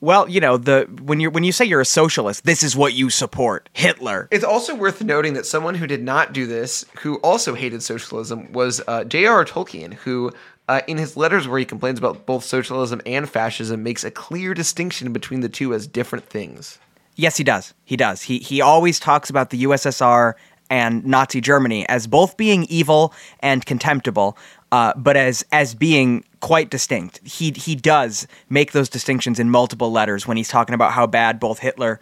well, 0.00 0.28
you 0.28 0.40
know, 0.40 0.56
the 0.56 0.88
when 1.02 1.20
you 1.20 1.30
when 1.30 1.44
you 1.44 1.52
say 1.52 1.64
you're 1.64 1.80
a 1.80 1.84
socialist, 1.84 2.44
this 2.44 2.62
is 2.62 2.74
what 2.74 2.94
you 2.94 3.10
support. 3.10 3.68
Hitler. 3.74 4.28
It's 4.30 4.44
also 4.44 4.74
worth 4.74 5.02
noting 5.02 5.34
that 5.34 5.46
someone 5.46 5.74
who 5.74 5.86
did 5.86 6.02
not 6.02 6.32
do 6.32 6.46
this, 6.46 6.84
who 7.00 7.16
also 7.16 7.54
hated 7.54 7.82
socialism, 7.82 8.50
was 8.52 8.80
uh, 8.88 9.04
J.R.R. 9.04 9.44
Tolkien, 9.44 9.92
who, 9.94 10.32
uh, 10.70 10.82
in 10.86 10.98
his 10.98 11.16
letters 11.16 11.48
where 11.48 11.58
he 11.58 11.64
complains 11.64 11.98
about 11.98 12.26
both 12.26 12.44
socialism 12.44 13.02
and 13.04 13.28
fascism, 13.28 13.82
makes 13.82 14.04
a 14.04 14.10
clear 14.10 14.54
distinction 14.54 15.12
between 15.12 15.40
the 15.40 15.48
two 15.48 15.74
as 15.74 15.88
different 15.88 16.24
things. 16.26 16.78
Yes, 17.16 17.36
he 17.36 17.42
does. 17.42 17.74
He 17.84 17.96
does. 17.96 18.22
He 18.22 18.38
he 18.38 18.60
always 18.60 19.00
talks 19.00 19.28
about 19.28 19.50
the 19.50 19.64
USSR 19.64 20.34
and 20.70 21.04
Nazi 21.04 21.40
Germany 21.40 21.88
as 21.88 22.06
both 22.06 22.36
being 22.36 22.66
evil 22.70 23.12
and 23.40 23.66
contemptible, 23.66 24.38
uh, 24.70 24.92
but 24.96 25.16
as 25.16 25.44
as 25.50 25.74
being 25.74 26.24
quite 26.38 26.70
distinct. 26.70 27.18
He 27.24 27.50
he 27.50 27.74
does 27.74 28.28
make 28.48 28.70
those 28.70 28.88
distinctions 28.88 29.40
in 29.40 29.50
multiple 29.50 29.90
letters 29.90 30.28
when 30.28 30.36
he's 30.36 30.48
talking 30.48 30.76
about 30.76 30.92
how 30.92 31.08
bad 31.08 31.40
both 31.40 31.58
Hitler 31.58 31.98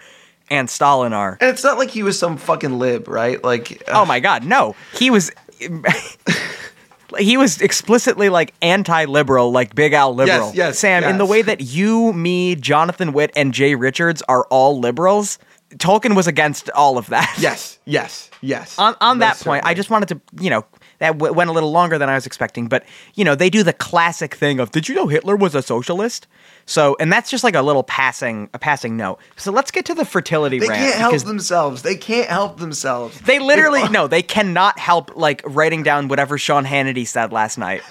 and 0.51 0.69
Stalin 0.69 1.15
are. 1.15 1.39
And 1.41 1.49
it's 1.49 1.65
not 1.65 1.79
like 1.79 1.89
he 1.89 2.03
was 2.03 2.19
some 2.19 2.37
fucking 2.37 2.79
lib, 2.79 3.09
right? 3.09 3.43
Like, 3.43 3.83
uh, 3.89 4.03
Oh 4.03 4.05
my 4.05 4.21
god, 4.21 4.45
no. 4.45 4.77
He 4.95 5.11
was 5.11 5.33
he 7.19 7.37
was 7.37 7.61
explicitly 7.61 8.29
like 8.29 8.53
anti-liberal, 8.61 9.51
like 9.51 9.75
Big 9.75 9.93
Al 9.93 10.15
liberal. 10.15 10.49
Yes, 10.49 10.55
yes, 10.55 10.79
Sam, 10.79 11.05
in 11.05 11.19
the 11.19 11.27
way 11.27 11.43
that 11.43 11.61
you, 11.61 12.13
me, 12.13 12.55
Jonathan 12.55 13.13
Witt, 13.13 13.33
and 13.35 13.55
Jay 13.55 13.75
Richards 13.75 14.23
are 14.29 14.45
all 14.51 14.79
liberals, 14.79 15.39
Tolkien 15.77 16.17
was 16.17 16.27
against 16.27 16.71
all 16.71 16.99
of 16.99 17.07
that. 17.09 17.35
yes, 17.39 17.79
yes, 17.85 18.31
yes. 18.41 18.79
on 18.79 18.95
on 19.01 19.19
that 19.19 19.37
Most 19.37 19.45
point, 19.45 19.65
I 19.65 19.75
just 19.75 19.91
wanted 19.91 20.09
to, 20.09 20.21
you 20.43 20.51
know, 20.51 20.65
that 20.99 21.13
w- 21.19 21.33
went 21.33 21.49
a 21.51 21.53
little 21.53 21.71
longer 21.71 21.99
than 21.99 22.09
I 22.09 22.15
was 22.15 22.27
expecting, 22.27 22.67
but 22.69 22.85
you 23.15 23.25
know, 23.25 23.35
they 23.35 23.51
do 23.51 23.63
the 23.63 23.73
classic 23.73 24.35
thing 24.35 24.59
of, 24.61 24.71
did 24.71 24.89
you 24.89 24.95
know 24.95 25.07
Hitler 25.07 25.37
was 25.37 25.55
a 25.55 25.63
socialist? 25.63 26.27
So, 26.67 26.97
and 27.01 27.13
that's 27.13 27.31
just 27.31 27.45
like 27.45 27.55
a 27.55 27.63
little 27.63 27.83
passing, 27.83 28.51
a 28.53 28.59
passing 28.59 28.97
note. 28.97 29.19
So 29.37 29.51
let's 29.53 29.71
get 29.71 29.85
to 29.87 29.95
the 29.95 30.05
fertility 30.05 30.59
They 30.59 30.67
can't 30.67 30.95
help 30.97 31.23
themselves. 31.23 31.83
They 31.83 31.97
can't 31.97 32.29
help 32.29 32.59
themselves. 32.59 33.19
they 33.21 33.39
literally 33.39 33.83
It- 33.83 33.91
no, 33.93 34.07
they 34.07 34.23
cannot 34.23 34.79
help 34.79 35.17
like 35.17 35.43
writing 35.47 35.83
down 35.83 36.09
whatever 36.09 36.37
Sean 36.39 36.65
Hannity 36.65 37.07
said 37.07 37.33
last 37.33 37.57
night. 37.59 37.83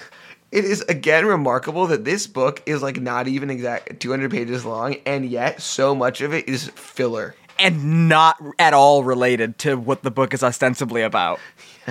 It 0.50 0.64
is 0.64 0.80
again 0.82 1.26
remarkable 1.26 1.86
that 1.88 2.04
this 2.06 2.26
book 2.26 2.62
is 2.64 2.80
like 2.82 2.98
not 3.00 3.28
even 3.28 3.50
exact 3.50 4.00
200 4.00 4.30
pages 4.30 4.64
long, 4.64 4.96
and 5.04 5.28
yet 5.28 5.60
so 5.60 5.94
much 5.94 6.20
of 6.22 6.32
it 6.32 6.48
is 6.48 6.68
filler. 6.68 7.34
and 7.58 8.08
not 8.08 8.36
at 8.58 8.72
all 8.72 9.02
related 9.04 9.58
to 9.58 9.74
what 9.76 10.02
the 10.02 10.10
book 10.10 10.32
is 10.32 10.42
ostensibly 10.42 11.02
about. 11.02 11.38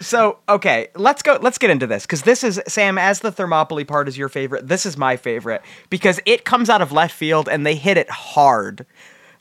So, 0.00 0.38
okay, 0.48 0.88
let's 0.94 1.22
go 1.22 1.38
let's 1.40 1.58
get 1.58 1.70
into 1.70 1.86
this 1.86 2.06
cuz 2.06 2.22
this 2.22 2.44
is 2.44 2.60
Sam 2.68 2.98
as 2.98 3.20
the 3.20 3.32
Thermopylae 3.32 3.84
part 3.84 4.08
is 4.08 4.16
your 4.18 4.28
favorite. 4.28 4.68
This 4.68 4.86
is 4.86 4.96
my 4.96 5.16
favorite 5.16 5.62
because 5.90 6.20
it 6.26 6.44
comes 6.44 6.70
out 6.70 6.82
of 6.82 6.92
left 6.92 7.14
field 7.14 7.48
and 7.48 7.66
they 7.66 7.74
hit 7.74 7.96
it 7.96 8.10
hard. 8.10 8.86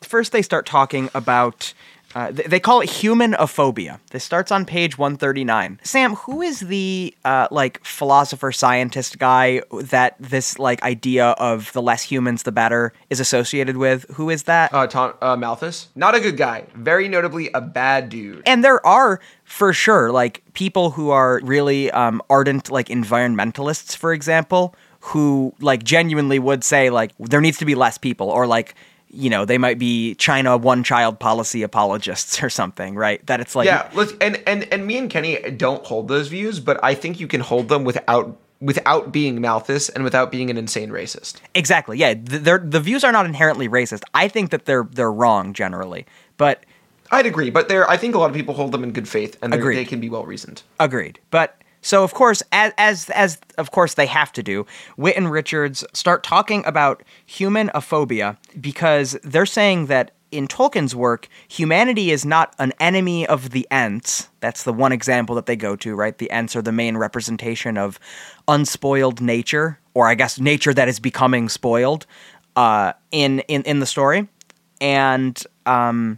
First 0.02 0.32
they 0.32 0.42
start 0.42 0.66
talking 0.66 1.10
about 1.14 1.74
uh, 2.16 2.32
th- 2.32 2.48
they 2.48 2.60
call 2.60 2.80
it 2.82 2.90
humanophobia. 2.90 4.00
This 4.12 4.24
starts 4.24 4.52
on 4.52 4.66
page 4.66 4.98
139. 4.98 5.80
Sam, 5.84 6.16
who 6.16 6.42
is 6.42 6.62
the 6.62 7.14
uh, 7.26 7.48
like 7.52 7.84
philosopher 7.84 8.52
scientist 8.52 9.20
guy 9.20 9.62
that 9.72 10.16
this 10.20 10.58
like 10.58 10.82
idea 10.84 11.32
of 11.32 11.72
the 11.74 11.82
less 11.82 12.04
humans 12.04 12.44
the 12.44 12.52
better 12.54 12.94
is 13.10 13.20
associated 13.20 13.78
with? 13.78 14.06
Who 14.16 14.30
is 14.30 14.44
that? 14.44 14.74
Uh, 14.74 14.88
Tom 14.88 15.14
uh, 15.22 15.36
Malthus, 15.36 15.90
not 15.96 16.16
a 16.16 16.20
good 16.22 16.38
guy. 16.38 16.66
Very 16.74 17.08
notably, 17.08 17.50
a 17.54 17.62
bad 17.62 18.10
dude. 18.10 18.44
and 18.46 18.64
there 18.64 18.86
are 18.86 19.20
for 19.44 19.74
sure 19.74 20.12
like 20.12 20.42
people 20.54 20.92
who 20.92 21.10
are 21.10 21.40
really 21.44 21.92
um, 21.92 22.22
ardent 22.30 22.72
like 22.72 22.88
environmentalists 22.88 23.96
for 23.96 24.14
example 24.14 24.74
who 25.00 25.54
like 25.60 25.84
genuinely 25.84 26.40
would 26.40 26.64
say 26.64 26.90
like 26.90 27.12
there 27.20 27.42
needs 27.42 27.58
to 27.58 27.66
be 27.66 27.76
less 27.76 27.98
people 27.98 28.30
or 28.30 28.48
like 28.48 28.74
you 29.16 29.30
know 29.30 29.46
they 29.46 29.58
might 29.58 29.80
be 29.80 30.16
china 30.16 30.58
one 30.58 30.84
child 30.84 31.20
policy 31.20 31.64
apologists 31.64 32.44
or 32.44 32.50
something 32.50 32.96
right 32.96 33.26
that 33.28 33.40
it's 33.40 33.56
like 33.56 33.66
yeah, 33.66 33.90
let's 33.94 34.14
and 34.22 34.42
and 34.46 34.64
and 34.72 34.86
me 34.86 34.98
and 34.98 35.10
Kenny 35.10 35.38
don't 35.52 35.86
hold 35.86 36.08
those 36.08 36.28
views, 36.28 36.60
but 36.60 36.84
I 36.84 36.94
think 36.94 37.20
you 37.20 37.28
can 37.28 37.42
hold 37.42 37.70
them 37.70 37.84
without 37.84 38.38
without 38.62 39.12
being 39.12 39.42
Malthus 39.42 39.90
and 39.90 40.04
without 40.04 40.32
being 40.32 40.50
an 40.50 40.58
insane 40.58 40.90
racist. 40.90 41.42
exactly 41.54 41.98
yeah 41.98 42.14
th- 42.14 42.42
they're, 42.42 42.58
the 42.58 42.80
views 42.80 43.04
are 43.04 43.12
not 43.12 43.26
inherently 43.26 43.68
racist 43.68 44.04
i 44.14 44.28
think 44.28 44.52
that 44.52 44.66
they're 44.66 44.88
they're 44.92 45.12
wrong 45.12 45.54
generally 45.54 46.06
but 46.38 46.64
I'd 47.12 47.26
agree, 47.26 47.50
but 47.50 47.70
there, 47.70 47.90
I 47.90 47.98
think 47.98 48.16
a 48.16 48.18
lot 48.18 48.30
of 48.30 48.36
people 48.36 48.56
hold 48.56 48.72
them 48.72 48.84
in 48.84 48.92
good 48.92 49.08
faith, 49.08 49.38
and 49.42 49.54
they 49.54 49.86
can 49.86 50.00
be 50.00 50.10
well 50.10 50.26
reasoned. 50.26 50.64
Agreed. 50.80 51.20
But 51.30 51.56
so 51.86 52.04
of 52.04 52.16
course, 52.16 52.42
as 52.52 52.74
as 52.80 53.12
as 53.12 53.38
of 53.60 53.70
course 53.70 53.94
they 53.94 54.08
have 54.08 54.32
to 54.34 54.42
do, 54.42 54.66
Witt 54.98 55.16
and 55.16 55.30
Richards 55.30 55.86
start 55.94 56.24
talking 56.24 56.64
about 56.66 57.04
humanophobia 57.30 58.38
because 58.60 59.16
they're 59.24 59.46
saying 59.46 59.86
that 59.86 60.10
in 60.32 60.48
Tolkien's 60.48 60.96
work, 60.96 61.28
humanity 61.48 62.10
is 62.10 62.26
not 62.26 62.56
an 62.58 62.74
enemy 62.80 63.28
of 63.28 63.52
the 63.52 63.68
Ents. 63.70 64.30
That's 64.40 64.64
the 64.64 64.74
one 64.74 64.92
example 64.92 65.36
that 65.36 65.46
they 65.46 65.56
go 65.56 65.76
to, 65.76 65.94
right? 65.94 66.18
The 66.18 66.32
Ents 66.32 66.56
are 66.56 66.64
the 66.64 66.72
main 66.72 66.98
representation 66.98 67.78
of 67.78 68.00
unspoiled 68.48 69.22
nature, 69.22 69.80
or 69.94 70.08
I 70.08 70.16
guess 70.16 70.40
nature 70.40 70.74
that 70.74 70.88
is 70.88 71.00
becoming 71.00 71.50
spoiled 71.50 72.08
uh, 72.56 72.94
in 73.12 73.42
in 73.42 73.62
in 73.62 73.80
the 73.80 73.86
story, 73.86 74.28
and 74.82 75.40
um, 75.68 76.18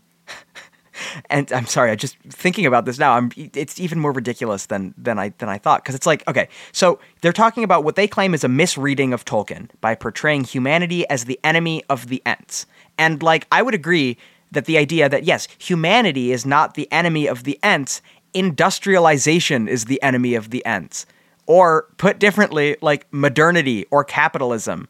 and 1.30 1.52
I'm 1.52 1.66
sorry, 1.66 1.92
I 1.92 1.96
just 1.96 2.18
thinking 2.30 2.66
about 2.66 2.86
this 2.86 3.00
now. 3.00 3.14
I'm 3.14 3.32
it's 3.36 3.80
even 3.80 4.00
more 4.00 4.12
ridiculous 4.12 4.68
than 4.68 4.94
than 4.98 5.20
I 5.20 5.30
than 5.38 5.50
I 5.50 5.58
thought. 5.58 5.84
Because 5.84 5.96
it's 5.96 6.06
like 6.06 6.28
okay, 6.28 6.48
so 6.72 7.00
they're 7.22 7.34
talking 7.34 7.64
about 7.64 7.84
what 7.84 7.96
they 7.96 8.08
claim 8.08 8.34
is 8.34 8.44
a 8.44 8.48
misreading 8.48 9.14
of 9.14 9.26
Tolkien 9.26 9.70
by 9.82 9.96
portraying 9.96 10.44
humanity 10.44 11.08
as 11.10 11.26
the 11.26 11.40
enemy 11.44 11.84
of 11.90 12.08
the 12.08 12.22
Ents, 12.26 12.66
and 12.98 13.22
like 13.22 13.48
I 13.52 13.62
would 13.62 13.74
agree 13.74 14.18
that 14.52 14.66
the 14.66 14.78
idea 14.78 15.10
that 15.10 15.24
yes, 15.24 15.48
humanity 15.58 16.32
is 16.32 16.46
not 16.46 16.76
the 16.76 16.92
enemy 16.92 17.28
of 17.28 17.44
the 17.44 17.60
Ents, 17.64 18.02
industrialization 18.34 19.68
is 19.68 19.86
the 19.86 20.02
enemy 20.02 20.36
of 20.36 20.50
the 20.50 20.66
Ents, 20.66 21.06
or 21.46 21.88
put 21.98 22.20
differently, 22.20 22.78
like 22.82 23.08
modernity 23.12 23.86
or 23.92 24.04
capitalism 24.04 24.88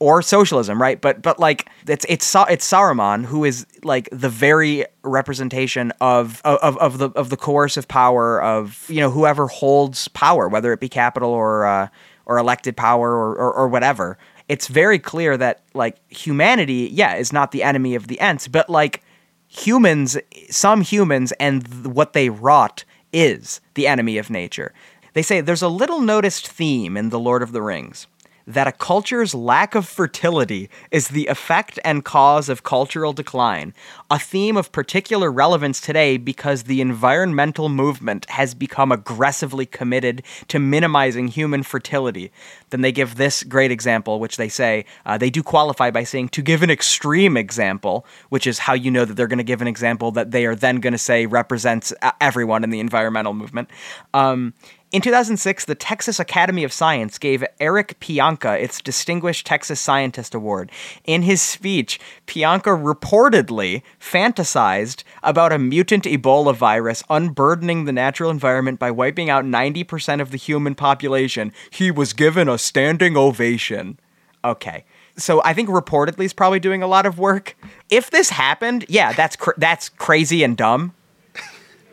or 0.00 0.22
socialism, 0.22 0.80
right? 0.80 1.00
But 1.00 1.22
but 1.22 1.38
like 1.38 1.68
it's 1.86 2.06
it's 2.08 2.34
it's 2.34 2.70
Saruman 2.70 3.24
who 3.24 3.44
is 3.44 3.66
like 3.82 4.08
the 4.12 4.28
very 4.28 4.84
representation 5.02 5.92
of 6.00 6.40
of 6.44 6.76
of 6.78 6.98
the 6.98 7.10
of 7.10 7.30
the 7.30 7.36
coercive 7.36 7.88
power 7.88 8.40
of 8.42 8.86
you 8.88 9.00
know 9.00 9.10
whoever 9.10 9.48
holds 9.48 10.08
power, 10.08 10.48
whether 10.48 10.72
it 10.72 10.80
be 10.80 10.88
capital 10.88 11.30
or 11.30 11.66
uh, 11.66 11.88
or 12.26 12.38
elected 12.38 12.76
power 12.76 13.10
or, 13.10 13.34
or 13.34 13.52
or 13.52 13.68
whatever. 13.68 14.18
It's 14.48 14.68
very 14.68 14.98
clear 14.98 15.36
that 15.36 15.62
like 15.74 15.96
humanity, 16.10 16.88
yeah, 16.92 17.16
is 17.16 17.32
not 17.32 17.50
the 17.50 17.62
enemy 17.62 17.94
of 17.94 18.06
the 18.06 18.18
Ents, 18.20 18.48
but 18.48 18.70
like 18.70 19.02
humans, 19.48 20.16
some 20.48 20.80
humans, 20.80 21.32
and 21.32 21.86
what 21.86 22.12
they 22.12 22.30
wrought 22.30 22.84
is 23.12 23.60
the 23.74 23.86
enemy 23.86 24.16
of 24.16 24.30
nature. 24.30 24.72
They 25.14 25.22
say 25.22 25.40
there's 25.40 25.62
a 25.62 25.68
little 25.68 26.00
noticed 26.00 26.46
theme 26.46 26.96
in 26.96 27.08
The 27.08 27.18
Lord 27.18 27.42
of 27.42 27.52
the 27.52 27.62
Rings 27.62 28.06
that 28.48 28.66
a 28.66 28.72
culture's 28.72 29.34
lack 29.34 29.74
of 29.74 29.86
fertility 29.86 30.70
is 30.90 31.08
the 31.08 31.26
effect 31.26 31.78
and 31.84 32.02
cause 32.02 32.48
of 32.48 32.62
cultural 32.62 33.12
decline, 33.12 33.74
a 34.10 34.18
theme 34.18 34.56
of 34.56 34.72
particular 34.72 35.30
relevance 35.30 35.82
today 35.82 36.16
because 36.16 36.62
the 36.62 36.80
environmental 36.80 37.68
movement 37.68 38.24
has 38.30 38.54
become 38.54 38.90
aggressively 38.90 39.66
committed 39.66 40.22
to 40.48 40.58
minimizing 40.58 41.28
human 41.28 41.62
fertility. 41.62 42.32
Then 42.70 42.80
they 42.80 42.90
give 42.90 43.16
this 43.16 43.44
great 43.44 43.70
example, 43.70 44.18
which 44.18 44.38
they 44.38 44.48
say 44.48 44.86
uh, 45.04 45.18
they 45.18 45.28
do 45.28 45.42
qualify 45.42 45.90
by 45.90 46.04
saying 46.04 46.30
to 46.30 46.42
give 46.42 46.62
an 46.62 46.70
extreme 46.70 47.36
example, 47.36 48.06
which 48.30 48.46
is 48.46 48.60
how 48.60 48.72
you 48.72 48.90
know 48.90 49.04
that 49.04 49.12
they're 49.12 49.26
going 49.26 49.36
to 49.36 49.44
give 49.44 49.60
an 49.60 49.68
example 49.68 50.10
that 50.12 50.30
they 50.30 50.46
are 50.46 50.54
then 50.54 50.80
going 50.80 50.92
to 50.92 50.98
say 50.98 51.26
represents 51.26 51.92
everyone 52.18 52.64
in 52.64 52.70
the 52.70 52.80
environmental 52.80 53.34
movement. 53.34 53.68
Um, 54.14 54.54
in 54.90 55.02
2006, 55.02 55.66
the 55.66 55.74
Texas 55.74 56.18
Academy 56.18 56.64
of 56.64 56.72
Science 56.72 57.18
gave 57.18 57.44
Eric 57.60 58.00
Pianka 58.00 58.58
its 58.58 58.80
Distinguished 58.80 59.46
Texas 59.46 59.80
Scientist 59.80 60.34
Award. 60.34 60.72
In 61.04 61.22
his 61.22 61.42
speech, 61.42 62.00
Pianka 62.26 62.72
reportedly 62.74 63.82
fantasized 64.00 65.02
about 65.22 65.52
a 65.52 65.58
mutant 65.58 66.04
Ebola 66.04 66.54
virus 66.54 67.02
unburdening 67.10 67.84
the 67.84 67.92
natural 67.92 68.30
environment 68.30 68.78
by 68.78 68.90
wiping 68.90 69.28
out 69.28 69.44
90% 69.44 70.22
of 70.22 70.30
the 70.30 70.38
human 70.38 70.74
population. 70.74 71.52
He 71.70 71.90
was 71.90 72.14
given 72.14 72.48
a 72.48 72.56
standing 72.56 73.14
ovation. 73.14 74.00
Okay. 74.42 74.86
So 75.18 75.42
I 75.44 75.52
think 75.52 75.68
reportedly 75.68 76.24
is 76.24 76.32
probably 76.32 76.60
doing 76.60 76.82
a 76.82 76.86
lot 76.86 77.04
of 77.04 77.18
work. 77.18 77.56
If 77.90 78.10
this 78.10 78.30
happened, 78.30 78.86
yeah, 78.88 79.12
that's 79.12 79.36
cr- 79.36 79.50
that's 79.58 79.90
crazy 79.90 80.42
and 80.42 80.56
dumb 80.56 80.94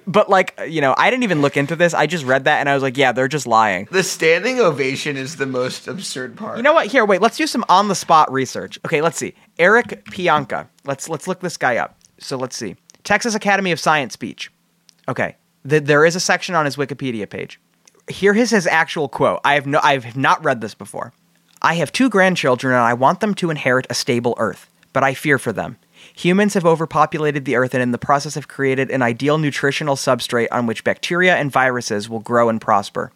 but 0.08 0.30
like 0.30 0.60
you 0.68 0.82
know 0.82 0.93
i 0.97 1.10
didn't 1.10 1.24
even 1.24 1.41
look 1.41 1.58
into 1.58 1.76
this. 1.76 1.93
I 1.93 2.08
just 2.08 2.26
read 2.26 2.45
that 2.45 2.60
and 2.60 2.70
i 2.70 2.74
was 2.74 2.84
like 2.84 2.97
yeah 2.97 3.12
they're 3.12 3.28
just 3.28 3.47
lying. 3.47 3.88
The 3.91 4.03
standing 4.03 4.60
ovation 4.60 5.18
is 5.18 5.38
the 5.38 5.45
most 5.45 5.88
absurd 5.88 6.36
part. 6.36 6.58
you 6.58 6.64
know 6.64 6.74
what? 6.74 6.88
Here 6.88 7.06
wait 7.06 7.22
let's 7.22 7.38
do 7.38 7.47
some 7.47 7.66
on 7.70 7.88
the 7.88 7.95
spot 7.95 8.32
research. 8.32 8.80
Okay 8.86 9.01
let's 9.01 9.18
see. 9.18 9.34
Eric 9.60 10.06
pianka. 10.06 10.68
Let's 10.86 11.10
let's 11.10 11.28
look 11.28 11.39
this 11.41 11.58
guy 11.58 11.78
up. 11.78 11.97
So 12.20 12.38
let's 12.38 12.56
see. 12.56 12.76
Texas 13.03 13.36
academy 13.36 13.72
of 13.72 13.80
science 13.80 14.14
speech. 14.14 14.51
Okay. 15.08 15.36
Th 15.68 15.84
there 15.84 16.06
is 16.06 16.16
a 16.16 16.20
section 16.20 16.56
on 16.56 16.66
his 16.66 16.76
wikipedia 16.76 17.30
page. 17.30 17.60
Here 18.08 18.36
is 18.36 18.51
his 18.51 18.68
actual 18.68 19.10
quote. 19.10 19.39
I 19.43 19.56
have 19.56 19.66
no 19.66 19.80
i 19.84 19.93
have 19.93 20.16
not 20.16 20.43
read 20.43 20.62
this 20.62 20.76
before. 20.76 21.14
I 21.62 21.76
have 21.76 21.91
two 21.91 22.10
grandchildren 22.10 22.74
and 22.76 22.84
i 22.84 22.93
want 22.93 23.22
them 23.22 23.34
to 23.36 23.49
inherit 23.49 23.88
a 23.89 23.95
stable 23.95 24.36
earth 24.38 24.70
but 24.93 25.03
i 25.03 25.14
fear 25.14 25.39
for 25.39 25.51
them 25.51 25.78
Humans 26.14 26.53
have 26.53 26.66
overpopulated 26.66 27.45
the 27.45 27.56
earth 27.56 27.74
and 27.74 27.82
in 27.82 27.91
the 27.91 27.97
process 27.97 28.36
have 28.36 28.47
created 28.47 28.89
an 28.91 29.01
ideal 29.01 29.38
nutritional 29.38 29.95
substrate 29.95 30.47
on 30.51 30.66
which 30.66 30.84
bacteria 30.84 31.36
and 31.36 31.51
viruses 31.51 32.10
will 32.10 32.20
grow 32.20 32.49
and 32.49 32.62
prosper. 32.62 33.12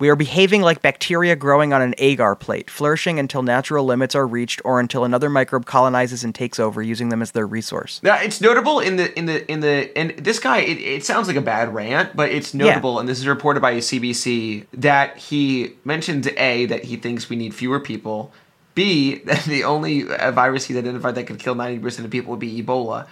We 0.00 0.08
are 0.08 0.16
behaving 0.16 0.62
like 0.62 0.80
bacteria 0.80 1.36
growing 1.36 1.74
on 1.74 1.82
an 1.82 1.94
agar 1.98 2.34
plate, 2.34 2.70
flourishing 2.70 3.18
until 3.18 3.42
natural 3.42 3.84
limits 3.84 4.14
are 4.14 4.26
reached 4.26 4.62
or 4.64 4.80
until 4.80 5.04
another 5.04 5.28
microbe 5.28 5.66
colonizes 5.66 6.24
and 6.24 6.34
takes 6.34 6.58
over, 6.58 6.80
using 6.82 7.10
them 7.10 7.20
as 7.20 7.32
their 7.32 7.46
resource. 7.46 8.00
Now 8.02 8.16
it's 8.16 8.40
notable 8.40 8.80
in 8.80 8.96
the 8.96 9.16
in 9.18 9.26
the 9.26 9.48
in 9.52 9.60
the 9.60 9.92
and 9.96 10.12
this 10.12 10.38
guy 10.38 10.60
it, 10.60 10.78
it 10.78 11.04
sounds 11.04 11.28
like 11.28 11.36
a 11.36 11.42
bad 11.42 11.74
rant, 11.74 12.16
but 12.16 12.30
it's 12.30 12.54
notable, 12.54 12.98
and 12.98 13.06
this 13.06 13.18
is 13.18 13.26
reported 13.26 13.60
by 13.60 13.74
CBC 13.74 14.64
that 14.72 15.18
he 15.18 15.74
mentions 15.84 16.26
a 16.28 16.64
that 16.64 16.84
he 16.84 16.96
thinks 16.96 17.28
we 17.28 17.36
need 17.36 17.54
fewer 17.54 17.78
people, 17.78 18.32
B, 18.74 19.16
the 19.46 19.64
only 19.64 20.08
uh, 20.08 20.30
virus 20.32 20.66
he's 20.66 20.76
identified 20.76 21.14
that 21.14 21.26
could 21.26 21.38
kill 21.38 21.54
90% 21.54 22.04
of 22.04 22.10
people 22.10 22.30
would 22.30 22.40
be 22.40 22.62
Ebola. 22.62 23.06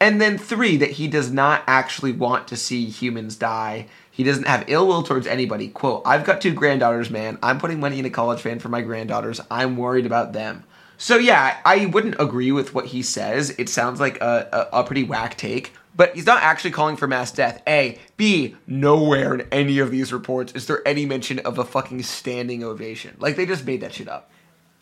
And 0.00 0.20
then 0.20 0.38
three, 0.38 0.76
that 0.78 0.92
he 0.92 1.08
does 1.08 1.30
not 1.30 1.62
actually 1.66 2.12
want 2.12 2.48
to 2.48 2.56
see 2.56 2.86
humans 2.86 3.36
die. 3.36 3.86
He 4.10 4.24
doesn't 4.24 4.46
have 4.46 4.64
ill 4.68 4.86
will 4.86 5.02
towards 5.02 5.26
anybody. 5.26 5.68
Quote, 5.68 6.02
I've 6.04 6.24
got 6.24 6.40
two 6.40 6.52
granddaughters, 6.52 7.10
man. 7.10 7.38
I'm 7.42 7.58
putting 7.58 7.80
money 7.80 7.98
in 7.98 8.04
a 8.04 8.10
college 8.10 8.40
fund 8.40 8.60
for 8.60 8.68
my 8.68 8.82
granddaughters. 8.82 9.40
I'm 9.50 9.76
worried 9.76 10.06
about 10.06 10.32
them. 10.32 10.64
So 10.98 11.16
yeah, 11.16 11.58
I 11.64 11.86
wouldn't 11.86 12.20
agree 12.20 12.52
with 12.52 12.74
what 12.74 12.86
he 12.86 13.02
says. 13.02 13.50
It 13.58 13.68
sounds 13.68 14.00
like 14.00 14.20
a, 14.20 14.68
a, 14.72 14.80
a 14.80 14.84
pretty 14.84 15.04
whack 15.04 15.36
take. 15.36 15.72
But 15.96 16.14
he's 16.14 16.26
not 16.26 16.42
actually 16.42 16.72
calling 16.72 16.96
for 16.96 17.06
mass 17.06 17.30
death. 17.30 17.62
A. 17.68 17.98
B. 18.16 18.56
Nowhere 18.66 19.34
in 19.34 19.48
any 19.52 19.78
of 19.78 19.92
these 19.92 20.12
reports 20.12 20.52
is 20.52 20.66
there 20.66 20.86
any 20.86 21.06
mention 21.06 21.38
of 21.40 21.58
a 21.58 21.64
fucking 21.64 22.02
standing 22.02 22.64
ovation. 22.64 23.16
Like 23.20 23.36
they 23.36 23.46
just 23.46 23.64
made 23.64 23.80
that 23.82 23.94
shit 23.94 24.08
up 24.08 24.30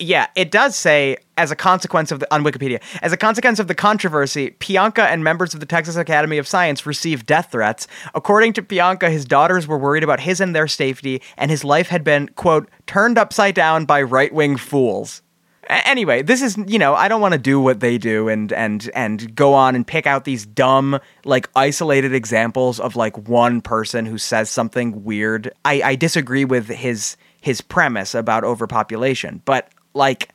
yeah, 0.03 0.27
it 0.35 0.51
does 0.51 0.77
say 0.77 1.17
as 1.37 1.51
a 1.51 1.57
consequence 1.57 2.11
of 2.11 2.21
the 2.21 2.35
on 2.35 2.45
Wikipedia, 2.45 2.83
as 3.01 3.13
a 3.13 3.17
consequence 3.17 3.59
of 3.59 3.69
the 3.69 3.75
controversy, 3.75 4.51
Pianka 4.59 5.07
and 5.07 5.25
members 5.25 5.55
of 5.55 5.61
the 5.61 5.67
Texas 5.67 5.97
Academy 5.97 6.39
of 6.39 6.47
Science 6.47 6.85
received 6.85 7.27
death 7.27 7.53
threats. 7.53 7.87
According 8.15 8.53
to 8.55 8.63
Pianka, 8.63 9.11
his 9.11 9.25
daughters 9.25 9.67
were 9.67 9.79
worried 9.79 10.03
about 10.03 10.21
his 10.21 10.41
and 10.41 10.55
their 10.55 10.69
safety, 10.69 11.23
and 11.37 11.51
his 11.51 11.65
life 11.65 11.89
had 11.89 12.05
been 12.05 12.29
quote 12.29 12.69
turned 12.87 13.17
upside 13.17 13.55
down 13.55 13.85
by 13.85 14.03
right 14.03 14.33
wing 14.35 14.57
fools. 14.57 15.23
A- 15.71 15.87
anyway, 15.87 16.23
this 16.23 16.43
is 16.43 16.59
you 16.67 16.79
know 16.79 16.95
I 16.95 17.09
don't 17.09 17.21
want 17.21 17.33
to 17.33 17.39
do 17.39 17.61
what 17.61 17.81
they 17.81 17.97
do 17.97 18.29
and 18.29 18.53
and 18.53 18.91
and 18.95 19.35
go 19.35 19.55
on 19.55 19.75
and 19.77 19.87
pick 19.87 20.07
out 20.07 20.25
these 20.25 20.45
dumb 20.45 20.99
like 21.25 21.49
isolated 21.55 22.13
examples 22.13 22.81
of 22.81 22.97
like 22.97 23.29
one 23.29 23.61
person 23.61 24.05
who 24.05 24.19
says 24.19 24.51
something 24.51 25.05
weird. 25.05 25.53
I, 25.65 25.83
I 25.83 25.95
disagree 25.95 26.45
with 26.45 26.69
his 26.69 27.17
his 27.41 27.61
premise 27.61 28.15
about 28.15 28.45
overpopulation, 28.45 29.43
but 29.45 29.69
like, 29.95 30.31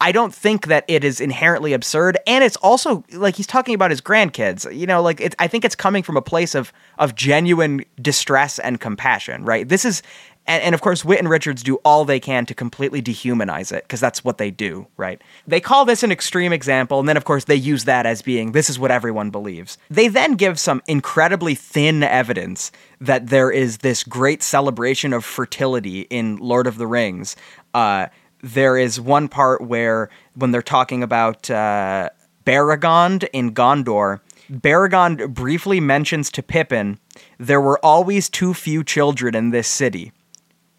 I 0.00 0.12
don't 0.12 0.34
think 0.34 0.66
that 0.66 0.84
it 0.88 1.04
is 1.04 1.20
inherently 1.20 1.72
absurd, 1.72 2.18
and 2.26 2.44
it's 2.44 2.56
also 2.56 3.04
like 3.12 3.36
he's 3.36 3.46
talking 3.46 3.74
about 3.74 3.90
his 3.90 4.00
grandkids. 4.00 4.70
You 4.76 4.86
know, 4.86 5.00
like 5.00 5.20
it's. 5.20 5.36
I 5.38 5.46
think 5.46 5.64
it's 5.64 5.76
coming 5.76 6.02
from 6.02 6.16
a 6.16 6.22
place 6.22 6.54
of 6.54 6.72
of 6.98 7.14
genuine 7.14 7.84
distress 8.00 8.58
and 8.58 8.80
compassion. 8.80 9.44
Right. 9.44 9.66
This 9.66 9.84
is, 9.84 10.02
and, 10.46 10.62
and 10.62 10.74
of 10.74 10.80
course, 10.80 11.04
Witt 11.04 11.20
and 11.20 11.30
Richards 11.30 11.62
do 11.62 11.76
all 11.84 12.04
they 12.04 12.20
can 12.20 12.44
to 12.46 12.54
completely 12.54 13.00
dehumanize 13.00 13.72
it 13.72 13.84
because 13.84 14.00
that's 14.00 14.24
what 14.24 14.36
they 14.36 14.50
do. 14.50 14.88
Right. 14.96 15.22
They 15.46 15.60
call 15.60 15.84
this 15.84 16.02
an 16.02 16.10
extreme 16.10 16.52
example, 16.52 16.98
and 16.98 17.08
then 17.08 17.16
of 17.16 17.24
course 17.24 17.44
they 17.44 17.54
use 17.54 17.84
that 17.84 18.04
as 18.04 18.20
being 18.20 18.52
this 18.52 18.68
is 18.68 18.78
what 18.78 18.90
everyone 18.90 19.30
believes. 19.30 19.78
They 19.88 20.08
then 20.08 20.34
give 20.34 20.58
some 20.58 20.82
incredibly 20.86 21.54
thin 21.54 22.02
evidence 22.02 22.72
that 23.00 23.28
there 23.28 23.50
is 23.50 23.78
this 23.78 24.02
great 24.02 24.42
celebration 24.42 25.12
of 25.12 25.24
fertility 25.24 26.02
in 26.10 26.36
Lord 26.38 26.66
of 26.66 26.78
the 26.78 26.86
Rings. 26.86 27.36
Uh, 27.72 28.08
there 28.44 28.76
is 28.76 29.00
one 29.00 29.26
part 29.28 29.62
where 29.62 30.10
when 30.34 30.50
they're 30.50 30.62
talking 30.62 31.02
about 31.02 31.50
uh, 31.50 32.10
Beregond 32.44 33.26
in 33.32 33.54
Gondor, 33.54 34.20
Beregond 34.52 35.32
briefly 35.32 35.80
mentions 35.80 36.30
to 36.32 36.42
Pippin, 36.42 36.98
there 37.38 37.60
were 37.60 37.78
always 37.82 38.28
too 38.28 38.52
few 38.52 38.84
children 38.84 39.34
in 39.34 39.50
this 39.50 39.66
city, 39.66 40.12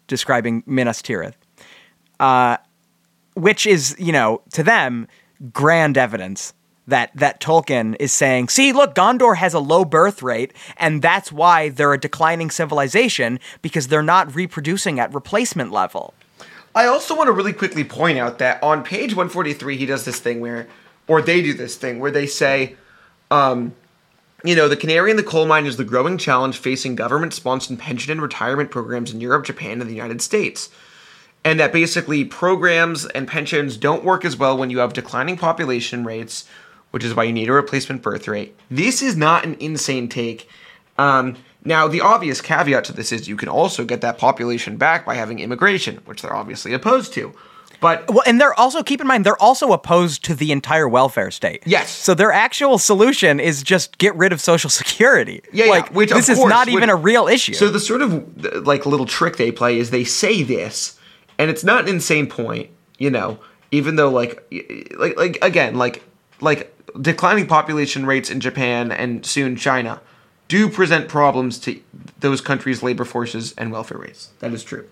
describing 0.06 0.62
Minas 0.64 1.02
Tirith. 1.02 1.34
Uh, 2.20 2.56
which 3.34 3.66
is, 3.66 3.94
you 3.98 4.12
know, 4.12 4.40
to 4.52 4.62
them, 4.62 5.08
grand 5.52 5.98
evidence 5.98 6.54
that 6.86 7.10
that 7.16 7.40
Tolkien 7.40 7.96
is 7.98 8.12
saying, 8.12 8.48
see, 8.48 8.72
look, 8.72 8.94
Gondor 8.94 9.36
has 9.36 9.52
a 9.54 9.58
low 9.58 9.84
birth 9.84 10.22
rate, 10.22 10.52
and 10.76 11.02
that's 11.02 11.32
why 11.32 11.68
they're 11.68 11.92
a 11.92 12.00
declining 12.00 12.48
civilization 12.48 13.40
because 13.60 13.88
they're 13.88 14.02
not 14.02 14.34
reproducing 14.34 15.00
at 15.00 15.12
replacement 15.12 15.72
level. 15.72 16.14
I 16.76 16.86
also 16.86 17.16
want 17.16 17.28
to 17.28 17.32
really 17.32 17.54
quickly 17.54 17.84
point 17.84 18.18
out 18.18 18.38
that 18.38 18.62
on 18.62 18.84
page 18.84 19.14
143, 19.14 19.78
he 19.78 19.86
does 19.86 20.04
this 20.04 20.20
thing 20.20 20.40
where, 20.40 20.68
or 21.08 21.22
they 21.22 21.40
do 21.40 21.54
this 21.54 21.74
thing 21.74 22.00
where 22.00 22.10
they 22.10 22.26
say, 22.26 22.76
um, 23.30 23.74
you 24.44 24.54
know, 24.54 24.68
the 24.68 24.76
canary 24.76 25.10
in 25.10 25.16
the 25.16 25.22
coal 25.22 25.46
mine 25.46 25.64
is 25.64 25.78
the 25.78 25.84
growing 25.84 26.18
challenge 26.18 26.58
facing 26.58 26.94
government 26.94 27.32
sponsored 27.32 27.78
pension 27.78 28.12
and 28.12 28.20
retirement 28.20 28.70
programs 28.70 29.10
in 29.10 29.22
Europe, 29.22 29.46
Japan, 29.46 29.80
and 29.80 29.88
the 29.88 29.94
United 29.94 30.20
States. 30.20 30.68
And 31.42 31.58
that 31.58 31.72
basically 31.72 32.26
programs 32.26 33.06
and 33.06 33.26
pensions 33.26 33.78
don't 33.78 34.04
work 34.04 34.26
as 34.26 34.36
well 34.36 34.58
when 34.58 34.68
you 34.68 34.80
have 34.80 34.92
declining 34.92 35.38
population 35.38 36.04
rates, 36.04 36.44
which 36.90 37.04
is 37.04 37.14
why 37.14 37.24
you 37.24 37.32
need 37.32 37.48
a 37.48 37.52
replacement 37.52 38.02
birth 38.02 38.28
rate. 38.28 38.54
This 38.70 39.00
is 39.00 39.16
not 39.16 39.46
an 39.46 39.56
insane 39.60 40.10
take. 40.10 40.46
Um, 40.98 41.36
now, 41.66 41.88
the 41.88 42.00
obvious 42.00 42.40
caveat 42.40 42.84
to 42.84 42.92
this 42.92 43.12
is 43.12 43.28
you 43.28 43.36
can 43.36 43.48
also 43.48 43.84
get 43.84 44.00
that 44.00 44.18
population 44.18 44.76
back 44.76 45.04
by 45.04 45.14
having 45.14 45.40
immigration, 45.40 45.96
which 46.04 46.22
they're 46.22 46.34
obviously 46.34 46.72
opposed 46.72 47.12
to. 47.14 47.34
But 47.80 48.08
well, 48.08 48.22
and 48.26 48.40
they're 48.40 48.58
also 48.58 48.82
keep 48.82 49.00
in 49.00 49.06
mind 49.06 49.26
they're 49.26 49.40
also 49.42 49.72
opposed 49.72 50.24
to 50.24 50.34
the 50.34 50.50
entire 50.50 50.88
welfare 50.88 51.30
state. 51.30 51.62
Yes. 51.66 51.90
So 51.90 52.14
their 52.14 52.32
actual 52.32 52.78
solution 52.78 53.38
is 53.38 53.62
just 53.62 53.98
get 53.98 54.14
rid 54.16 54.32
of 54.32 54.40
Social 54.40 54.70
Security. 54.70 55.42
Yeah, 55.52 55.66
like 55.66 55.86
yeah, 55.86 55.92
which 55.92 56.10
this 56.10 56.28
is 56.28 56.38
course 56.38 56.48
not 56.48 56.68
even 56.68 56.88
a 56.88 56.96
real 56.96 57.28
issue. 57.28 57.54
So 57.54 57.68
the 57.68 57.80
sort 57.80 58.02
of 58.02 58.66
like 58.66 58.86
little 58.86 59.06
trick 59.06 59.36
they 59.36 59.52
play 59.52 59.78
is 59.78 59.90
they 59.90 60.04
say 60.04 60.42
this, 60.42 60.98
and 61.38 61.50
it's 61.50 61.64
not 61.64 61.82
an 61.82 61.88
insane 61.88 62.28
point, 62.28 62.70
you 62.98 63.10
know. 63.10 63.38
Even 63.72 63.96
though 63.96 64.08
like 64.08 64.42
like 64.96 65.16
like 65.18 65.38
again 65.42 65.74
like 65.74 66.02
like 66.40 66.72
declining 67.00 67.46
population 67.46 68.06
rates 68.06 68.30
in 68.30 68.40
Japan 68.40 68.90
and 68.90 69.26
soon 69.26 69.56
China 69.56 70.00
do 70.48 70.68
present 70.68 71.08
problems 71.08 71.58
to 71.60 71.80
those 72.20 72.40
countries' 72.40 72.82
labor 72.82 73.04
forces 73.04 73.54
and 73.58 73.72
welfare 73.72 73.98
rates. 73.98 74.30
That 74.40 74.52
is 74.52 74.64
true. 74.64 74.88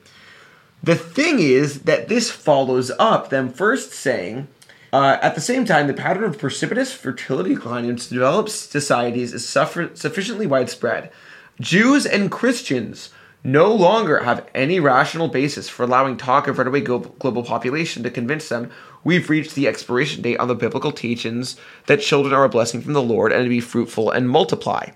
The 0.82 0.96
thing 0.96 1.38
is 1.38 1.82
that 1.82 2.08
this 2.08 2.30
follows 2.30 2.90
up 2.98 3.30
them 3.30 3.50
first 3.50 3.92
saying, 3.92 4.48
uh, 4.92 5.18
at 5.22 5.34
the 5.34 5.40
same 5.40 5.64
time, 5.64 5.86
the 5.86 5.94
pattern 5.94 6.24
of 6.24 6.38
precipitous 6.38 6.92
fertility 6.92 7.54
decline 7.54 7.84
in 7.84 7.96
developed 7.96 8.50
societies 8.50 9.32
is 9.32 9.48
suffer- 9.48 9.90
sufficiently 9.94 10.46
widespread. 10.46 11.10
Jews 11.60 12.04
and 12.04 12.30
Christians 12.30 13.10
no 13.42 13.72
longer 13.72 14.24
have 14.24 14.46
any 14.54 14.80
rational 14.80 15.28
basis 15.28 15.68
for 15.68 15.82
allowing 15.82 16.16
talk 16.16 16.48
of 16.48 16.58
runaway 16.58 16.80
global 16.80 17.42
population 17.42 18.02
to 18.02 18.10
convince 18.10 18.48
them 18.48 18.70
we've 19.04 19.28
reached 19.28 19.54
the 19.54 19.68
expiration 19.68 20.22
date 20.22 20.38
on 20.38 20.48
the 20.48 20.54
biblical 20.54 20.90
teachings 20.90 21.56
that 21.86 22.00
children 22.00 22.34
are 22.34 22.44
a 22.44 22.48
blessing 22.48 22.80
from 22.80 22.94
the 22.94 23.02
Lord 23.02 23.32
and 23.32 23.44
to 23.44 23.48
be 23.50 23.60
fruitful 23.60 24.10
and 24.10 24.28
multiply. 24.28 24.88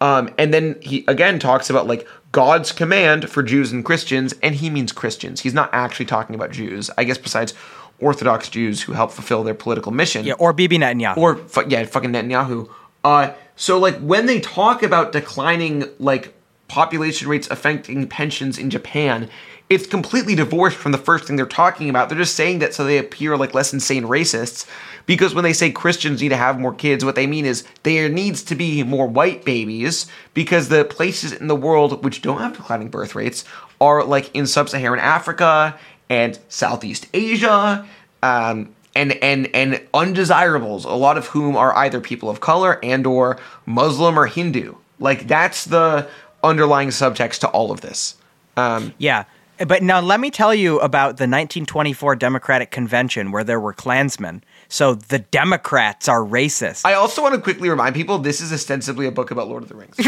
Um, 0.00 0.28
and 0.38 0.52
then 0.52 0.76
he 0.82 1.04
again 1.08 1.38
talks 1.38 1.70
about 1.70 1.86
like 1.86 2.06
God's 2.32 2.72
command 2.72 3.30
for 3.30 3.42
Jews 3.42 3.72
and 3.72 3.84
Christians, 3.84 4.34
and 4.42 4.56
he 4.56 4.68
means 4.68 4.92
Christians. 4.92 5.42
He's 5.42 5.54
not 5.54 5.70
actually 5.72 6.06
talking 6.06 6.34
about 6.34 6.50
Jews, 6.50 6.90
I 6.98 7.04
guess, 7.04 7.16
besides 7.16 7.54
Orthodox 8.00 8.48
Jews 8.48 8.82
who 8.82 8.92
help 8.92 9.12
fulfill 9.12 9.44
their 9.44 9.54
political 9.54 9.92
mission. 9.92 10.26
Yeah, 10.26 10.34
or 10.34 10.52
Bibi 10.52 10.78
Netanyahu. 10.78 11.16
Or, 11.16 11.40
yeah, 11.68 11.84
fucking 11.84 12.10
Netanyahu. 12.10 12.68
Uh, 13.04 13.32
so, 13.54 13.78
like, 13.78 13.96
when 14.00 14.26
they 14.26 14.40
talk 14.40 14.82
about 14.82 15.12
declining, 15.12 15.84
like, 16.00 16.34
population 16.66 17.28
rates 17.28 17.48
affecting 17.50 18.08
pensions 18.08 18.58
in 18.58 18.68
Japan, 18.68 19.30
it's 19.70 19.86
completely 19.86 20.34
divorced 20.34 20.76
from 20.76 20.92
the 20.92 20.98
first 20.98 21.24
thing 21.24 21.36
they're 21.36 21.46
talking 21.46 21.88
about. 21.88 22.08
They're 22.08 22.18
just 22.18 22.34
saying 22.34 22.58
that 22.58 22.74
so 22.74 22.84
they 22.84 22.98
appear 22.98 23.36
like 23.36 23.54
less 23.54 23.72
insane 23.72 24.04
racists. 24.04 24.68
Because 25.06 25.34
when 25.34 25.44
they 25.44 25.52
say 25.52 25.70
Christians 25.70 26.22
need 26.22 26.30
to 26.30 26.36
have 26.36 26.58
more 26.58 26.74
kids, 26.74 27.04
what 27.04 27.14
they 27.14 27.26
mean 27.26 27.44
is 27.44 27.64
there 27.82 28.08
needs 28.08 28.42
to 28.44 28.54
be 28.54 28.82
more 28.82 29.06
white 29.06 29.44
babies 29.44 30.06
because 30.32 30.68
the 30.68 30.84
places 30.84 31.32
in 31.32 31.46
the 31.46 31.56
world 31.56 32.04
which 32.04 32.22
don't 32.22 32.38
have 32.38 32.56
declining 32.56 32.88
birth 32.88 33.14
rates 33.14 33.44
are 33.80 34.04
like 34.04 34.34
in 34.34 34.46
sub 34.46 34.68
Saharan 34.68 35.00
Africa 35.00 35.78
and 36.08 36.38
Southeast 36.48 37.06
Asia. 37.12 37.86
Um, 38.22 38.74
and, 38.96 39.12
and 39.24 39.48
and 39.54 39.80
undesirables, 39.92 40.84
a 40.84 40.90
lot 40.90 41.18
of 41.18 41.26
whom 41.26 41.56
are 41.56 41.76
either 41.76 42.00
people 42.00 42.30
of 42.30 42.40
color 42.40 42.78
and 42.82 43.06
or 43.06 43.38
Muslim 43.66 44.18
or 44.18 44.26
Hindu. 44.26 44.76
Like 45.00 45.26
that's 45.26 45.64
the 45.64 46.08
underlying 46.44 46.90
subtext 46.90 47.40
to 47.40 47.48
all 47.48 47.72
of 47.72 47.80
this. 47.80 48.16
Um, 48.56 48.94
yeah, 48.98 49.24
but 49.58 49.82
now 49.82 50.00
let 50.00 50.20
me 50.20 50.30
tell 50.30 50.54
you 50.54 50.78
about 50.80 51.18
the 51.18 51.24
1924 51.24 52.16
Democratic 52.16 52.70
Convention 52.70 53.30
where 53.30 53.44
there 53.44 53.60
were 53.60 53.72
Klansmen. 53.72 54.42
So 54.68 54.94
the 54.94 55.20
Democrats 55.20 56.08
are 56.08 56.20
racist. 56.20 56.84
I 56.84 56.94
also 56.94 57.22
want 57.22 57.34
to 57.34 57.40
quickly 57.40 57.68
remind 57.68 57.94
people 57.94 58.18
this 58.18 58.40
is 58.40 58.52
ostensibly 58.52 59.06
a 59.06 59.12
book 59.12 59.30
about 59.30 59.48
Lord 59.48 59.62
of 59.62 59.68
the 59.68 59.76
Rings. 59.76 59.96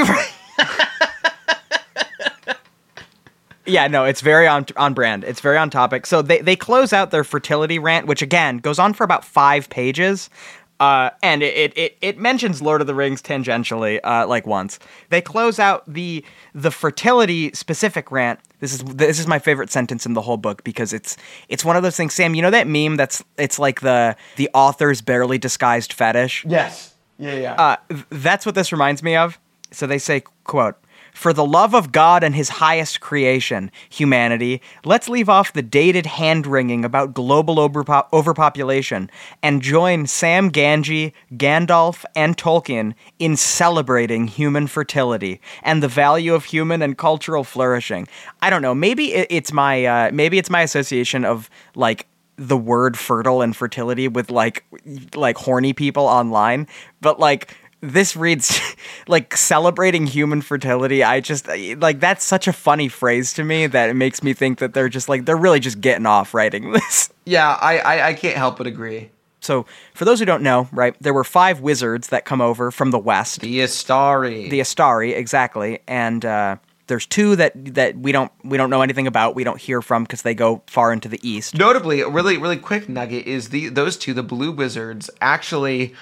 yeah, 3.67 3.87
no, 3.87 4.05
it's 4.05 4.21
very 4.21 4.47
on 4.47 4.67
on 4.77 4.95
brand. 4.95 5.25
It's 5.25 5.41
very 5.41 5.59
on 5.59 5.71
topic. 5.71 6.07
So 6.07 6.23
they 6.23 6.41
they 6.41 6.57
close 6.57 6.93
out 6.93 7.11
their 7.11 7.25
fertility 7.25 7.79
rant, 7.79 8.07
which 8.07 8.23
again 8.23 8.59
goes 8.59 8.79
on 8.79 8.95
for 8.95 9.05
about 9.05 9.25
five 9.25 9.69
pages. 9.71 10.31
Uh, 10.79 11.11
and 11.23 11.43
it, 11.43 11.73
it 11.77 11.97
it 12.03 12.19
mentions 12.19 12.61
Lord 12.61 12.83
of 12.83 12.87
the 12.87 12.95
Rings 12.95 13.23
tangentially, 13.23 13.99
uh, 14.05 14.27
like 14.27 14.47
once. 14.47 14.79
They 15.09 15.23
close 15.23 15.59
out 15.59 15.83
the 15.91 16.25
the 16.55 16.71
fertility 16.71 17.51
specific 17.55 18.11
rant. 18.13 18.41
This 18.61 18.75
is 18.75 18.85
this 18.85 19.19
is 19.19 19.27
my 19.27 19.39
favorite 19.39 19.71
sentence 19.71 20.05
in 20.05 20.13
the 20.13 20.21
whole 20.21 20.37
book 20.37 20.65
because 20.65 20.93
it's 20.93 21.17
it's 21.49 21.65
one 21.65 21.77
of 21.77 21.83
those 21.83 21.97
things. 21.97 22.13
Sam, 22.13 22.35
you 22.35 22.43
know 22.43 22.51
that 22.51 22.67
meme 22.67 22.97
that's 22.97 23.25
it's 23.39 23.59
like 23.59 23.81
the 23.81 24.17
the 24.37 24.51
author's 24.53 25.01
barely 25.01 25.39
disguised 25.39 25.95
fetish. 25.95 26.45
Yes. 26.47 26.95
Yeah, 27.19 27.35
yeah. 27.35 27.55
Uh, 27.55 27.77
that's 28.11 28.45
what 28.45 28.55
this 28.55 28.73
reminds 28.73 29.03
me 29.03 29.17
of. 29.17 29.39
So 29.71 29.87
they 29.87 29.99
say, 29.99 30.25
quote, 30.45 30.77
for 31.17 31.33
the 31.33 31.47
love 31.47 31.75
of 31.75 31.93
God 31.93 32.23
and 32.23 32.35
his 32.35 32.51
highest 32.51 33.01
creation, 33.01 33.71
humanity, 33.89 34.61
let's 34.85 35.09
leave 35.09 35.31
off 35.31 35.55
the 35.55 35.63
dated 35.63 36.05
hand 36.05 36.47
wringing 36.47 36.85
about 36.85 37.15
global 37.15 37.57
overpop- 37.57 38.13
overpopulation 38.13 39.11
and 39.43 39.63
join 39.63 40.07
Sam 40.07 40.51
Gamgee, 40.51 41.15
Gandalf, 41.33 42.05
and 42.15 42.37
Tolkien 42.37 42.93
in 43.19 43.35
celebrating 43.35 44.27
human 44.27 44.67
fertility 44.67 45.41
and 45.63 45.83
the 45.83 45.89
value 45.89 46.35
of 46.35 46.45
human 46.45 46.83
and 46.83 46.99
cultural 46.99 47.45
flourishing. 47.45 48.07
I 48.43 48.51
don't 48.51 48.61
know. 48.61 48.75
Maybe 48.75 49.15
it's 49.15 49.55
my 49.55 49.87
uh, 49.87 50.11
maybe 50.13 50.37
it's 50.37 50.51
my 50.51 50.61
association 50.61 51.25
of 51.25 51.49
like 51.75 52.07
the 52.37 52.59
word 52.59 52.99
fertile 52.99 53.41
and 53.41 53.57
fertility 53.57 54.07
with 54.07 54.31
like 54.31 54.67
like 55.15 55.39
horny 55.39 55.73
people 55.73 56.05
online, 56.05 56.67
but 57.01 57.19
like 57.19 57.57
this 57.81 58.17
reads 58.17 58.61
like 59.09 59.37
celebrating 59.37 60.07
human 60.07 60.43
fertility. 60.43 61.03
I 61.03 61.21
just 61.21 61.49
like 61.49 62.01
that's 62.01 62.25
such 62.25 62.49
a 62.49 62.53
funny 62.53 62.89
phrase 62.89 63.33
to 63.35 63.45
me 63.45 63.67
that 63.67 63.91
it 63.91 63.95
makes 63.95 64.23
me 64.23 64.35
think 64.35 64.59
that 64.59 64.75
they're 64.75 64.89
just 64.89 65.09
like 65.09 65.25
they're 65.25 65.37
really 65.37 65.61
just 65.61 65.81
getting 65.81 66.07
off 66.07 66.35
writing 66.35 66.73
this. 66.73 67.11
Yeah, 67.25 67.57
I 67.61 67.79
I, 67.79 68.09
I 68.09 68.15
can't 68.15 68.37
help 68.37 68.59
but 68.59 68.67
agree. 68.67 69.11
So, 69.41 69.65
for 69.95 70.05
those 70.05 70.19
who 70.19 70.25
don't 70.25 70.43
know, 70.43 70.69
right, 70.73 70.97
there 71.01 71.15
were 71.15 71.23
five 71.23 71.61
wizards 71.61 72.09
that 72.09 72.25
come 72.25 72.41
over 72.41 72.73
from 72.73 72.91
the 72.91 72.99
west. 72.99 73.43
The 73.43 73.61
Istari. 73.61 74.51
The 74.51 74.59
Istari, 74.59 75.17
exactly, 75.17 75.79
and 75.87 76.25
uh, 76.25 76.57
there's 76.89 77.07
two 77.07 77.37
that 77.37 77.53
that 77.75 77.97
we 77.97 78.13
don't 78.13 78.33
we 78.43 78.57
don't 78.57 78.71
know 78.71 78.83
anything 78.83 79.07
about. 79.07 79.35
We 79.35 79.45
don't 79.45 79.61
hear 79.61 79.83
from 79.83 80.05
because 80.05 80.23
they 80.23 80.35
go 80.35 80.63
far 80.67 80.93
into 80.93 81.09
the 81.09 81.21
east. 81.29 81.57
Notably, 81.57 82.01
a 82.01 82.09
really 82.09 82.39
really 82.39 82.57
quick 82.57 82.89
nugget 82.89 83.27
is 83.27 83.51
the 83.51 83.69
those 83.69 83.97
two, 83.97 84.15
the 84.15 84.23
blue 84.23 84.51
wizards, 84.51 85.11
actually 85.21 85.95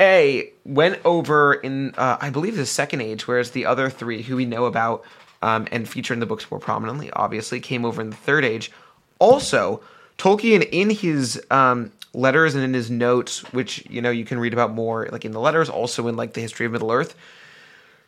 a 0.00 0.52
went 0.64 1.00
over 1.04 1.54
in 1.54 1.94
uh, 1.96 2.18
I 2.20 2.30
believe 2.30 2.56
the 2.56 2.66
second 2.66 3.00
age, 3.00 3.26
whereas 3.26 3.52
the 3.52 3.66
other 3.66 3.90
three 3.90 4.22
who 4.22 4.36
we 4.36 4.44
know 4.44 4.64
about 4.66 5.04
um, 5.42 5.68
and 5.70 5.88
feature 5.88 6.14
in 6.14 6.20
the 6.20 6.26
books 6.26 6.50
more 6.50 6.60
prominently, 6.60 7.10
obviously 7.12 7.60
came 7.60 7.84
over 7.84 8.00
in 8.00 8.10
the 8.10 8.16
third 8.16 8.44
age. 8.44 8.72
Also, 9.18 9.82
Tolkien 10.18 10.66
in 10.72 10.90
his 10.90 11.42
um, 11.50 11.92
letters 12.14 12.54
and 12.54 12.64
in 12.64 12.74
his 12.74 12.90
notes, 12.90 13.40
which 13.52 13.84
you 13.88 14.00
know 14.00 14.10
you 14.10 14.24
can 14.24 14.38
read 14.38 14.52
about 14.52 14.72
more, 14.72 15.08
like 15.12 15.24
in 15.24 15.32
the 15.32 15.40
letters, 15.40 15.68
also 15.68 16.08
in 16.08 16.16
like 16.16 16.32
the 16.32 16.40
history 16.40 16.66
of 16.66 16.72
Middle 16.72 16.90
Earth. 16.90 17.14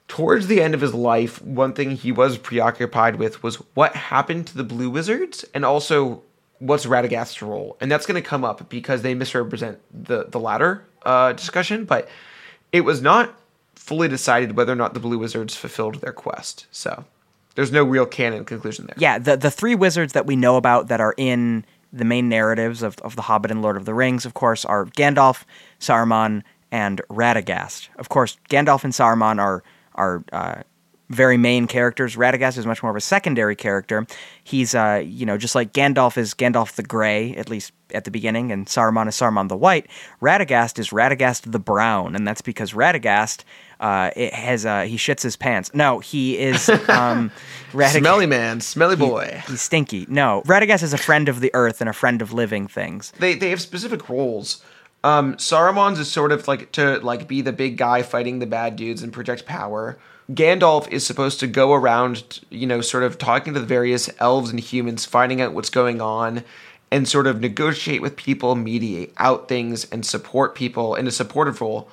Towards 0.09 0.47
the 0.47 0.62
end 0.62 0.74
of 0.74 0.80
his 0.80 0.95
life, 0.95 1.43
one 1.43 1.72
thing 1.72 1.91
he 1.91 2.12
was 2.12 2.39
preoccupied 2.39 3.16
with 3.16 3.43
was 3.43 3.57
what 3.74 3.97
happened 3.97 4.47
to 4.47 4.57
the 4.57 4.62
Blue 4.62 4.89
Wizards, 4.89 5.45
and 5.53 5.64
also 5.64 6.22
what's 6.59 6.87
Radagast's 6.87 7.43
role, 7.43 7.76
and 7.80 7.91
that's 7.91 8.07
going 8.07 8.20
to 8.20 8.26
come 8.26 8.45
up 8.45 8.68
because 8.68 9.03
they 9.03 9.14
misrepresent 9.14 9.80
the 9.93 10.24
the 10.24 10.41
latter 10.41 10.84
uh, 11.07 11.32
discussion, 11.32 11.84
but 11.84 12.09
it 12.72 12.82
was 12.82 13.00
not 13.00 13.34
fully 13.74 14.09
decided 14.09 14.57
whether 14.57 14.72
or 14.72 14.76
not 14.76 14.92
the 14.92 15.00
Blue 15.00 15.18
Wizards 15.18 15.54
fulfilled 15.54 16.00
their 16.00 16.12
quest. 16.12 16.66
So 16.70 17.04
there's 17.54 17.72
no 17.72 17.84
real 17.84 18.04
canon 18.04 18.44
conclusion 18.44 18.86
there. 18.86 18.96
Yeah, 18.98 19.18
the 19.18 19.36
the 19.36 19.50
three 19.50 19.74
wizards 19.74 20.12
that 20.12 20.26
we 20.26 20.36
know 20.36 20.57
about 20.57 20.88
that 20.88 21.00
are 21.00 21.14
in 21.16 21.64
the 21.92 22.04
main 22.04 22.28
narratives 22.28 22.82
of, 22.82 22.98
of 22.98 23.16
The 23.16 23.22
Hobbit 23.22 23.50
and 23.50 23.62
Lord 23.62 23.76
of 23.76 23.84
the 23.86 23.94
Rings, 23.94 24.26
of 24.26 24.34
course, 24.34 24.64
are 24.64 24.84
Gandalf, 24.84 25.44
Saruman, 25.80 26.42
and 26.70 27.00
Radagast. 27.09 27.88
Of 27.96 28.09
course, 28.09 28.36
Gandalf 28.50 28.84
and 28.84 28.92
Saruman 28.92 29.38
are 29.38 29.62
are 29.94 30.24
uh, 30.32 30.62
very 31.09 31.36
main 31.36 31.66
characters. 31.66 32.16
Radagast 32.16 32.59
is 32.59 32.66
much 32.66 32.82
more 32.82 32.90
of 32.90 32.96
a 32.96 33.00
secondary 33.00 33.57
character. 33.57 34.07
He's, 34.42 34.74
uh, 34.74 35.02
you 35.04 35.26
know, 35.26 35.38
just 35.38 35.54
like 35.54 35.72
Gandalf 35.72 36.16
is 36.16 36.34
Gandalf 36.34 36.72
the 36.72 36.82
Grey, 36.82 37.34
at 37.36 37.48
least 37.48 37.72
at 37.94 38.04
the 38.04 38.11
beginning, 38.11 38.50
and 38.50 38.66
Saruman 38.66 39.09
is 39.09 39.14
Saruman 39.14 39.48
the 39.48 39.57
White. 39.57 39.86
Radagast 40.20 40.78
is 40.78 40.90
Radagast 40.90 41.50
the 41.50 41.59
Brown, 41.59 42.16
and 42.16 42.26
that's 42.26 42.42
because 42.42 42.72
Radagast 42.72 43.44
uh, 43.78 44.11
it 44.16 44.32
has 44.32 44.64
uh, 44.64 44.82
he 44.82 44.96
shits 44.96 45.22
his 45.22 45.36
pants. 45.36 45.72
No, 45.74 46.00
he 46.00 46.38
is 46.38 46.68
um, 46.68 47.30
Radagast, 47.72 47.98
smelly 47.98 48.26
man, 48.26 48.61
smelly 48.61 48.96
boy. 48.96 49.42
He, 49.46 49.52
he's 49.52 49.62
stinky. 49.62 50.07
No, 50.09 50.42
Radagast 50.46 50.82
is 50.82 50.92
a 50.92 50.98
friend 50.98 51.28
of 51.28 51.40
the 51.40 51.50
earth 51.54 51.80
and 51.80 51.88
a 51.88 51.92
friend 51.92 52.22
of 52.22 52.32
living 52.32 52.66
things. 52.66 53.12
They 53.18 53.34
they 53.34 53.50
have 53.50 53.61
specific 53.61 54.09
roles. 54.09 54.64
Um, 55.04 55.34
Saruman's 55.34 55.98
is 55.98 56.11
sort 56.11 56.32
of 56.32 56.48
like 56.48 56.72
to 56.72 56.98
like 56.98 57.28
be 57.28 57.42
the 57.42 57.52
big 57.52 57.76
guy 57.76 58.02
fighting 58.02 58.38
the 58.38 58.46
bad 58.46 58.76
dudes 58.76 59.02
and 59.02 59.12
project 59.12 59.46
power. 59.46 59.98
Gandalf 60.31 60.91
is 60.91 61.07
supposed 61.07 61.39
to 61.41 61.47
go 61.47 61.72
around, 61.72 62.41
you 62.51 62.66
know, 62.66 62.81
sort 62.81 63.05
of 63.05 63.16
talking 63.16 63.55
to 63.55 63.61
the 63.61 63.66
various 63.66 64.11
elves 64.18 64.51
and 64.51 64.59
humans, 64.59 65.05
finding 65.05 65.41
out 65.41 65.53
what's 65.53 65.70
going 65.70 66.01
on, 66.01 66.43
and 66.91 67.09
sort 67.09 67.27
of 67.27 67.41
negotiate 67.41 68.03
with 68.03 68.16
people, 68.16 68.55
mediate 68.57 69.12
out 69.18 69.49
things, 69.49 69.85
and 69.91 70.05
support 70.05 70.55
people 70.55 70.95
in 70.95 71.07
a 71.07 71.12
supportive 71.12 71.61
role. 71.61 71.89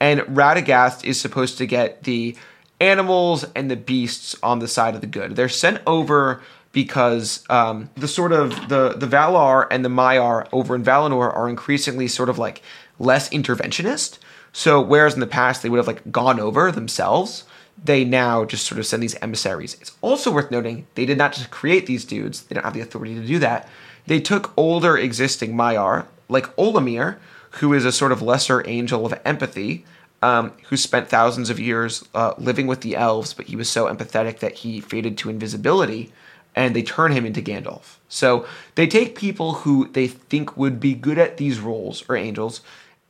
And 0.00 0.20
Radagast 0.20 1.04
is 1.04 1.20
supposed 1.20 1.58
to 1.58 1.66
get 1.66 2.04
the 2.04 2.36
animals 2.80 3.44
and 3.54 3.70
the 3.70 3.76
beasts 3.76 4.36
on 4.42 4.58
the 4.58 4.68
side 4.68 4.94
of 4.94 5.00
the 5.00 5.06
good. 5.06 5.34
They're 5.34 5.48
sent 5.48 5.80
over 5.86 6.42
because 6.72 7.44
um, 7.48 7.90
the 7.96 8.06
sort 8.06 8.32
of 8.32 8.50
the 8.68 8.90
the 8.90 9.06
Valar 9.06 9.66
and 9.70 9.84
the 9.84 9.88
Maiar 9.88 10.48
over 10.52 10.74
in 10.74 10.84
Valinor 10.84 11.34
are 11.34 11.48
increasingly 11.48 12.06
sort 12.06 12.28
of 12.28 12.38
like 12.38 12.62
less 12.98 13.28
interventionist. 13.30 14.18
So 14.52 14.80
whereas 14.80 15.14
in 15.14 15.20
the 15.20 15.26
past 15.26 15.62
they 15.62 15.70
would 15.70 15.78
have 15.78 15.86
like 15.86 16.10
gone 16.12 16.38
over 16.38 16.70
themselves, 16.70 17.44
they 17.84 18.04
now 18.04 18.44
just 18.44 18.66
sort 18.66 18.78
of 18.78 18.86
send 18.86 19.02
these 19.02 19.16
emissaries. 19.16 19.76
It's 19.80 19.96
also 20.00 20.30
worth 20.30 20.50
noting 20.50 20.86
they 20.94 21.06
did 21.06 21.18
not 21.18 21.32
just 21.32 21.50
create 21.50 21.86
these 21.86 22.04
dudes, 22.04 22.42
they 22.42 22.54
don't 22.54 22.64
have 22.64 22.74
the 22.74 22.80
authority 22.80 23.14
to 23.14 23.26
do 23.26 23.38
that. 23.38 23.68
They 24.06 24.20
took 24.20 24.52
older 24.56 24.96
existing 24.96 25.54
Maiar, 25.54 26.06
like 26.28 26.54
Olórin, 26.56 27.18
who 27.52 27.72
is 27.72 27.84
a 27.84 27.92
sort 27.92 28.12
of 28.12 28.22
lesser 28.22 28.66
angel 28.66 29.04
of 29.06 29.18
empathy, 29.24 29.84
um, 30.22 30.52
who 30.68 30.76
spent 30.76 31.08
thousands 31.08 31.50
of 31.50 31.60
years 31.60 32.04
uh, 32.14 32.34
living 32.38 32.66
with 32.66 32.80
the 32.80 32.96
elves, 32.96 33.32
but 33.32 33.46
he 33.46 33.56
was 33.56 33.68
so 33.68 33.86
empathetic 33.86 34.40
that 34.40 34.54
he 34.54 34.80
faded 34.80 35.16
to 35.18 35.30
invisibility, 35.30 36.12
and 36.56 36.74
they 36.74 36.82
turn 36.82 37.12
him 37.12 37.24
into 37.24 37.40
Gandalf. 37.40 37.96
So 38.08 38.46
they 38.74 38.86
take 38.86 39.16
people 39.16 39.54
who 39.54 39.88
they 39.88 40.08
think 40.08 40.56
would 40.56 40.80
be 40.80 40.94
good 40.94 41.18
at 41.18 41.36
these 41.36 41.60
roles, 41.60 42.04
or 42.08 42.16
angels, 42.16 42.62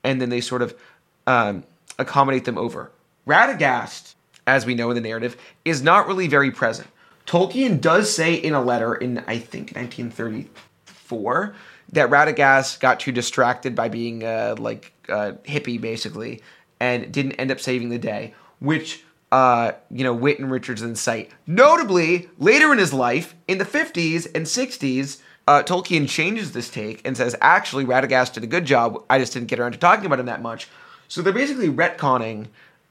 and 0.04 0.20
then 0.20 0.28
they 0.28 0.40
sort 0.40 0.62
of 0.62 0.74
um, 1.26 1.64
accommodate 1.98 2.44
them 2.44 2.58
over. 2.58 2.90
Radagast 3.26 4.14
as 4.48 4.64
we 4.64 4.74
know 4.74 4.90
in 4.90 4.94
the 4.94 5.00
narrative, 5.00 5.36
is 5.64 5.82
not 5.82 6.08
really 6.08 6.26
very 6.26 6.50
present. 6.50 6.88
Tolkien 7.26 7.80
does 7.80 8.12
say 8.12 8.34
in 8.34 8.54
a 8.54 8.62
letter 8.62 8.94
in 8.94 9.18
I 9.26 9.38
think 9.38 9.72
1934 9.76 11.54
that 11.92 12.08
Radagast 12.08 12.80
got 12.80 13.00
too 13.00 13.12
distracted 13.12 13.74
by 13.74 13.88
being 13.88 14.24
uh, 14.24 14.56
like 14.58 14.92
uh, 15.08 15.32
hippie 15.44 15.80
basically 15.80 16.42
and 16.80 17.12
didn't 17.12 17.32
end 17.32 17.50
up 17.50 17.60
saving 17.60 17.90
the 17.90 17.98
day, 17.98 18.34
which 18.60 19.04
uh, 19.30 19.72
you 19.90 20.04
know 20.04 20.26
and 20.26 20.50
Richardson 20.50 20.96
cite. 20.96 21.30
Notably, 21.46 22.30
later 22.38 22.72
in 22.72 22.78
his 22.78 22.94
life, 22.94 23.34
in 23.46 23.58
the 23.58 23.66
50s 23.66 24.26
and 24.34 24.46
60s, 24.46 25.20
uh, 25.46 25.62
Tolkien 25.62 26.08
changes 26.08 26.52
this 26.52 26.70
take 26.70 27.06
and 27.06 27.16
says, 27.16 27.36
actually, 27.42 27.84
Radagast 27.84 28.32
did 28.32 28.44
a 28.44 28.46
good 28.46 28.64
job. 28.64 29.04
I 29.10 29.18
just 29.18 29.34
didn't 29.34 29.48
get 29.48 29.60
around 29.60 29.72
to 29.72 29.78
talking 29.78 30.06
about 30.06 30.20
him 30.20 30.26
that 30.26 30.40
much. 30.40 30.68
So 31.08 31.20
they're 31.20 31.32
basically 31.32 31.68
retconning 31.68 32.48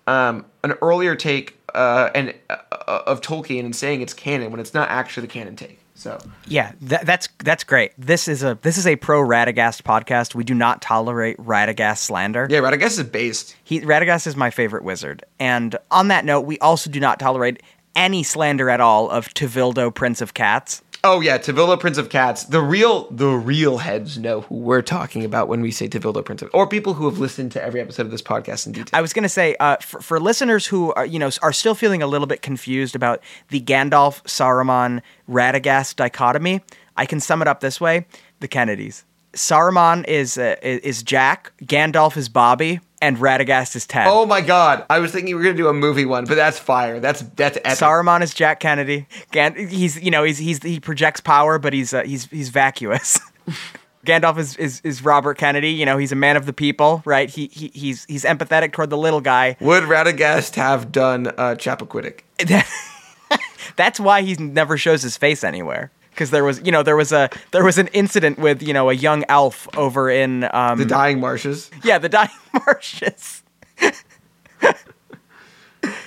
um, 0.07 0.45
an 0.63 0.71
earlier 0.81 1.15
take 1.15 1.57
uh, 1.75 2.09
and 2.15 2.33
uh, 2.49 2.57
of 3.05 3.21
Tolkien 3.21 3.65
and 3.65 3.75
saying 3.75 4.01
it's 4.01 4.13
canon 4.13 4.49
when 4.51 4.59
it's 4.59 4.73
not 4.73 4.89
actually 4.89 5.27
the 5.27 5.33
canon 5.33 5.55
take. 5.55 5.79
So 5.95 6.19
Yeah, 6.45 6.73
tha- 6.79 7.01
that's 7.03 7.27
that's 7.39 7.63
great. 7.63 7.91
This 7.97 8.27
is 8.27 8.43
a 8.43 8.57
this 8.61 8.77
is 8.77 8.85
a 8.85 8.95
pro 8.95 9.19
Radagast 9.21 9.81
podcast. 9.81 10.35
We 10.35 10.43
do 10.43 10.53
not 10.53 10.81
tolerate 10.81 11.37
Radagast 11.37 11.97
slander. 11.99 12.47
yeah, 12.49 12.59
Radagast 12.59 12.99
is 12.99 13.03
based. 13.03 13.55
He 13.63 13.81
Radagast 13.81 14.27
is 14.27 14.35
my 14.35 14.51
favorite 14.51 14.83
wizard. 14.83 15.23
And 15.39 15.75
on 15.89 16.07
that 16.09 16.23
note, 16.23 16.41
we 16.41 16.59
also 16.59 16.89
do 16.91 16.99
not 16.99 17.19
tolerate 17.19 17.63
any 17.95 18.21
slander 18.21 18.69
at 18.69 18.79
all 18.79 19.09
of 19.09 19.33
Tevildo, 19.33 19.93
Prince 19.93 20.21
of 20.21 20.35
Cats. 20.35 20.83
Oh 21.09 21.21
yeah, 21.21 21.37
Tevildo 21.37 21.79
Prince 21.79 21.97
of 21.97 22.09
Cats. 22.09 22.43
The 22.43 22.59
real 22.59 23.09
the 23.09 23.29
real 23.29 23.77
heads 23.77 24.17
know 24.17 24.41
who 24.41 24.55
we're 24.55 24.81
talking 24.81 25.23
about 25.23 25.47
when 25.47 25.61
we 25.61 25.71
say 25.71 25.87
Tevildo 25.87 26.23
Prince 26.23 26.41
of 26.41 26.49
or 26.53 26.67
people 26.67 26.95
who 26.95 27.05
have 27.05 27.17
listened 27.17 27.53
to 27.53 27.63
every 27.63 27.79
episode 27.79 28.01
of 28.01 28.11
this 28.11 28.21
podcast 28.21 28.67
in 28.67 28.73
detail. 28.73 28.89
I 28.91 28.99
was 28.99 29.13
going 29.13 29.23
to 29.23 29.29
say 29.29 29.55
uh, 29.61 29.77
for, 29.77 30.01
for 30.01 30.19
listeners 30.19 30.65
who 30.67 30.91
are 30.95 31.05
you 31.05 31.17
know 31.17 31.29
are 31.41 31.53
still 31.53 31.75
feeling 31.75 32.01
a 32.01 32.07
little 32.07 32.27
bit 32.27 32.41
confused 32.41 32.93
about 32.93 33.23
the 33.47 33.61
Gandalf 33.61 34.21
Saruman 34.23 35.01
Radagast 35.29 35.95
dichotomy, 35.95 36.59
I 36.97 37.05
can 37.05 37.21
sum 37.21 37.41
it 37.41 37.47
up 37.47 37.61
this 37.61 37.79
way: 37.79 38.05
the 38.41 38.49
Kennedys. 38.49 39.05
Saruman 39.37 40.05
is 40.07 40.37
uh, 40.37 40.55
is 40.61 41.03
Jack, 41.03 41.53
Gandalf 41.63 42.17
is 42.17 42.27
Bobby, 42.27 42.79
and 43.01 43.17
Radagast 43.17 43.75
is 43.75 43.85
Ted. 43.85 44.07
Oh 44.07 44.25
my 44.25 44.41
god! 44.41 44.85
I 44.89 44.99
was 44.99 45.11
thinking 45.11 45.35
we 45.35 45.39
were 45.39 45.43
gonna 45.43 45.55
do 45.55 45.67
a 45.67 45.73
movie 45.73 46.05
one, 46.05 46.25
but 46.25 46.35
that's 46.35 46.57
fire. 46.59 46.99
That's 46.99 47.21
that's 47.35 47.57
epic. 47.57 47.77
Saruman 47.77 48.23
is 48.23 48.33
Jack 48.33 48.59
Kennedy. 48.59 49.07
Gan- 49.31 49.55
he's 49.55 50.01
you 50.01 50.11
know 50.11 50.23
he's 50.23 50.39
he's 50.39 50.61
he 50.63 50.79
projects 50.79 51.21
power, 51.21 51.59
but 51.59 51.71
he's 51.73 51.93
uh, 51.93 52.03
he's 52.03 52.25
he's 52.25 52.49
vacuous. 52.49 53.19
Gandalf 54.05 54.37
is, 54.37 54.55
is 54.57 54.81
is 54.83 55.03
Robert 55.03 55.37
Kennedy. 55.37 55.71
You 55.71 55.85
know 55.85 55.97
he's 55.97 56.11
a 56.11 56.15
man 56.15 56.35
of 56.35 56.45
the 56.45 56.53
people, 56.53 57.03
right? 57.05 57.29
He, 57.29 57.47
he 57.47 57.71
he's 57.73 58.05
he's 58.05 58.23
empathetic 58.23 58.71
toward 58.71 58.89
the 58.89 58.97
little 58.97 59.21
guy. 59.21 59.55
Would 59.59 59.83
Radagast 59.83 60.55
have 60.55 60.91
done 60.91 61.27
uh, 61.27 61.55
Chappaquiddick? 61.55 62.21
That's 63.75 63.99
why 63.99 64.23
he 64.23 64.35
never 64.35 64.77
shows 64.77 65.03
his 65.03 65.17
face 65.17 65.43
anywhere. 65.43 65.91
Because 66.17 66.31
there 66.31 66.43
was 66.43 66.59
you 66.65 66.71
know 66.71 66.81
there 66.81 66.95
was 66.95 67.11
a 67.11 67.29
there 67.51 67.63
was 67.63 67.77
an 67.77 67.89
incident 67.89 68.39
with 68.39 68.63
you 68.63 68.73
know 68.73 68.89
a 68.89 68.93
young 68.93 69.23
elf 69.29 69.67
over 69.77 70.09
in 70.09 70.49
um, 70.51 70.79
The 70.79 70.85
Dying 70.85 71.19
Marshes. 71.19 71.69
yeah 71.83 71.99
the 71.99 72.09
dying 72.09 72.31
marshes. 72.65 73.43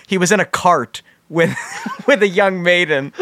he 0.08 0.18
was 0.18 0.32
in 0.32 0.40
a 0.40 0.44
cart 0.44 1.02
with 1.28 1.56
with 2.08 2.24
a 2.24 2.28
young 2.28 2.60
maiden. 2.60 3.12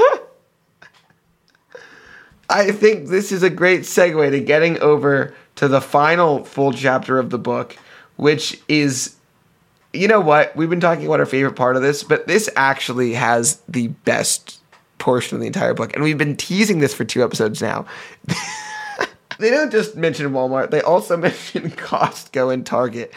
I 2.49 2.70
think 2.72 3.09
this 3.09 3.32
is 3.32 3.43
a 3.43 3.51
great 3.51 3.82
segue 3.82 4.30
to 4.30 4.41
getting 4.41 4.80
over 4.80 5.34
to 5.57 5.68
the 5.68 5.82
final 5.82 6.43
full 6.45 6.72
chapter 6.72 7.18
of 7.18 7.28
the 7.28 7.36
book, 7.36 7.76
which 8.16 8.59
is, 8.66 9.16
you 9.93 10.09
know 10.09 10.20
what? 10.20 10.57
We've 10.57 10.70
been 10.70 10.80
talking 10.80 11.05
about 11.05 11.20
our 11.20 11.26
favorite 11.26 11.57
part 11.57 11.76
of 11.76 11.82
this, 11.82 12.03
but 12.03 12.26
this 12.26 12.49
actually 12.57 13.12
has 13.12 13.61
the 13.68 13.89
best 13.89 14.58
portion 14.99 15.36
of 15.36 15.40
the 15.40 15.46
entire 15.46 15.74
book. 15.74 15.94
And 15.94 16.03
we've 16.03 16.18
been 16.18 16.36
teasing 16.36 16.78
this 16.78 16.94
for 16.94 17.05
two 17.05 17.22
episodes 17.22 17.62
now. 17.62 17.86
they 19.38 19.51
don't 19.51 19.70
just 19.70 19.96
mention 19.96 20.30
Walmart, 20.32 20.70
they 20.70 20.82
also 20.82 21.16
mention 21.18 21.70
Costco 21.70 22.53
and 22.53 22.64
Target. 22.64 23.12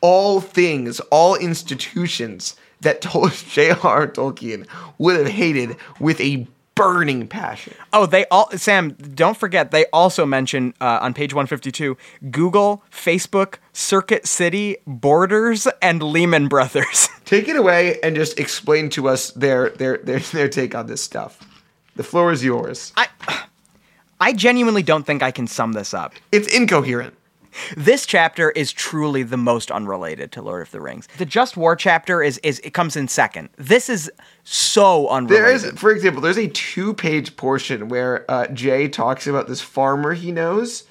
All 0.00 0.40
things, 0.40 1.00
all 1.10 1.36
institutions 1.36 2.56
that 2.80 3.00
J.R.R. 3.50 4.08
Tolkien 4.08 4.66
would 4.98 5.16
have 5.16 5.28
hated 5.28 5.76
with 6.00 6.20
a 6.20 6.46
burning 6.74 7.28
passion. 7.28 7.74
Oh, 7.92 8.06
they 8.06 8.24
all 8.26 8.50
Sam. 8.56 8.90
Don't 8.92 9.36
forget 9.36 9.70
they 9.70 9.86
also 9.92 10.26
mention 10.26 10.74
uh, 10.80 10.98
on 11.02 11.14
page 11.14 11.34
one 11.34 11.46
fifty 11.46 11.70
two 11.70 11.96
Google, 12.30 12.82
Facebook, 12.90 13.56
Circuit 13.72 14.26
City, 14.26 14.76
Borders, 14.86 15.66
and 15.80 16.02
Lehman 16.02 16.48
Brothers. 16.48 17.08
Take 17.24 17.48
it 17.48 17.56
away 17.56 17.98
and 18.02 18.16
just 18.16 18.38
explain 18.38 18.90
to 18.90 19.08
us 19.08 19.30
their 19.32 19.70
their 19.70 19.98
their, 19.98 20.18
their 20.20 20.48
take 20.48 20.74
on 20.74 20.86
this 20.86 21.02
stuff. 21.02 21.38
The 21.96 22.02
floor 22.02 22.32
is 22.32 22.44
yours. 22.44 22.92
I 22.96 23.08
I 24.20 24.32
genuinely 24.32 24.82
don't 24.82 25.04
think 25.04 25.22
I 25.22 25.30
can 25.30 25.46
sum 25.46 25.72
this 25.72 25.92
up. 25.94 26.14
It's 26.30 26.48
incoherent. 26.48 27.14
This 27.76 28.06
chapter 28.06 28.50
is 28.50 28.72
truly 28.72 29.22
the 29.22 29.36
most 29.36 29.70
unrelated 29.70 30.32
to 30.32 30.42
Lord 30.42 30.62
of 30.62 30.70
the 30.70 30.80
Rings. 30.80 31.08
The 31.18 31.26
Just 31.26 31.56
War 31.56 31.76
chapter 31.76 32.22
is 32.22 32.38
is 32.38 32.60
it 32.60 32.74
comes 32.74 32.96
in 32.96 33.08
second. 33.08 33.50
This 33.56 33.88
is 33.88 34.10
so 34.44 35.08
unrelated. 35.08 35.44
There 35.44 35.52
is, 35.52 35.80
for 35.80 35.90
example, 35.90 36.22
there's 36.22 36.38
a 36.38 36.48
two-page 36.48 37.36
portion 37.36 37.88
where 37.88 38.30
uh, 38.30 38.46
Jay 38.48 38.88
talks 38.88 39.26
about 39.26 39.48
this 39.48 39.60
farmer 39.60 40.14
he 40.14 40.32
knows 40.32 40.84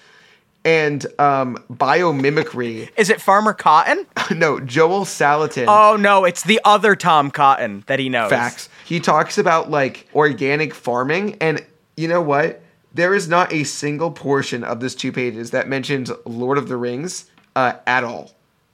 and 0.64 1.06
um, 1.20 1.58
biomimicry. 1.72 2.90
Is 2.96 3.10
it 3.10 3.20
Farmer 3.20 3.54
Cotton? 3.54 4.06
no, 4.32 4.60
Joel 4.60 5.06
Salatin. 5.06 5.66
Oh 5.68 5.96
no, 5.98 6.26
it's 6.26 6.44
the 6.44 6.60
other 6.64 6.96
Tom 6.96 7.32
Cotton 7.32 7.84
that 7.88 8.00
he 8.00 8.10
knows. 8.10 8.30
facts. 8.30 8.70
He 8.86 9.00
talks 9.00 9.38
about 9.38 9.70
like 9.70 10.08
organic 10.14 10.74
farming, 10.74 11.38
and 11.42 11.66
you 11.98 12.08
know 12.08 12.22
what? 12.22 12.61
There 12.94 13.16
is 13.16 13.28
not 13.28 13.54
a 13.54 13.64
single 13.64 14.12
portion 14.12 14.64
of 14.64 14.80
this 14.80 14.96
two 14.96 15.12
pages 15.12 15.52
that 15.52 15.68
mentions 15.68 16.12
Lord 16.26 16.58
of 16.58 16.68
the 16.68 16.78
Rings 16.78 17.30
uh, 17.56 17.74
at 17.88 18.04
all. 18.04 18.32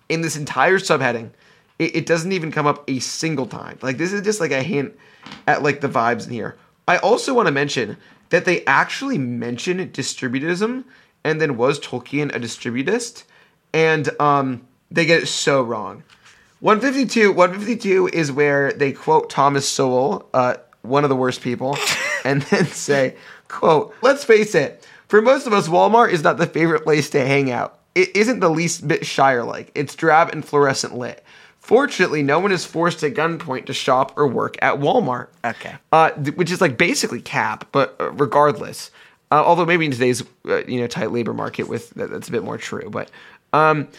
In 0.10 0.22
this 0.22 0.36
entire 0.36 0.80
subheading, 0.80 1.32
it, 1.80 1.96
it 1.96 2.06
doesn't 2.06 2.32
even 2.32 2.52
come 2.52 2.66
up 2.66 2.84
a 2.90 3.00
single 3.00 3.46
time. 3.46 3.78
Like 3.82 3.98
this 3.98 4.14
is 4.14 4.22
just 4.22 4.40
like 4.40 4.52
a 4.52 4.64
hint 4.64 4.98
at 5.46 5.64
like 5.64 5.82
the 5.82 5.90
vibes 5.90 6.26
in 6.26 6.34
here. 6.34 6.58
I 6.88 6.98
also 6.98 7.34
want 7.34 7.48
to 7.48 7.52
mention 7.52 7.98
that 8.30 8.46
they 8.46 8.66
actually 8.66 9.18
mention 9.18 9.90
distributism, 9.90 10.84
and 11.24 11.40
then 11.40 11.58
was 11.58 11.80
Tolkien 11.80 12.34
a 12.36 12.40
distributist? 12.40 13.24
And 13.74 14.10
um, 14.20 14.68
they 14.90 15.06
get 15.06 15.24
it 15.24 15.28
so 15.28 15.62
wrong. 15.62 16.04
152 16.60 17.32
152 17.34 18.10
is 18.14 18.32
where 18.32 18.72
they 18.74 18.92
quote 18.92 19.30
Thomas 19.30 19.68
Sowell, 19.70 20.28
uh, 20.34 20.56
one 20.82 21.04
of 21.04 21.10
the 21.10 21.16
worst 21.16 21.42
people, 21.42 21.78
and 22.26 22.42
then 22.44 22.66
say, 22.66 23.16
quote, 23.48 23.94
let's 24.02 24.24
face 24.24 24.56
it, 24.56 24.86
for 25.08 25.22
most 25.22 25.48
of 25.48 25.54
us, 25.54 25.68
Walmart 25.68 26.12
is 26.12 26.24
not 26.24 26.38
the 26.38 26.46
favorite 26.46 26.84
place 26.84 27.10
to 27.12 27.26
hang 27.26 27.52
out. 27.52 27.80
It 27.96 28.16
isn't 28.16 28.40
the 28.40 28.50
least 28.50 28.88
bit 28.88 29.06
Shire-like. 29.06 29.72
It's 29.74 29.96
drab 29.96 30.30
and 30.32 30.46
fluorescent 30.46 30.96
lit. 30.96 31.24
Fortunately, 31.60 32.24
no 32.24 32.40
one 32.40 32.52
is 32.52 32.64
forced 32.64 33.04
at 33.04 33.14
gunpoint 33.14 33.66
to 33.66 33.74
shop 33.74 34.14
or 34.16 34.28
work 34.28 34.58
at 34.62 34.76
Walmart. 34.76 35.28
Okay. 35.44 35.76
Uh, 35.92 36.12
th- 36.12 36.36
which 36.38 36.52
is 36.52 36.62
like 36.62 36.78
basically 36.78 37.22
cap, 37.22 37.68
but 37.72 37.96
uh, 38.00 38.12
regardless. 38.12 38.92
Uh, 39.32 39.44
although 39.44 39.66
maybe 39.66 39.86
in 39.86 39.92
today's 39.92 40.24
uh, 40.48 40.64
you 40.66 40.80
know 40.80 40.88
tight 40.88 41.12
labor 41.12 41.34
market 41.34 41.68
with 41.68 41.90
that, 41.92 42.10
that's 42.10 42.30
a 42.30 42.32
bit 42.32 42.44
more 42.44 42.58
true. 42.58 42.90
But 42.90 43.12
um, 43.52 43.90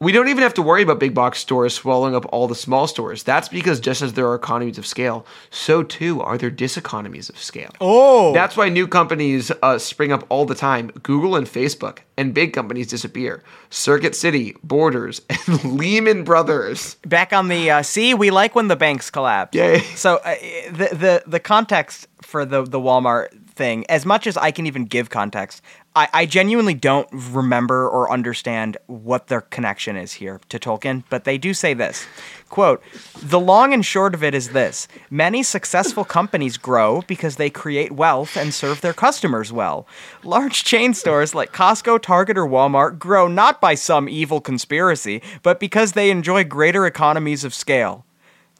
we 0.00 0.12
don't 0.12 0.28
even 0.28 0.42
have 0.42 0.54
to 0.54 0.62
worry 0.62 0.82
about 0.82 0.98
big 1.00 1.14
box 1.14 1.38
stores 1.38 1.72
swallowing 1.74 2.14
up 2.14 2.26
all 2.32 2.46
the 2.48 2.54
small 2.54 2.86
stores. 2.86 3.22
That's 3.22 3.48
because 3.48 3.80
just 3.80 4.02
as 4.02 4.12
there 4.14 4.26
are 4.26 4.34
economies 4.34 4.76
of 4.76 4.86
scale, 4.86 5.24
so 5.50 5.82
too 5.82 6.20
are 6.20 6.36
there 6.36 6.50
diseconomies 6.50 7.30
of 7.30 7.38
scale. 7.38 7.70
Oh. 7.80 8.32
That's 8.34 8.56
why 8.56 8.68
new 8.68 8.86
companies 8.88 9.50
uh, 9.62 9.78
spring 9.78 10.12
up 10.12 10.26
all 10.28 10.44
the 10.44 10.54
time. 10.54 10.88
Google 11.02 11.36
and 11.36 11.46
Facebook, 11.46 12.00
and 12.16 12.34
big 12.34 12.52
companies 12.52 12.88
disappear. 12.88 13.42
Circuit 13.70 14.14
City, 14.14 14.56
Borders, 14.62 15.22
and 15.46 15.78
Lehman 15.78 16.24
Brothers. 16.24 16.96
back 17.06 17.32
on 17.32 17.48
the 17.48 17.70
uh, 17.70 17.82
see 17.82 18.14
we 18.14 18.30
like 18.30 18.54
when 18.54 18.68
the 18.68 18.76
banks 18.76 19.10
collapse 19.10 19.54
Yay. 19.56 19.80
so 19.94 20.16
uh, 20.16 20.34
the, 20.70 20.88
the 20.92 21.22
the 21.26 21.40
context 21.40 22.06
for 22.22 22.44
the 22.44 22.62
the 22.62 22.80
walmart 22.80 23.28
thing 23.54 23.84
as 23.88 24.04
much 24.04 24.26
as 24.26 24.36
i 24.36 24.50
can 24.50 24.66
even 24.66 24.84
give 24.84 25.10
context 25.10 25.62
I, 25.96 26.08
I 26.12 26.26
genuinely 26.26 26.74
don't 26.74 27.08
remember 27.12 27.88
or 27.88 28.10
understand 28.10 28.76
what 28.86 29.28
their 29.28 29.42
connection 29.42 29.96
is 29.96 30.14
here 30.14 30.40
to 30.48 30.58
tolkien 30.58 31.04
but 31.08 31.24
they 31.24 31.38
do 31.38 31.54
say 31.54 31.74
this 31.74 32.06
quote 32.50 32.82
the 33.22 33.40
long 33.40 33.72
and 33.72 33.84
short 33.84 34.14
of 34.14 34.22
it 34.22 34.34
is 34.34 34.50
this. 34.50 34.86
Many 35.10 35.42
successful 35.42 36.04
companies 36.04 36.56
grow 36.56 37.02
because 37.02 37.36
they 37.36 37.50
create 37.50 37.92
wealth 37.92 38.36
and 38.36 38.52
serve 38.52 38.80
their 38.80 38.92
customers 38.92 39.52
well. 39.52 39.86
Large 40.22 40.64
chain 40.64 40.94
stores 40.94 41.34
like 41.34 41.52
costco 41.52 42.00
target 42.00 42.36
or 42.38 42.46
walmart 42.46 42.98
grow 42.98 43.28
not 43.28 43.60
by 43.60 43.74
some 43.74 44.08
evil 44.08 44.40
conspiracy 44.40 45.22
but 45.42 45.60
because 45.60 45.92
they 45.92 46.10
enjoy 46.10 46.44
greater 46.44 46.86
economies 46.86 47.44
of 47.44 47.54
scale 47.54 48.04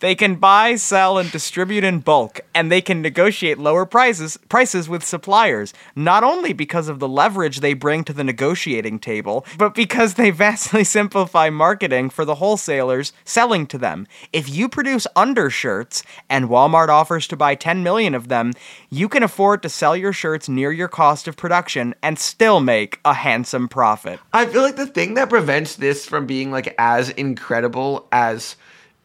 They 0.05 0.15
can 0.15 0.35
buy, 0.35 0.77
sell, 0.77 1.17
and 1.17 1.33
distribute 1.33 1.83
in 1.83 2.01
bulk, 2.01 2.43
and 2.55 2.71
they 2.71 2.83
can 2.83 3.01
negotiate 3.01 3.57
lower 3.57 3.87
prices 3.87 4.37
prices 4.51 4.87
with 4.87 5.03
suppliers, 5.03 5.73
not 5.97 6.23
only 6.23 6.53
because 6.53 6.89
of 6.89 6.99
the 6.99 7.09
leverage 7.09 7.61
they 7.61 7.73
bring 7.73 8.05
to 8.05 8.13
the 8.13 8.23
negotiating 8.23 8.99
table, 8.99 9.47
but 9.57 9.75
because 9.75 10.13
they 10.13 10.31
vastly 10.45 10.85
simplify 10.85 11.49
marketing 11.49 12.11
for 12.11 12.27
the 12.27 12.35
wholesalers 12.35 13.15
selling 13.25 13.67
to 13.69 13.79
them. 13.79 14.07
If 14.31 14.47
you 14.47 14.69
produce 14.69 15.07
undershirts 15.17 16.03
and 16.29 16.51
Walmart 16.51 16.89
offers 16.89 17.27
to 17.29 17.37
buy 17.39 17.55
10 17.55 17.83
million 17.83 18.15
of 18.15 18.29
them, 18.29 18.53
you 18.91 19.09
can 19.09 19.23
afford 19.23 19.63
to 19.63 19.71
sell 19.71 19.97
your 19.97 20.13
shirts 20.13 20.51
near 20.51 20.71
your 20.71 20.89
cost 20.89 21.27
of 21.29 21.39
production 21.39 21.95
and 22.03 22.19
still 22.19 22.61
make 22.61 23.01
a 23.07 23.15
handsome 23.15 23.69
profit. 23.69 24.21
I 24.35 24.45
feel 24.45 24.61
like 24.61 24.77
the 24.77 24.87
thing 24.87 25.15
that 25.15 25.31
prevents 25.31 25.77
this 25.77 26.05
from 26.05 26.27
being 26.27 26.51
like 26.51 26.75
as 26.77 27.09
incredible 27.09 28.07
as 28.13 28.57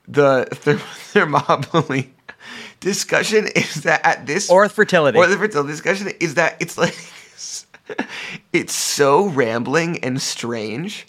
the 0.10 0.48
therm- 0.52 0.80
Thermopylae 1.14 2.10
discussion 2.80 3.48
is 3.56 3.76
that 3.84 4.06
at 4.06 4.26
this 4.26 4.50
Or 4.50 4.68
fertility. 4.70 5.18
or 5.18 5.28
the 5.28 5.38
fertility 5.38 5.70
discussion 5.72 6.10
is 6.20 6.36
that 6.36 6.56
it's 6.60 6.78
like 6.78 6.96
it's 8.54 8.74
so 8.74 9.28
rambling 9.28 10.00
and 10.04 10.22
strange 10.22 11.06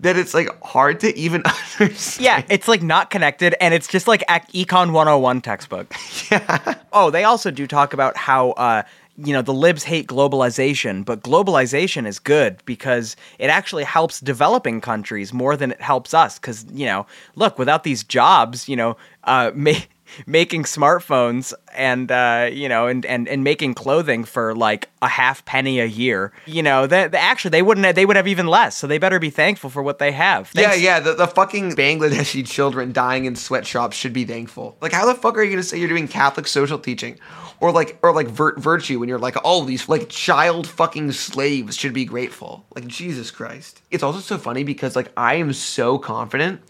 that 0.00 0.16
it's 0.16 0.34
like 0.34 0.48
hard 0.64 0.98
to 1.00 1.16
even 1.16 1.42
understand. 1.80 2.24
Yeah, 2.24 2.42
it's 2.48 2.66
like 2.66 2.82
not 2.82 3.10
connected, 3.10 3.54
and 3.60 3.72
it's 3.72 3.86
just 3.86 4.08
like 4.08 4.26
Econ 4.26 4.90
101 4.92 5.40
textbook. 5.42 5.94
Yeah. 6.30 6.74
Oh, 6.92 7.10
they 7.10 7.22
also 7.24 7.50
do 7.52 7.66
talk 7.68 7.92
about 7.94 8.16
how, 8.16 8.50
uh, 8.52 8.82
you 9.16 9.32
know, 9.32 9.42
the 9.42 9.52
libs 9.52 9.84
hate 9.84 10.06
globalization, 10.06 11.04
but 11.04 11.22
globalization 11.22 12.06
is 12.06 12.18
good 12.18 12.62
because 12.64 13.16
it 13.38 13.48
actually 13.48 13.84
helps 13.84 14.20
developing 14.20 14.80
countries 14.80 15.32
more 15.32 15.56
than 15.56 15.72
it 15.72 15.80
helps 15.80 16.14
us. 16.14 16.38
Because, 16.38 16.64
you 16.72 16.86
know, 16.86 17.06
look, 17.34 17.58
without 17.58 17.84
these 17.84 18.02
jobs, 18.02 18.68
you 18.68 18.76
know, 18.76 18.96
uh, 19.24 19.50
making 20.26 20.64
smartphones 20.64 21.54
and 21.74 22.10
uh, 22.12 22.48
you 22.52 22.68
know 22.68 22.86
and, 22.86 23.04
and 23.06 23.28
and 23.28 23.42
making 23.44 23.74
clothing 23.74 24.24
for 24.24 24.54
like 24.54 24.88
a 25.00 25.08
half 25.08 25.44
penny 25.44 25.80
a 25.80 25.84
year 25.86 26.32
you 26.46 26.62
know 26.62 26.86
that 26.86 27.14
actually 27.14 27.50
they 27.50 27.62
wouldn't 27.62 27.94
they 27.96 28.06
would 28.06 28.16
have 28.16 28.28
even 28.28 28.46
less 28.46 28.76
so 28.76 28.86
they 28.86 28.98
better 28.98 29.18
be 29.18 29.30
thankful 29.30 29.70
for 29.70 29.82
what 29.82 29.98
they 29.98 30.12
have 30.12 30.50
Yeah, 30.54 30.68
Thanks- 30.68 30.82
yeah, 30.82 31.00
the, 31.00 31.14
the 31.14 31.26
fucking 31.26 31.72
Bangladeshi 31.72 32.46
children 32.46 32.92
dying 32.92 33.24
in 33.24 33.34
sweatshops 33.36 33.96
should 33.96 34.12
be 34.12 34.24
thankful. 34.24 34.76
Like, 34.80 34.92
how 34.92 35.06
the 35.06 35.14
fuck 35.14 35.36
are 35.36 35.42
you 35.42 35.50
gonna 35.50 35.62
say 35.62 35.78
you're 35.78 35.88
doing 35.88 36.08
Catholic 36.08 36.46
social 36.46 36.78
teaching, 36.78 37.18
or 37.60 37.72
like, 37.72 37.98
or 38.02 38.12
like 38.12 38.28
vir- 38.28 38.56
virtue 38.58 38.98
when 39.00 39.08
you're 39.08 39.18
like, 39.18 39.36
oh, 39.44 39.64
these 39.64 39.88
like 39.88 40.08
child 40.08 40.66
fucking 40.66 41.12
slaves 41.12 41.76
should 41.76 41.92
be 41.94 42.04
grateful? 42.04 42.64
Like, 42.74 42.86
Jesus 42.86 43.30
Christ. 43.30 43.82
It's 43.90 44.02
also 44.02 44.20
so 44.20 44.38
funny 44.38 44.64
because 44.64 44.94
like 44.96 45.10
I 45.16 45.34
am 45.36 45.52
so 45.52 45.98
confident 45.98 46.60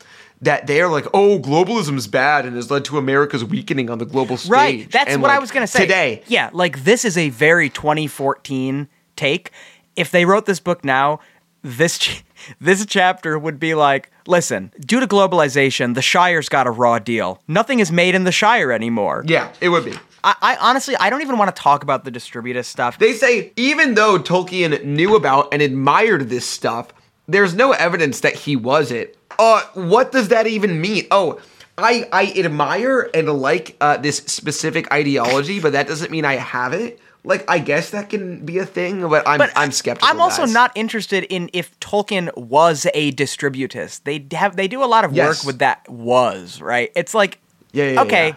that 0.43 0.67
they 0.67 0.81
are 0.83 0.89
like, 0.89 1.07
oh, 1.15 1.39
globalism 1.39 1.97
is 1.97 2.07
bad 2.07 2.45
and 2.45 2.57
has 2.57 2.71
led 2.71 2.85
to 2.87 2.99
America's 2.99 3.45
weakening 3.45 3.89
on 3.91 3.99
the 3.99 4.05
global 4.05 4.37
stage. 4.37 4.51
Right. 4.51 4.91
That's 4.91 5.11
And, 5.13 5.23
what 5.23 5.31
I 5.31 5.39
was 5.39 5.51
going 5.51 5.63
to 5.63 5.67
say. 5.73 5.81
today. 5.81 6.23
Yeah, 6.27 6.51
like 6.53 6.85
this 6.85 7.05
is 7.05 7.17
a 7.17 7.29
very 7.31 7.71
2014 7.71 8.89
take. 9.17 9.51
If 9.97 10.11
they 10.11 10.25
wrote 10.25 10.47
this 10.47 10.61
book 10.61 10.85
now, 10.85 11.21
this 11.63 11.99
ch- 11.99 12.25
this 12.61 12.85
chapter 12.87 13.39
would 13.39 13.59
be 13.61 13.75
like, 13.75 14.11
listen, 14.27 14.73
due 14.81 15.01
to 15.01 15.07
globalization, 15.07 15.95
the 15.95 16.03
Shire's 16.03 16.49
got 16.49 16.67
a 16.67 16.71
raw 16.71 16.99
deal. 16.99 17.41
Nothing 17.49 17.79
is 17.81 17.93
made 17.93 18.15
in 18.15 18.25
the 18.25 18.33
Shire 18.33 18.73
anymore. 18.73 19.25
Yeah, 19.27 19.53
it 19.61 19.69
would 19.69 19.85
be. 19.85 19.93
I, 20.25 20.35
I 20.43 20.57
honestly, 20.57 20.97
I 20.97 21.11
don't 21.11 21.23
even 21.23 21.37
want 21.39 21.55
to 21.55 21.61
talk 21.61 21.83
about 21.83 22.05
the 22.05 22.11
distributist 22.11 22.67
stuff. 22.67 22.99
They 22.99 23.13
say 23.13 23.53
even 23.57 23.95
though 23.95 24.19
Tolkien 24.19 24.85
knew 24.85 25.15
about 25.17 25.53
and 25.53 25.61
admired 25.63 26.29
this 26.31 26.47
stuff, 26.47 26.89
there's 27.29 27.55
no 27.55 27.73
evidence 27.73 28.21
that 28.21 28.35
he 28.35 28.57
was 28.57 28.91
it. 28.91 29.17
Uh, 29.39 29.63
what 29.75 30.13
does 30.13 30.29
that 30.29 30.47
even 30.47 30.81
mean? 30.81 31.07
Oh, 31.11 31.41
I 31.79 32.07
I 32.13 32.33
admire 32.37 33.09
and 33.15 33.29
like 33.33 33.77
uh, 33.81 33.97
this 33.97 34.19
specific 34.19 34.93
ideology, 34.93 35.59
but 35.61 35.73
that 35.73 35.87
doesn't 35.89 36.11
mean 36.11 36.25
I 36.25 36.37
have 36.37 36.73
it. 36.75 37.01
Like 37.25 37.49
I 37.49 37.61
guess 37.61 37.91
that 37.91 38.11
can 38.11 38.45
be 38.45 38.59
a 38.59 38.67
thing, 38.67 39.09
but 39.09 39.27
I'm 39.27 39.41
I'm 39.55 39.71
skeptical. 39.73 40.09
I'm 40.09 40.21
also 40.21 40.43
guys. 40.43 40.53
not 40.53 40.73
interested 40.75 41.25
in 41.25 41.49
if 41.53 41.79
Tolkien 41.81 42.37
was 42.37 42.87
a 42.95 43.13
distributist. 43.13 44.03
They 44.05 44.27
have 44.37 44.57
they 44.57 44.69
do 44.69 44.83
a 44.83 44.87
lot 44.87 45.05
of 45.05 45.13
Yes. 45.15 45.29
work 45.43 45.47
with 45.47 45.59
that 45.61 45.89
was, 45.89 46.61
right? 46.61 46.91
It's 46.97 47.15
like 47.15 47.39
Yeah, 47.73 47.91
yeah, 47.93 48.03
okay, 48.03 48.29
yeah. 48.31 48.35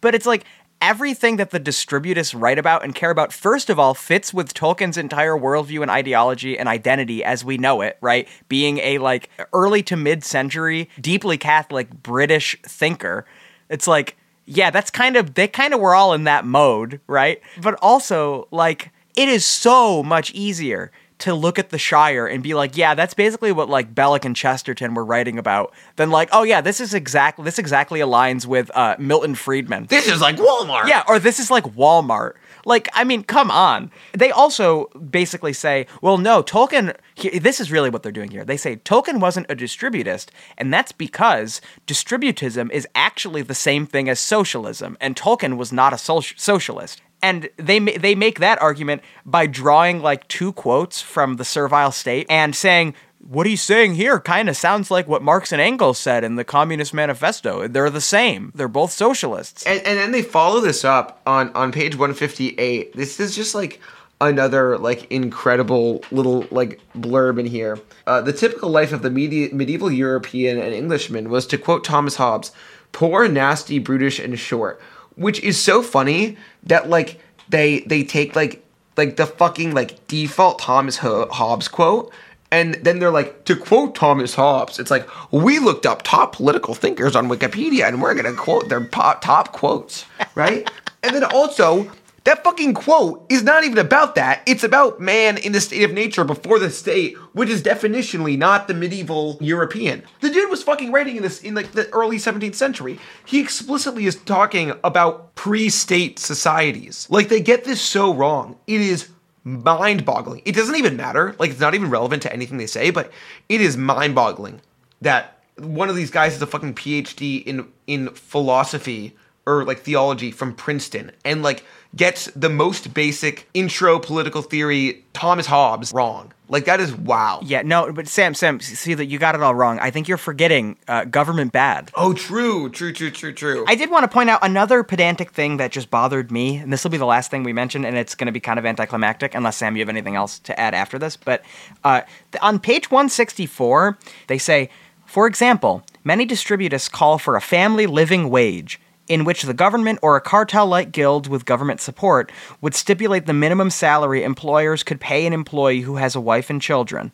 but 0.00 0.14
it's 0.14 0.24
like 0.26 0.44
everything 0.80 1.36
that 1.36 1.50
the 1.50 1.60
distributists 1.60 2.38
write 2.38 2.58
about 2.58 2.84
and 2.84 2.94
care 2.94 3.10
about 3.10 3.32
first 3.32 3.70
of 3.70 3.78
all 3.78 3.94
fits 3.94 4.32
with 4.32 4.54
Tolkien's 4.54 4.96
entire 4.96 5.36
worldview 5.36 5.82
and 5.82 5.90
ideology 5.90 6.58
and 6.58 6.68
identity 6.68 7.24
as 7.24 7.44
we 7.44 7.58
know 7.58 7.80
it, 7.80 7.98
right? 8.00 8.28
Being 8.48 8.78
a 8.78 8.98
like 8.98 9.30
early 9.52 9.82
to 9.84 9.96
mid-century 9.96 10.88
deeply 11.00 11.38
Catholic 11.38 12.02
British 12.02 12.56
thinker. 12.62 13.26
It's 13.68 13.86
like 13.86 14.16
yeah, 14.46 14.70
that's 14.70 14.90
kind 14.90 15.16
of 15.16 15.34
they 15.34 15.46
kind 15.46 15.74
of 15.74 15.80
were 15.80 15.94
all 15.94 16.14
in 16.14 16.24
that 16.24 16.44
mode, 16.44 17.00
right? 17.06 17.40
But 17.60 17.74
also 17.82 18.48
like 18.50 18.90
it 19.16 19.28
is 19.28 19.44
so 19.44 20.02
much 20.02 20.32
easier 20.32 20.90
to 21.18 21.34
look 21.34 21.58
at 21.58 21.70
the 21.70 21.78
Shire 21.78 22.26
and 22.26 22.42
be 22.42 22.54
like, 22.54 22.76
yeah, 22.76 22.94
that's 22.94 23.14
basically 23.14 23.52
what 23.52 23.68
like 23.68 23.94
Belloc 23.94 24.24
and 24.24 24.36
Chesterton 24.36 24.94
were 24.94 25.04
writing 25.04 25.38
about. 25.38 25.74
then 25.96 26.10
like, 26.10 26.28
oh 26.32 26.42
yeah, 26.42 26.60
this 26.60 26.80
is 26.80 26.94
exactly 26.94 27.44
this 27.44 27.58
exactly 27.58 28.00
aligns 28.00 28.46
with 28.46 28.70
uh, 28.74 28.96
Milton 28.98 29.34
Friedman. 29.34 29.86
This 29.86 30.08
is 30.08 30.20
like 30.20 30.36
Walmart. 30.36 30.88
Yeah, 30.88 31.04
or 31.08 31.18
this 31.18 31.40
is 31.40 31.50
like 31.50 31.64
Walmart. 31.64 32.34
Like, 32.64 32.88
I 32.92 33.04
mean, 33.04 33.22
come 33.22 33.50
on. 33.50 33.90
They 34.12 34.30
also 34.30 34.86
basically 35.10 35.52
say, 35.52 35.86
well, 36.02 36.18
no, 36.18 36.42
Tolkien, 36.42 36.94
he, 37.14 37.38
this 37.38 37.60
is 37.60 37.72
really 37.72 37.88
what 37.88 38.02
they're 38.02 38.12
doing 38.12 38.30
here. 38.30 38.44
They 38.44 38.56
say 38.56 38.76
Tolkien 38.76 39.20
wasn't 39.20 39.50
a 39.50 39.56
distributist, 39.56 40.28
and 40.56 40.72
that's 40.72 40.92
because 40.92 41.60
distributism 41.86 42.70
is 42.70 42.86
actually 42.94 43.42
the 43.42 43.54
same 43.54 43.86
thing 43.86 44.08
as 44.08 44.20
socialism, 44.20 44.96
and 45.00 45.16
Tolkien 45.16 45.56
was 45.56 45.72
not 45.72 45.92
a 45.92 45.98
socialist. 45.98 47.00
And 47.22 47.48
they 47.56 47.78
they 47.80 48.14
make 48.14 48.38
that 48.40 48.60
argument 48.62 49.02
by 49.26 49.46
drawing 49.46 50.00
like 50.02 50.26
two 50.28 50.52
quotes 50.52 51.00
from 51.00 51.36
the 51.36 51.44
Servile 51.44 51.92
State 51.92 52.26
and 52.30 52.54
saying 52.54 52.94
what 53.18 53.46
he's 53.46 53.60
saying 53.60 53.94
here 53.94 54.20
kind 54.20 54.48
of 54.48 54.56
sounds 54.56 54.90
like 54.90 55.08
what 55.08 55.20
Marx 55.22 55.50
and 55.52 55.60
Engels 55.60 55.98
said 55.98 56.22
in 56.24 56.36
the 56.36 56.44
Communist 56.44 56.94
Manifesto. 56.94 57.66
They're 57.66 57.90
the 57.90 58.00
same. 58.00 58.52
They're 58.54 58.68
both 58.68 58.92
socialists. 58.92 59.66
and, 59.66 59.80
and 59.84 59.98
then 59.98 60.12
they 60.12 60.22
follow 60.22 60.60
this 60.60 60.84
up 60.84 61.20
on 61.26 61.50
on 61.54 61.72
page 61.72 61.96
158 61.96 62.92
this 62.94 63.18
is 63.20 63.34
just 63.34 63.54
like 63.54 63.80
another 64.20 64.78
like 64.78 65.10
incredible 65.12 66.02
little 66.10 66.46
like 66.50 66.80
blurb 66.96 67.38
in 67.38 67.46
here 67.46 67.78
uh, 68.06 68.20
the 68.20 68.32
typical 68.32 68.68
life 68.70 68.92
of 68.92 69.02
the 69.02 69.10
medi- 69.10 69.52
medieval 69.52 69.90
european 69.92 70.58
and 70.58 70.74
englishman 70.74 71.28
was 71.30 71.46
to 71.46 71.56
quote 71.56 71.84
thomas 71.84 72.16
hobbes 72.16 72.50
poor 72.92 73.28
nasty 73.28 73.78
brutish 73.78 74.18
and 74.18 74.36
short 74.38 74.80
which 75.18 75.40
is 75.40 75.60
so 75.60 75.82
funny 75.82 76.36
that 76.62 76.88
like 76.88 77.20
they 77.48 77.80
they 77.80 78.02
take 78.04 78.34
like 78.34 78.64
like 78.96 79.16
the 79.16 79.26
fucking 79.26 79.74
like 79.74 80.06
default 80.06 80.58
thomas 80.58 80.96
Ho- 80.98 81.28
hobbes 81.30 81.68
quote 81.68 82.12
and 82.50 82.74
then 82.76 82.98
they're 82.98 83.10
like, 83.10 83.44
to 83.44 83.56
quote 83.56 83.94
Thomas 83.94 84.34
Hobbes, 84.34 84.78
it's 84.78 84.90
like, 84.90 85.06
we 85.30 85.58
looked 85.58 85.84
up 85.84 86.02
top 86.02 86.34
political 86.34 86.74
thinkers 86.74 87.14
on 87.14 87.28
Wikipedia 87.28 87.86
and 87.86 88.00
we're 88.00 88.14
going 88.14 88.24
to 88.24 88.40
quote 88.40 88.68
their 88.70 88.84
po- 88.84 89.18
top 89.20 89.52
quotes, 89.52 90.06
right? 90.34 90.70
and 91.02 91.14
then 91.14 91.24
also, 91.24 91.90
that 92.28 92.44
fucking 92.44 92.74
quote 92.74 93.24
is 93.30 93.42
not 93.42 93.64
even 93.64 93.78
about 93.78 94.14
that. 94.16 94.42
It's 94.44 94.62
about 94.62 95.00
man 95.00 95.38
in 95.38 95.52
the 95.52 95.62
state 95.62 95.82
of 95.82 95.92
nature 95.92 96.24
before 96.24 96.58
the 96.58 96.68
state, 96.68 97.16
which 97.32 97.48
is 97.48 97.62
definitionally 97.62 98.36
not 98.36 98.68
the 98.68 98.74
medieval 98.74 99.38
European. 99.40 100.02
The 100.20 100.28
dude 100.28 100.50
was 100.50 100.62
fucking 100.62 100.92
writing 100.92 101.16
in 101.16 101.22
this 101.22 101.42
in 101.42 101.54
like 101.54 101.72
the 101.72 101.88
early 101.88 102.18
17th 102.18 102.54
century. 102.54 103.00
He 103.24 103.40
explicitly 103.40 104.04
is 104.04 104.16
talking 104.16 104.74
about 104.84 105.36
pre-state 105.36 106.18
societies. 106.18 107.06
Like 107.08 107.30
they 107.30 107.40
get 107.40 107.64
this 107.64 107.80
so 107.80 108.12
wrong. 108.12 108.58
It 108.66 108.82
is 108.82 109.08
mind 109.42 110.04
boggling. 110.04 110.42
It 110.44 110.54
doesn't 110.54 110.76
even 110.76 110.98
matter. 110.98 111.34
Like, 111.38 111.52
it's 111.52 111.60
not 111.60 111.74
even 111.74 111.88
relevant 111.88 112.22
to 112.24 112.32
anything 112.32 112.58
they 112.58 112.66
say, 112.66 112.90
but 112.90 113.10
it 113.48 113.62
is 113.62 113.78
mind 113.78 114.14
boggling 114.14 114.60
that 115.00 115.42
one 115.56 115.88
of 115.88 115.96
these 115.96 116.10
guys 116.10 116.34
has 116.34 116.42
a 116.42 116.46
fucking 116.46 116.74
PhD 116.74 117.42
in, 117.44 117.66
in 117.86 118.10
philosophy 118.10 119.16
or 119.46 119.64
like 119.64 119.80
theology 119.80 120.30
from 120.30 120.54
Princeton 120.54 121.10
and 121.24 121.42
like 121.42 121.64
gets 121.96 122.26
the 122.36 122.48
most 122.48 122.92
basic 122.94 123.48
intro 123.54 123.98
political 123.98 124.42
theory, 124.42 125.04
Thomas 125.12 125.46
Hobbes, 125.46 125.92
wrong. 125.92 126.32
Like, 126.50 126.64
that 126.64 126.80
is 126.80 126.94
wow. 126.94 127.40
Yeah, 127.42 127.60
no, 127.60 127.92
but 127.92 128.08
Sam, 128.08 128.32
Sam, 128.32 128.58
see 128.60 128.94
that 128.94 129.06
you 129.06 129.18
got 129.18 129.34
it 129.34 129.42
all 129.42 129.54
wrong. 129.54 129.78
I 129.80 129.90
think 129.90 130.08
you're 130.08 130.16
forgetting 130.16 130.78
uh, 130.88 131.04
government 131.04 131.52
bad. 131.52 131.90
Oh, 131.94 132.14
true, 132.14 132.70
true, 132.70 132.92
true, 132.92 133.10
true, 133.10 133.34
true. 133.34 133.64
I 133.68 133.74
did 133.74 133.90
want 133.90 134.04
to 134.04 134.08
point 134.08 134.30
out 134.30 134.38
another 134.42 134.82
pedantic 134.82 135.32
thing 135.32 135.58
that 135.58 135.72
just 135.72 135.90
bothered 135.90 136.30
me, 136.30 136.56
and 136.56 136.72
this 136.72 136.84
will 136.84 136.90
be 136.90 136.96
the 136.96 137.04
last 137.04 137.30
thing 137.30 137.42
we 137.42 137.52
mention, 137.52 137.84
and 137.84 137.98
it's 137.98 138.14
going 138.14 138.26
to 138.26 138.32
be 138.32 138.40
kind 138.40 138.58
of 138.58 138.64
anticlimactic, 138.64 139.34
unless 139.34 139.58
Sam, 139.58 139.76
you 139.76 139.82
have 139.82 139.90
anything 139.90 140.14
else 140.16 140.38
to 140.40 140.58
add 140.58 140.74
after 140.74 140.98
this. 140.98 141.16
But 141.18 141.42
uh, 141.84 142.02
th- 142.32 142.42
on 142.42 142.58
page 142.58 142.90
164, 142.90 143.98
they 144.28 144.38
say, 144.38 144.70
for 145.04 145.26
example, 145.26 145.82
many 146.04 146.26
distributists 146.26 146.90
call 146.90 147.18
for 147.18 147.36
a 147.36 147.42
family 147.42 147.86
living 147.86 148.30
wage. 148.30 148.80
In 149.08 149.24
which 149.24 149.42
the 149.42 149.54
government 149.54 149.98
or 150.02 150.16
a 150.16 150.20
cartel 150.20 150.66
like 150.66 150.92
guild 150.92 151.28
with 151.28 151.44
government 151.46 151.80
support 151.80 152.30
would 152.60 152.74
stipulate 152.74 153.26
the 153.26 153.32
minimum 153.32 153.70
salary 153.70 154.22
employers 154.22 154.82
could 154.82 155.00
pay 155.00 155.26
an 155.26 155.32
employee 155.32 155.80
who 155.80 155.96
has 155.96 156.14
a 156.14 156.20
wife 156.20 156.50
and 156.50 156.60
children. 156.60 157.12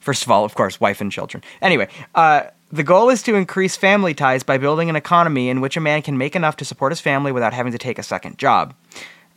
First 0.00 0.24
of 0.24 0.30
all, 0.30 0.44
of 0.44 0.54
course, 0.54 0.80
wife 0.80 1.00
and 1.00 1.12
children. 1.12 1.42
Anyway, 1.60 1.88
uh, 2.14 2.44
The 2.74 2.82
goal 2.82 3.08
is 3.08 3.22
to 3.22 3.36
increase 3.36 3.76
family 3.76 4.14
ties 4.14 4.42
by 4.42 4.58
building 4.58 4.90
an 4.90 4.96
economy 4.96 5.48
in 5.48 5.60
which 5.60 5.76
a 5.76 5.80
man 5.80 6.02
can 6.02 6.18
make 6.18 6.34
enough 6.34 6.56
to 6.56 6.64
support 6.64 6.90
his 6.90 7.00
family 7.00 7.30
without 7.30 7.54
having 7.54 7.70
to 7.70 7.78
take 7.78 8.00
a 8.00 8.02
second 8.02 8.36
job. 8.36 8.74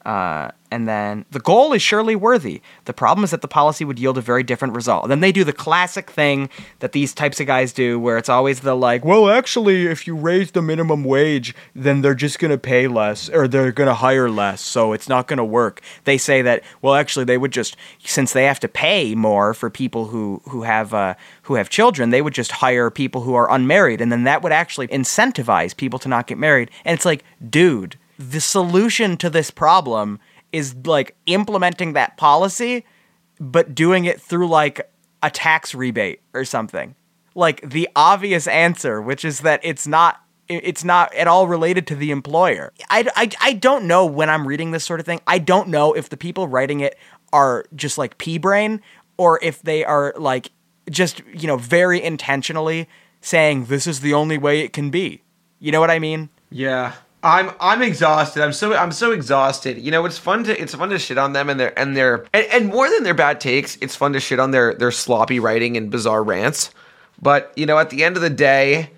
Uh, 0.08 0.52
and 0.72 0.88
then 0.88 1.26
the 1.32 1.40
goal 1.42 1.74
is 1.74 1.82
surely 1.82 2.16
worthy. 2.16 2.62
The 2.86 2.94
problem 2.94 3.26
is 3.26 3.32
that 3.32 3.42
the 3.42 3.48
policy 3.48 3.84
would 3.84 4.00
yield 4.00 4.18
a 4.18 4.22
very 4.22 4.42
different 4.42 4.74
result. 4.74 5.04
And 5.04 5.12
then 5.12 5.20
they 5.20 5.34
do 5.34 5.44
the 5.44 5.52
classic 5.52 6.10
thing 6.10 6.50
that 6.80 6.94
these 6.94 7.14
types 7.14 7.42
of 7.42 7.48
guys 7.48 7.74
do, 7.74 8.00
where 8.00 8.18
it's 8.18 8.30
always 8.30 8.62
the 8.62 8.74
like, 8.74 9.04
well, 9.04 9.30
actually, 9.30 9.86
if 9.88 10.08
you 10.08 10.16
raise 10.16 10.52
the 10.52 10.62
minimum 10.62 11.04
wage, 11.04 11.54
then 11.76 12.02
they're 12.02 12.16
just 12.16 12.40
going 12.40 12.52
to 12.52 12.58
pay 12.58 12.88
less 12.88 13.30
or 13.30 13.50
they're 13.50 13.74
going 13.74 13.90
to 13.90 13.96
hire 13.96 14.30
less, 14.30 14.62
so 14.62 14.94
it's 14.94 15.10
not 15.10 15.28
going 15.28 15.38
to 15.38 15.46
work. 15.46 15.82
They 16.06 16.18
say 16.18 16.42
that, 16.42 16.64
well, 16.82 16.96
actually, 16.96 17.26
they 17.26 17.38
would 17.38 17.52
just, 17.52 17.76
since 18.06 18.32
they 18.32 18.46
have 18.46 18.62
to 18.62 18.70
pay 18.70 19.14
more 19.14 19.54
for 19.54 19.70
people 19.70 20.06
who 20.06 20.42
who 20.48 20.64
have 20.64 20.94
uh, 20.94 21.16
who 21.44 21.56
have 21.56 21.70
children, 21.70 22.12
they 22.12 22.22
would 22.22 22.34
just 22.34 22.54
hire 22.54 22.90
people 22.90 23.22
who 23.22 23.34
are 23.34 23.52
unmarried, 23.52 24.00
and 24.00 24.10
then 24.10 24.24
that 24.24 24.42
would 24.42 24.54
actually 24.54 24.88
incentivize 24.88 25.76
people 25.76 26.00
to 26.00 26.08
not 26.08 26.28
get 26.28 26.38
married. 26.38 26.72
And 26.86 26.96
it's 26.96 27.06
like, 27.06 27.26
dude 27.50 27.98
the 28.18 28.42
solution 28.42 29.18
to 29.18 29.30
this 29.30 29.52
problem 29.52 30.20
is 30.52 30.76
like 30.86 31.16
implementing 31.26 31.94
that 31.94 32.18
policy, 32.18 32.86
but 33.40 33.76
doing 33.76 34.06
it 34.06 34.20
through 34.20 34.48
like 34.48 34.90
a 35.22 35.30
tax 35.30 35.76
rebate 35.76 36.22
or 36.34 36.46
something. 36.46 36.96
Like 37.36 37.68
the 37.68 37.88
obvious 37.96 38.48
answer, 38.48 39.02
which 39.02 39.24
is 39.24 39.42
that 39.42 39.60
it's 39.64 39.86
not 39.88 40.22
it's 40.50 40.84
not 40.84 41.14
at 41.14 41.28
all 41.28 41.48
related 41.48 41.86
to 41.88 41.96
the 41.96 42.10
employer. 42.10 42.72
I, 42.90 43.06
I, 43.18 43.30
I 43.42 43.54
don't 43.54 43.86
know 43.86 44.06
when 44.06 44.30
I'm 44.30 44.48
reading 44.48 44.72
this 44.72 44.86
sort 44.86 45.02
of 45.02 45.06
thing. 45.06 45.20
I 45.28 45.40
don't 45.40 45.68
know 45.68 45.92
if 45.92 46.08
the 46.08 46.16
people 46.16 46.48
writing 46.48 46.80
it 46.80 46.98
are 47.34 47.66
just 47.76 47.98
like 47.98 48.18
pea 48.18 48.38
brain 48.38 48.82
or 49.18 49.40
if 49.44 49.62
they 49.62 49.84
are 49.84 50.14
like 50.18 50.52
just, 50.90 51.22
you 51.34 51.48
know, 51.48 51.58
very 51.58 52.02
intentionally 52.02 52.88
saying 53.20 53.66
this 53.66 53.88
is 53.88 54.00
the 54.00 54.14
only 54.14 54.38
way 54.38 54.62
it 54.62 54.72
can 54.72 54.90
be. 54.90 55.22
You 55.60 55.74
know 55.74 55.82
what 55.82 55.92
I 55.92 56.00
mean? 56.00 56.30
Yeah. 56.50 56.94
I'm 57.24 57.52
I'm 57.60 57.82
exhausted. 57.82 58.44
I'm 58.44 58.54
so 58.54 58.76
I'm 58.76 58.92
so 58.92 59.12
exhausted. 59.12 59.80
You 59.80 59.92
know, 59.92 60.06
it's 60.06 60.18
fun 60.18 60.44
to 60.44 60.62
it's 60.62 60.76
fun 60.76 60.90
to 60.90 61.00
shit 61.00 61.18
on 61.18 61.34
them 61.34 61.50
and 61.50 61.60
their 61.60 61.78
and 61.78 61.98
their 61.98 62.26
and, 62.34 62.46
and 62.52 62.68
more 62.68 62.90
than 62.90 63.04
their 63.04 63.16
bad 63.16 63.42
takes, 63.42 63.78
it's 63.82 63.96
fun 63.96 64.14
to 64.14 64.20
shit 64.20 64.40
on 64.40 64.52
their 64.52 64.74
their 64.76 64.92
sloppy 64.92 65.40
writing 65.40 65.78
and 65.78 65.90
bizarre 65.90 66.24
rants. 66.24 66.70
But 67.20 67.52
you 67.56 67.66
know, 67.66 67.80
at 67.80 67.90
the 67.90 68.04
end 68.04 68.18
of 68.18 68.22
the 68.22 68.30
day, 68.30 68.92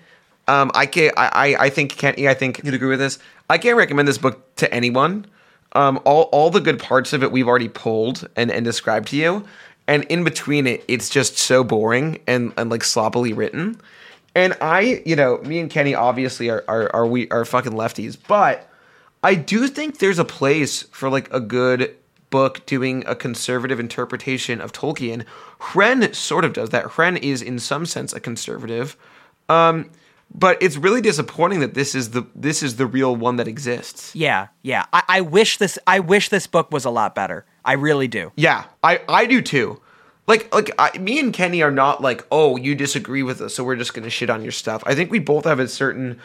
um, 0.48 0.70
I 0.74 0.86
can 0.86 1.12
I 1.16 1.56
I 1.58 1.70
think 1.70 1.96
Kenny, 1.96 2.28
I 2.28 2.34
think 2.34 2.62
you'd 2.62 2.74
agree 2.74 2.88
with 2.88 2.98
this. 2.98 3.18
I 3.48 3.56
can't 3.56 3.76
recommend 3.76 4.06
this 4.06 4.18
book 4.18 4.54
to 4.56 4.72
anyone. 4.72 5.26
Um, 5.72 6.00
all 6.04 6.24
all 6.24 6.50
the 6.50 6.60
good 6.60 6.78
parts 6.78 7.12
of 7.12 7.22
it 7.22 7.32
we've 7.32 7.48
already 7.48 7.68
pulled 7.68 8.28
and 8.36 8.50
and 8.50 8.64
described 8.66 9.08
to 9.08 9.16
you, 9.16 9.44
and 9.86 10.04
in 10.04 10.24
between 10.24 10.66
it, 10.66 10.84
it's 10.88 11.08
just 11.08 11.38
so 11.38 11.64
boring 11.64 12.20
and 12.26 12.52
and 12.58 12.70
like 12.70 12.84
sloppily 12.84 13.32
written 13.32 13.80
and 14.34 14.56
I, 14.60 15.02
you 15.04 15.16
know, 15.16 15.38
me 15.38 15.58
and 15.58 15.70
Kenny 15.70 15.94
obviously 15.94 16.50
are 16.50 16.64
are, 16.68 16.94
are 16.94 17.06
we 17.06 17.28
are 17.30 17.44
fucking 17.44 17.72
lefties, 17.72 18.16
but 18.28 18.68
I 19.22 19.34
do 19.34 19.66
think 19.68 19.98
there's 19.98 20.18
a 20.18 20.24
place 20.24 20.82
for 20.84 21.08
like 21.08 21.32
a 21.32 21.40
good 21.40 21.96
book 22.30 22.64
doing 22.64 23.04
a 23.06 23.16
conservative 23.16 23.80
interpretation 23.80 24.60
of 24.60 24.72
Tolkien. 24.72 25.24
Hren 25.58 26.14
sort 26.14 26.44
of 26.44 26.52
does 26.52 26.70
that. 26.70 26.84
Hren 26.92 27.16
is 27.16 27.42
in 27.42 27.58
some 27.58 27.84
sense 27.86 28.12
a 28.12 28.20
conservative. 28.20 28.96
Um, 29.48 29.90
but 30.32 30.62
it's 30.62 30.76
really 30.76 31.00
disappointing 31.00 31.58
that 31.58 31.74
this 31.74 31.94
is 31.94 32.10
the 32.10 32.24
this 32.36 32.62
is 32.62 32.76
the 32.76 32.86
real 32.86 33.16
one 33.16 33.36
that 33.36 33.48
exists. 33.48 34.14
Yeah, 34.14 34.46
yeah. 34.62 34.86
I, 34.92 35.02
I 35.08 35.20
wish 35.22 35.58
this 35.58 35.76
I 35.88 35.98
wish 35.98 36.28
this 36.28 36.46
book 36.46 36.70
was 36.70 36.84
a 36.84 36.90
lot 36.90 37.16
better. 37.16 37.44
I 37.64 37.72
really 37.72 38.06
do. 38.06 38.30
Yeah, 38.36 38.64
I 38.84 39.00
I 39.08 39.26
do 39.26 39.42
too 39.42 39.80
like 40.30 40.54
like 40.54 40.70
I, 40.78 40.96
me 40.96 41.18
and 41.18 41.32
Kenny 41.32 41.60
are 41.62 41.72
not 41.72 42.00
like 42.00 42.24
oh 42.30 42.56
you 42.56 42.74
disagree 42.74 43.22
with 43.22 43.40
us 43.40 43.54
so 43.54 43.64
we're 43.64 43.76
just 43.76 43.92
gonna 43.92 44.08
shit 44.08 44.30
on 44.30 44.42
your 44.42 44.52
stuff. 44.52 44.82
I 44.86 44.94
think 44.94 45.10
we 45.10 45.18
both 45.18 45.44
have 45.44 45.58
a 45.58 45.68
certain 45.68 46.20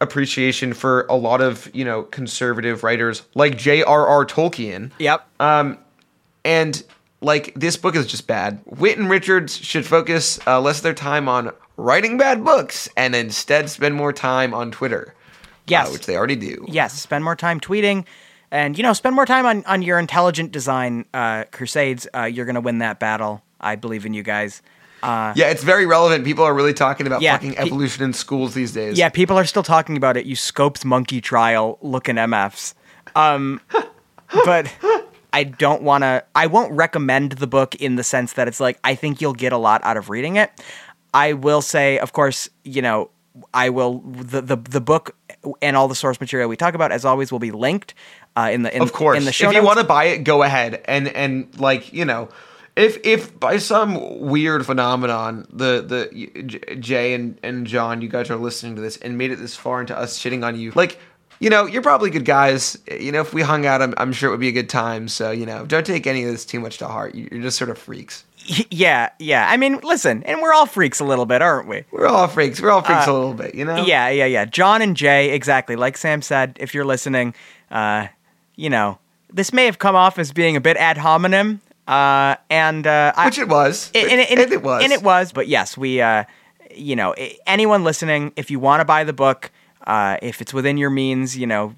appreciation 0.00 0.72
for 0.72 1.06
a 1.10 1.14
lot 1.14 1.42
of 1.42 1.70
you 1.74 1.84
know 1.84 2.02
conservative 2.04 2.82
writers 2.82 3.22
like 3.34 3.58
J.R.R. 3.58 4.24
Tolkien. 4.24 4.90
Yep. 4.98 5.26
Um, 5.38 5.78
and 6.42 6.82
like 7.20 7.52
this 7.54 7.76
book 7.76 7.94
is 7.94 8.06
just 8.06 8.26
bad. 8.26 8.62
Witt 8.64 8.96
and 8.96 9.10
Richards 9.10 9.56
should 9.56 9.86
focus 9.86 10.40
uh, 10.46 10.58
less 10.60 10.78
of 10.78 10.84
their 10.84 10.94
time 10.94 11.28
on 11.28 11.52
writing 11.76 12.16
bad 12.16 12.42
books 12.42 12.88
and 12.96 13.14
instead 13.14 13.68
spend 13.68 13.94
more 13.94 14.12
time 14.12 14.54
on 14.54 14.70
Twitter. 14.70 15.14
Uh, 15.14 15.52
yes, 15.66 15.88
uh, 15.88 15.92
which 15.92 16.06
they 16.06 16.16
already 16.16 16.36
do. 16.36 16.64
Yes, 16.66 16.98
spend 16.98 17.22
more 17.22 17.36
time 17.36 17.60
tweeting 17.60 18.06
and 18.50 18.76
you 18.76 18.82
know 18.82 18.92
spend 18.92 19.14
more 19.14 19.26
time 19.26 19.46
on, 19.46 19.64
on 19.66 19.82
your 19.82 19.98
intelligent 19.98 20.50
design 20.50 21.04
uh, 21.14 21.44
crusades 21.52 22.06
uh, 22.14 22.22
you're 22.22 22.46
gonna 22.46 22.60
win 22.60 22.78
that 22.78 22.98
battle 22.98 23.42
I 23.60 23.76
believe 23.76 24.06
in 24.06 24.14
you 24.14 24.22
guys. 24.22 24.62
Uh, 25.02 25.32
yeah, 25.34 25.48
it's 25.48 25.62
very 25.62 25.86
relevant. 25.86 26.24
People 26.24 26.44
are 26.44 26.54
really 26.54 26.74
talking 26.74 27.06
about 27.06 27.22
yeah, 27.22 27.32
fucking 27.32 27.56
evolution 27.58 28.04
in 28.04 28.12
schools 28.12 28.54
these 28.54 28.72
days. 28.72 28.98
Yeah, 28.98 29.08
people 29.08 29.38
are 29.38 29.46
still 29.46 29.62
talking 29.62 29.96
about 29.96 30.16
it. 30.16 30.26
You 30.26 30.36
Scopes 30.36 30.84
monkey 30.84 31.20
trial 31.20 31.78
looking 31.80 32.16
MFs. 32.16 32.74
Um, 33.14 33.60
but 34.44 34.72
I 35.32 35.44
don't 35.44 35.82
want 35.82 36.02
to. 36.02 36.24
I 36.34 36.46
won't 36.46 36.72
recommend 36.72 37.32
the 37.32 37.46
book 37.46 37.74
in 37.76 37.96
the 37.96 38.04
sense 38.04 38.34
that 38.34 38.48
it's 38.48 38.60
like 38.60 38.78
I 38.84 38.94
think 38.94 39.20
you'll 39.20 39.32
get 39.32 39.52
a 39.52 39.58
lot 39.58 39.80
out 39.84 39.96
of 39.96 40.10
reading 40.10 40.36
it. 40.36 40.50
I 41.14 41.32
will 41.32 41.62
say, 41.62 41.98
of 41.98 42.12
course, 42.12 42.48
you 42.64 42.82
know, 42.82 43.10
I 43.54 43.70
will 43.70 44.00
the 44.00 44.40
the, 44.42 44.56
the 44.56 44.80
book 44.80 45.16
and 45.62 45.76
all 45.76 45.88
the 45.88 45.94
source 45.94 46.20
material 46.20 46.48
we 46.48 46.56
talk 46.56 46.74
about, 46.74 46.92
as 46.92 47.04
always, 47.04 47.32
will 47.32 47.38
be 47.38 47.52
linked 47.52 47.94
uh, 48.36 48.50
in 48.52 48.62
the 48.62 48.74
in, 48.74 48.82
of 48.82 48.92
course 48.92 49.18
in 49.18 49.24
the 49.24 49.32
show. 49.32 49.48
If 49.48 49.56
you 49.56 49.62
want 49.62 49.78
to 49.78 49.84
buy 49.84 50.04
it, 50.06 50.24
go 50.24 50.42
ahead 50.42 50.82
and 50.84 51.08
and 51.08 51.58
like 51.58 51.92
you 51.92 52.04
know 52.04 52.28
if 52.76 52.98
if 53.04 53.38
by 53.38 53.58
some 53.58 54.20
weird 54.20 54.64
phenomenon 54.64 55.46
the 55.52 55.82
the 55.82 56.76
Jay 56.76 57.14
and 57.14 57.38
and 57.42 57.66
John 57.66 58.00
you 58.00 58.08
guys 58.08 58.30
are 58.30 58.36
listening 58.36 58.76
to 58.76 58.82
this 58.82 58.96
and 58.98 59.18
made 59.18 59.30
it 59.30 59.36
this 59.36 59.56
far 59.56 59.80
into 59.80 59.96
us 59.96 60.18
shitting 60.18 60.44
on 60.44 60.58
you 60.58 60.72
like 60.72 60.98
you 61.40 61.50
know 61.50 61.66
you're 61.66 61.82
probably 61.82 62.10
good 62.10 62.24
guys. 62.24 62.78
You 62.90 63.12
know 63.12 63.20
if 63.20 63.34
we 63.34 63.42
hung 63.42 63.66
out 63.66 63.82
I'm, 63.82 63.94
I'm 63.96 64.12
sure 64.12 64.28
it 64.28 64.32
would 64.32 64.40
be 64.40 64.48
a 64.48 64.52
good 64.52 64.68
time. 64.68 65.08
So 65.08 65.30
you 65.30 65.46
know 65.46 65.66
don't 65.66 65.86
take 65.86 66.06
any 66.06 66.24
of 66.24 66.30
this 66.30 66.44
too 66.44 66.60
much 66.60 66.78
to 66.78 66.86
heart. 66.86 67.14
You're 67.14 67.42
just 67.42 67.58
sort 67.58 67.70
of 67.70 67.78
freaks. 67.78 68.24
Yeah 68.70 69.10
yeah. 69.18 69.48
I 69.48 69.56
mean 69.56 69.80
listen 69.82 70.22
and 70.24 70.40
we're 70.40 70.52
all 70.52 70.66
freaks 70.66 71.00
a 71.00 71.04
little 71.04 71.26
bit 71.26 71.42
aren't 71.42 71.68
we? 71.68 71.84
We're 71.90 72.06
all 72.06 72.28
freaks. 72.28 72.60
We're 72.60 72.70
all 72.70 72.82
freaks 72.82 73.08
uh, 73.08 73.12
a 73.12 73.14
little 73.14 73.34
bit 73.34 73.54
you 73.54 73.64
know? 73.64 73.84
yeah 73.84 74.08
yeah 74.08 74.26
yeah. 74.26 74.44
John 74.44 74.82
and 74.82 74.96
Jay 74.96 75.30
exactly. 75.30 75.76
Like 75.76 75.96
Sam 75.96 76.22
said 76.22 76.56
if 76.60 76.74
you're 76.74 76.84
listening 76.84 77.34
uh 77.70 78.08
you 78.56 78.70
know 78.70 78.98
this 79.32 79.52
may 79.52 79.64
have 79.64 79.78
come 79.78 79.96
off 79.96 80.18
as 80.18 80.32
being 80.32 80.56
a 80.56 80.60
bit 80.60 80.76
ad 80.76 80.98
hominem 80.98 81.60
uh, 81.90 82.36
and 82.48 82.86
uh, 82.86 83.12
which 83.24 83.38
I, 83.40 83.42
it 83.42 83.48
was, 83.48 83.90
and, 83.96 84.08
and, 84.08 84.20
and, 84.20 84.40
and, 84.40 84.52
it 84.52 84.62
was, 84.62 84.84
and 84.84 84.92
it 84.92 85.02
was. 85.02 85.32
But 85.32 85.48
yes, 85.48 85.76
we, 85.76 86.00
uh, 86.00 86.22
you 86.72 86.94
know, 86.94 87.16
anyone 87.48 87.82
listening, 87.82 88.32
if 88.36 88.48
you 88.48 88.60
want 88.60 88.80
to 88.80 88.84
buy 88.84 89.02
the 89.02 89.12
book, 89.12 89.50
uh, 89.88 90.16
if 90.22 90.40
it's 90.40 90.54
within 90.54 90.78
your 90.78 90.90
means, 90.90 91.36
you 91.36 91.48
know, 91.48 91.74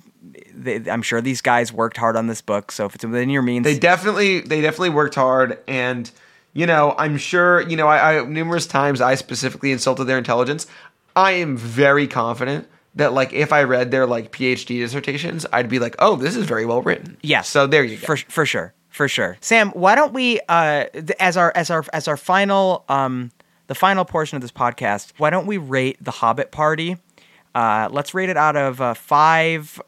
they, 0.55 0.83
I'm 0.91 1.01
sure 1.01 1.23
these 1.23 1.41
guys 1.41 1.73
worked 1.73 1.97
hard 1.97 2.17
on 2.17 2.27
this 2.27 2.43
book. 2.43 2.73
So 2.73 2.85
if 2.85 2.95
it's 2.95 3.07
within 3.07 3.31
your 3.31 3.41
means, 3.41 3.65
they 3.65 3.79
definitely, 3.79 4.41
they 4.41 4.61
definitely 4.61 4.91
worked 4.91 5.15
hard, 5.15 5.59
and 5.67 6.11
you 6.53 6.67
know, 6.67 6.95
I'm 6.99 7.17
sure, 7.17 7.63
you 7.63 7.79
know, 7.79 7.89
I, 7.89 8.19
I 8.19 8.25
numerous 8.27 8.67
times 8.67 9.01
I 9.01 9.15
specifically 9.15 9.73
insulted 9.73 10.05
their 10.05 10.19
intelligence. 10.19 10.67
I 11.17 11.33
am 11.33 11.57
very 11.57 12.07
confident 12.07 12.69
that 12.97 13.15
like 13.15 13.33
if 13.33 13.51
I 13.51 13.63
read 13.63 13.91
their 13.91 14.07
like 14.07 14.31
PhD 14.31 14.81
dissertations, 14.81 15.47
I'd 15.55 15.71
be 15.71 15.79
like, 15.79 15.97
oh, 16.01 16.17
this 16.17 16.37
is 16.37 16.45
very 16.45 16.67
well 16.67 16.83
written. 16.83 17.17
Yes. 17.23 17.49
So 17.49 17.67
there 17.67 17.83
you 17.83 17.97
go. 17.97 18.05
For 18.05 18.19
for 18.19 18.45
sure 18.45 18.75
for 18.93 19.09
sure. 19.09 19.37
Sam, 19.41 19.71
why 19.71 19.95
don't 19.95 20.13
we 20.13 20.39
uh 20.49 20.85
as 21.19 21.37
our 21.37 21.51
as 21.57 21.71
our 21.71 21.85
as 21.93 22.07
our 22.07 22.17
final 22.17 22.85
um 22.89 23.33
the 23.67 23.75
final 23.75 24.05
portion 24.05 24.37
of 24.37 24.43
this 24.43 24.53
podcast, 24.53 25.13
why 25.17 25.31
don't 25.31 25.47
we 25.47 25.57
rate 25.57 25.97
the 26.01 26.11
Hobbit 26.11 26.53
party? 26.53 26.99
Uh 27.55 27.89
let's 27.91 28.15
rate 28.15 28.29
it 28.29 28.37
out 28.37 28.55
of 28.57 28.81
uh, 28.81 28.95
5 28.95 29.81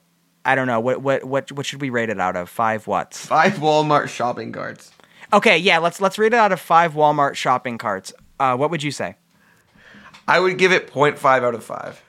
I 0.46 0.55
don't 0.55 0.66
know. 0.66 0.80
What 0.80 1.02
what 1.02 1.24
what 1.24 1.52
what 1.52 1.66
should 1.66 1.80
we 1.80 1.90
rate 1.90 2.09
it 2.09 2.18
out 2.18 2.34
of? 2.34 2.48
5 2.48 2.86
what? 2.86 3.14
5 3.14 3.55
Walmart 3.55 4.09
shopping 4.09 4.52
carts. 4.52 4.90
Okay, 5.32 5.59
yeah, 5.59 5.78
let's 5.78 6.00
let's 6.00 6.18
rate 6.18 6.32
it 6.32 6.38
out 6.38 6.52
of 6.52 6.61
5 6.61 6.94
Walmart 6.94 7.34
shopping 7.34 7.78
carts. 7.78 8.12
Uh 8.40 8.57
what 8.57 8.70
would 8.70 8.82
you 8.82 8.90
say? 8.90 9.16
I 10.26 10.40
would 10.40 10.57
give 10.57 10.72
it 10.72 10.90
0.5 10.90 11.24
out 11.42 11.55
of 11.55 11.62
5. 11.62 12.02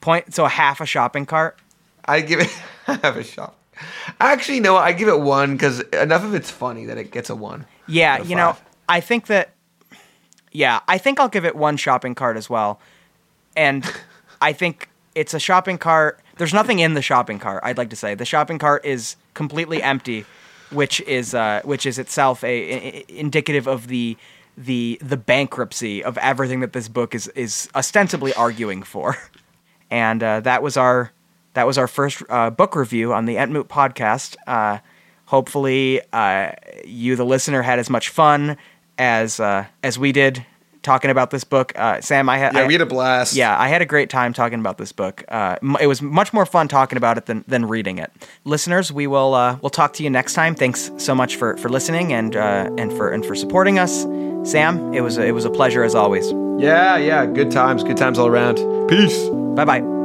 Point 0.00 0.34
so 0.34 0.44
a 0.44 0.48
half 0.48 0.80
a 0.80 0.86
shopping 0.86 1.24
cart? 1.24 1.58
I'd 2.04 2.26
give 2.26 2.40
it 2.40 2.48
half 2.86 3.16
a 3.16 3.22
shop. 3.22 3.61
Actually, 4.20 4.60
no, 4.60 4.76
I 4.76 4.92
give 4.92 5.08
it 5.08 5.20
one 5.20 5.52
because 5.52 5.80
enough 5.80 6.24
of 6.24 6.34
it's 6.34 6.50
funny 6.50 6.86
that 6.86 6.98
it 6.98 7.10
gets 7.10 7.30
a 7.30 7.34
one. 7.34 7.66
Yeah, 7.86 8.22
you 8.22 8.36
know, 8.36 8.56
I 8.88 9.00
think 9.00 9.26
that. 9.26 9.50
Yeah, 10.52 10.80
I 10.86 10.98
think 10.98 11.18
I'll 11.18 11.30
give 11.30 11.46
it 11.46 11.56
one 11.56 11.78
shopping 11.78 12.14
cart 12.14 12.36
as 12.36 12.50
well, 12.50 12.80
and 13.56 13.84
I 14.40 14.52
think 14.52 14.88
it's 15.14 15.34
a 15.34 15.40
shopping 15.40 15.78
cart. 15.78 16.20
There's 16.36 16.54
nothing 16.54 16.78
in 16.78 16.94
the 16.94 17.02
shopping 17.02 17.38
cart. 17.38 17.62
I'd 17.64 17.78
like 17.78 17.90
to 17.90 17.96
say 17.96 18.14
the 18.14 18.24
shopping 18.24 18.58
cart 18.58 18.84
is 18.84 19.16
completely 19.34 19.82
empty, 19.82 20.24
which 20.70 21.00
is 21.02 21.34
uh, 21.34 21.62
which 21.64 21.86
is 21.86 21.98
itself 21.98 22.44
a, 22.44 22.48
a 22.48 23.04
indicative 23.08 23.66
of 23.66 23.88
the 23.88 24.16
the 24.56 24.98
the 25.02 25.16
bankruptcy 25.16 26.04
of 26.04 26.18
everything 26.18 26.60
that 26.60 26.72
this 26.72 26.88
book 26.88 27.14
is 27.14 27.28
is 27.28 27.68
ostensibly 27.74 28.34
arguing 28.34 28.82
for. 28.82 29.16
And 29.90 30.22
uh, 30.22 30.40
that 30.40 30.62
was 30.62 30.78
our 30.78 31.12
that 31.54 31.66
was 31.66 31.78
our 31.78 31.88
first 31.88 32.22
uh, 32.28 32.50
book 32.50 32.74
review 32.76 33.12
on 33.12 33.26
the 33.26 33.36
Entmoot 33.36 33.64
podcast. 33.68 34.36
Uh, 34.46 34.78
hopefully, 35.26 36.00
uh, 36.12 36.52
you, 36.84 37.16
the 37.16 37.24
listener, 37.24 37.62
had 37.62 37.78
as 37.78 37.90
much 37.90 38.08
fun 38.08 38.56
as 38.98 39.40
uh, 39.40 39.66
as 39.82 39.98
we 39.98 40.12
did 40.12 40.44
talking 40.82 41.10
about 41.12 41.30
this 41.30 41.44
book. 41.44 41.72
Uh, 41.76 42.00
Sam, 42.00 42.28
I 42.28 42.38
had 42.38 42.54
Yeah, 42.54 42.62
I, 42.62 42.66
we 42.66 42.72
had 42.74 42.80
a 42.82 42.86
blast. 42.86 43.34
yeah, 43.36 43.56
I 43.58 43.68
had 43.68 43.82
a 43.82 43.86
great 43.86 44.10
time 44.10 44.32
talking 44.32 44.58
about 44.58 44.78
this 44.78 44.90
book. 44.90 45.22
Uh, 45.28 45.56
it 45.80 45.86
was 45.86 46.02
much 46.02 46.32
more 46.32 46.44
fun 46.44 46.66
talking 46.66 46.96
about 46.96 47.16
it 47.18 47.26
than, 47.26 47.44
than 47.46 47.66
reading 47.66 47.98
it. 47.98 48.10
Listeners, 48.44 48.92
we 48.92 49.06
will 49.06 49.34
uh, 49.34 49.58
we'll 49.62 49.70
talk 49.70 49.92
to 49.94 50.02
you 50.02 50.10
next 50.10 50.34
time. 50.34 50.54
Thanks 50.56 50.90
so 50.98 51.14
much 51.14 51.36
for, 51.36 51.56
for 51.58 51.68
listening 51.68 52.12
and 52.12 52.34
uh, 52.34 52.68
and 52.78 52.92
for 52.92 53.10
and 53.10 53.24
for 53.24 53.34
supporting 53.36 53.78
us. 53.78 54.02
Sam, 54.44 54.92
it 54.92 55.02
was 55.02 55.18
a, 55.18 55.24
it 55.24 55.32
was 55.32 55.44
a 55.44 55.50
pleasure 55.50 55.84
as 55.84 55.94
always. 55.94 56.32
Yeah, 56.58 56.96
yeah. 56.96 57.26
Good 57.26 57.52
times. 57.52 57.84
Good 57.84 57.96
times 57.96 58.18
all 58.18 58.26
around. 58.26 58.56
Peace. 58.88 59.28
Bye 59.54 59.64
bye. 59.64 60.01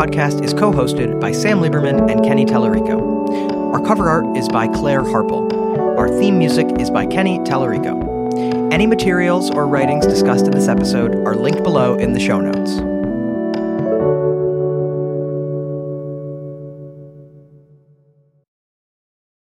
Podcast 0.00 0.42
is 0.42 0.54
co 0.54 0.72
hosted 0.72 1.20
by 1.20 1.30
Sam 1.30 1.60
Lieberman 1.60 2.10
and 2.10 2.24
Kenny 2.24 2.46
Tellerico. 2.46 3.74
Our 3.74 3.84
cover 3.84 4.08
art 4.08 4.34
is 4.34 4.48
by 4.48 4.66
Claire 4.66 5.02
Harple. 5.02 5.52
Our 5.98 6.08
theme 6.08 6.38
music 6.38 6.66
is 6.80 6.88
by 6.88 7.04
Kenny 7.04 7.38
Tellerico. 7.40 8.72
Any 8.72 8.86
materials 8.86 9.50
or 9.50 9.66
writings 9.66 10.06
discussed 10.06 10.46
in 10.46 10.52
this 10.52 10.68
episode 10.68 11.16
are 11.26 11.36
linked 11.36 11.62
below 11.62 11.96
in 11.96 12.14
the 12.14 12.20
show 12.20 12.40
notes. 12.40 12.89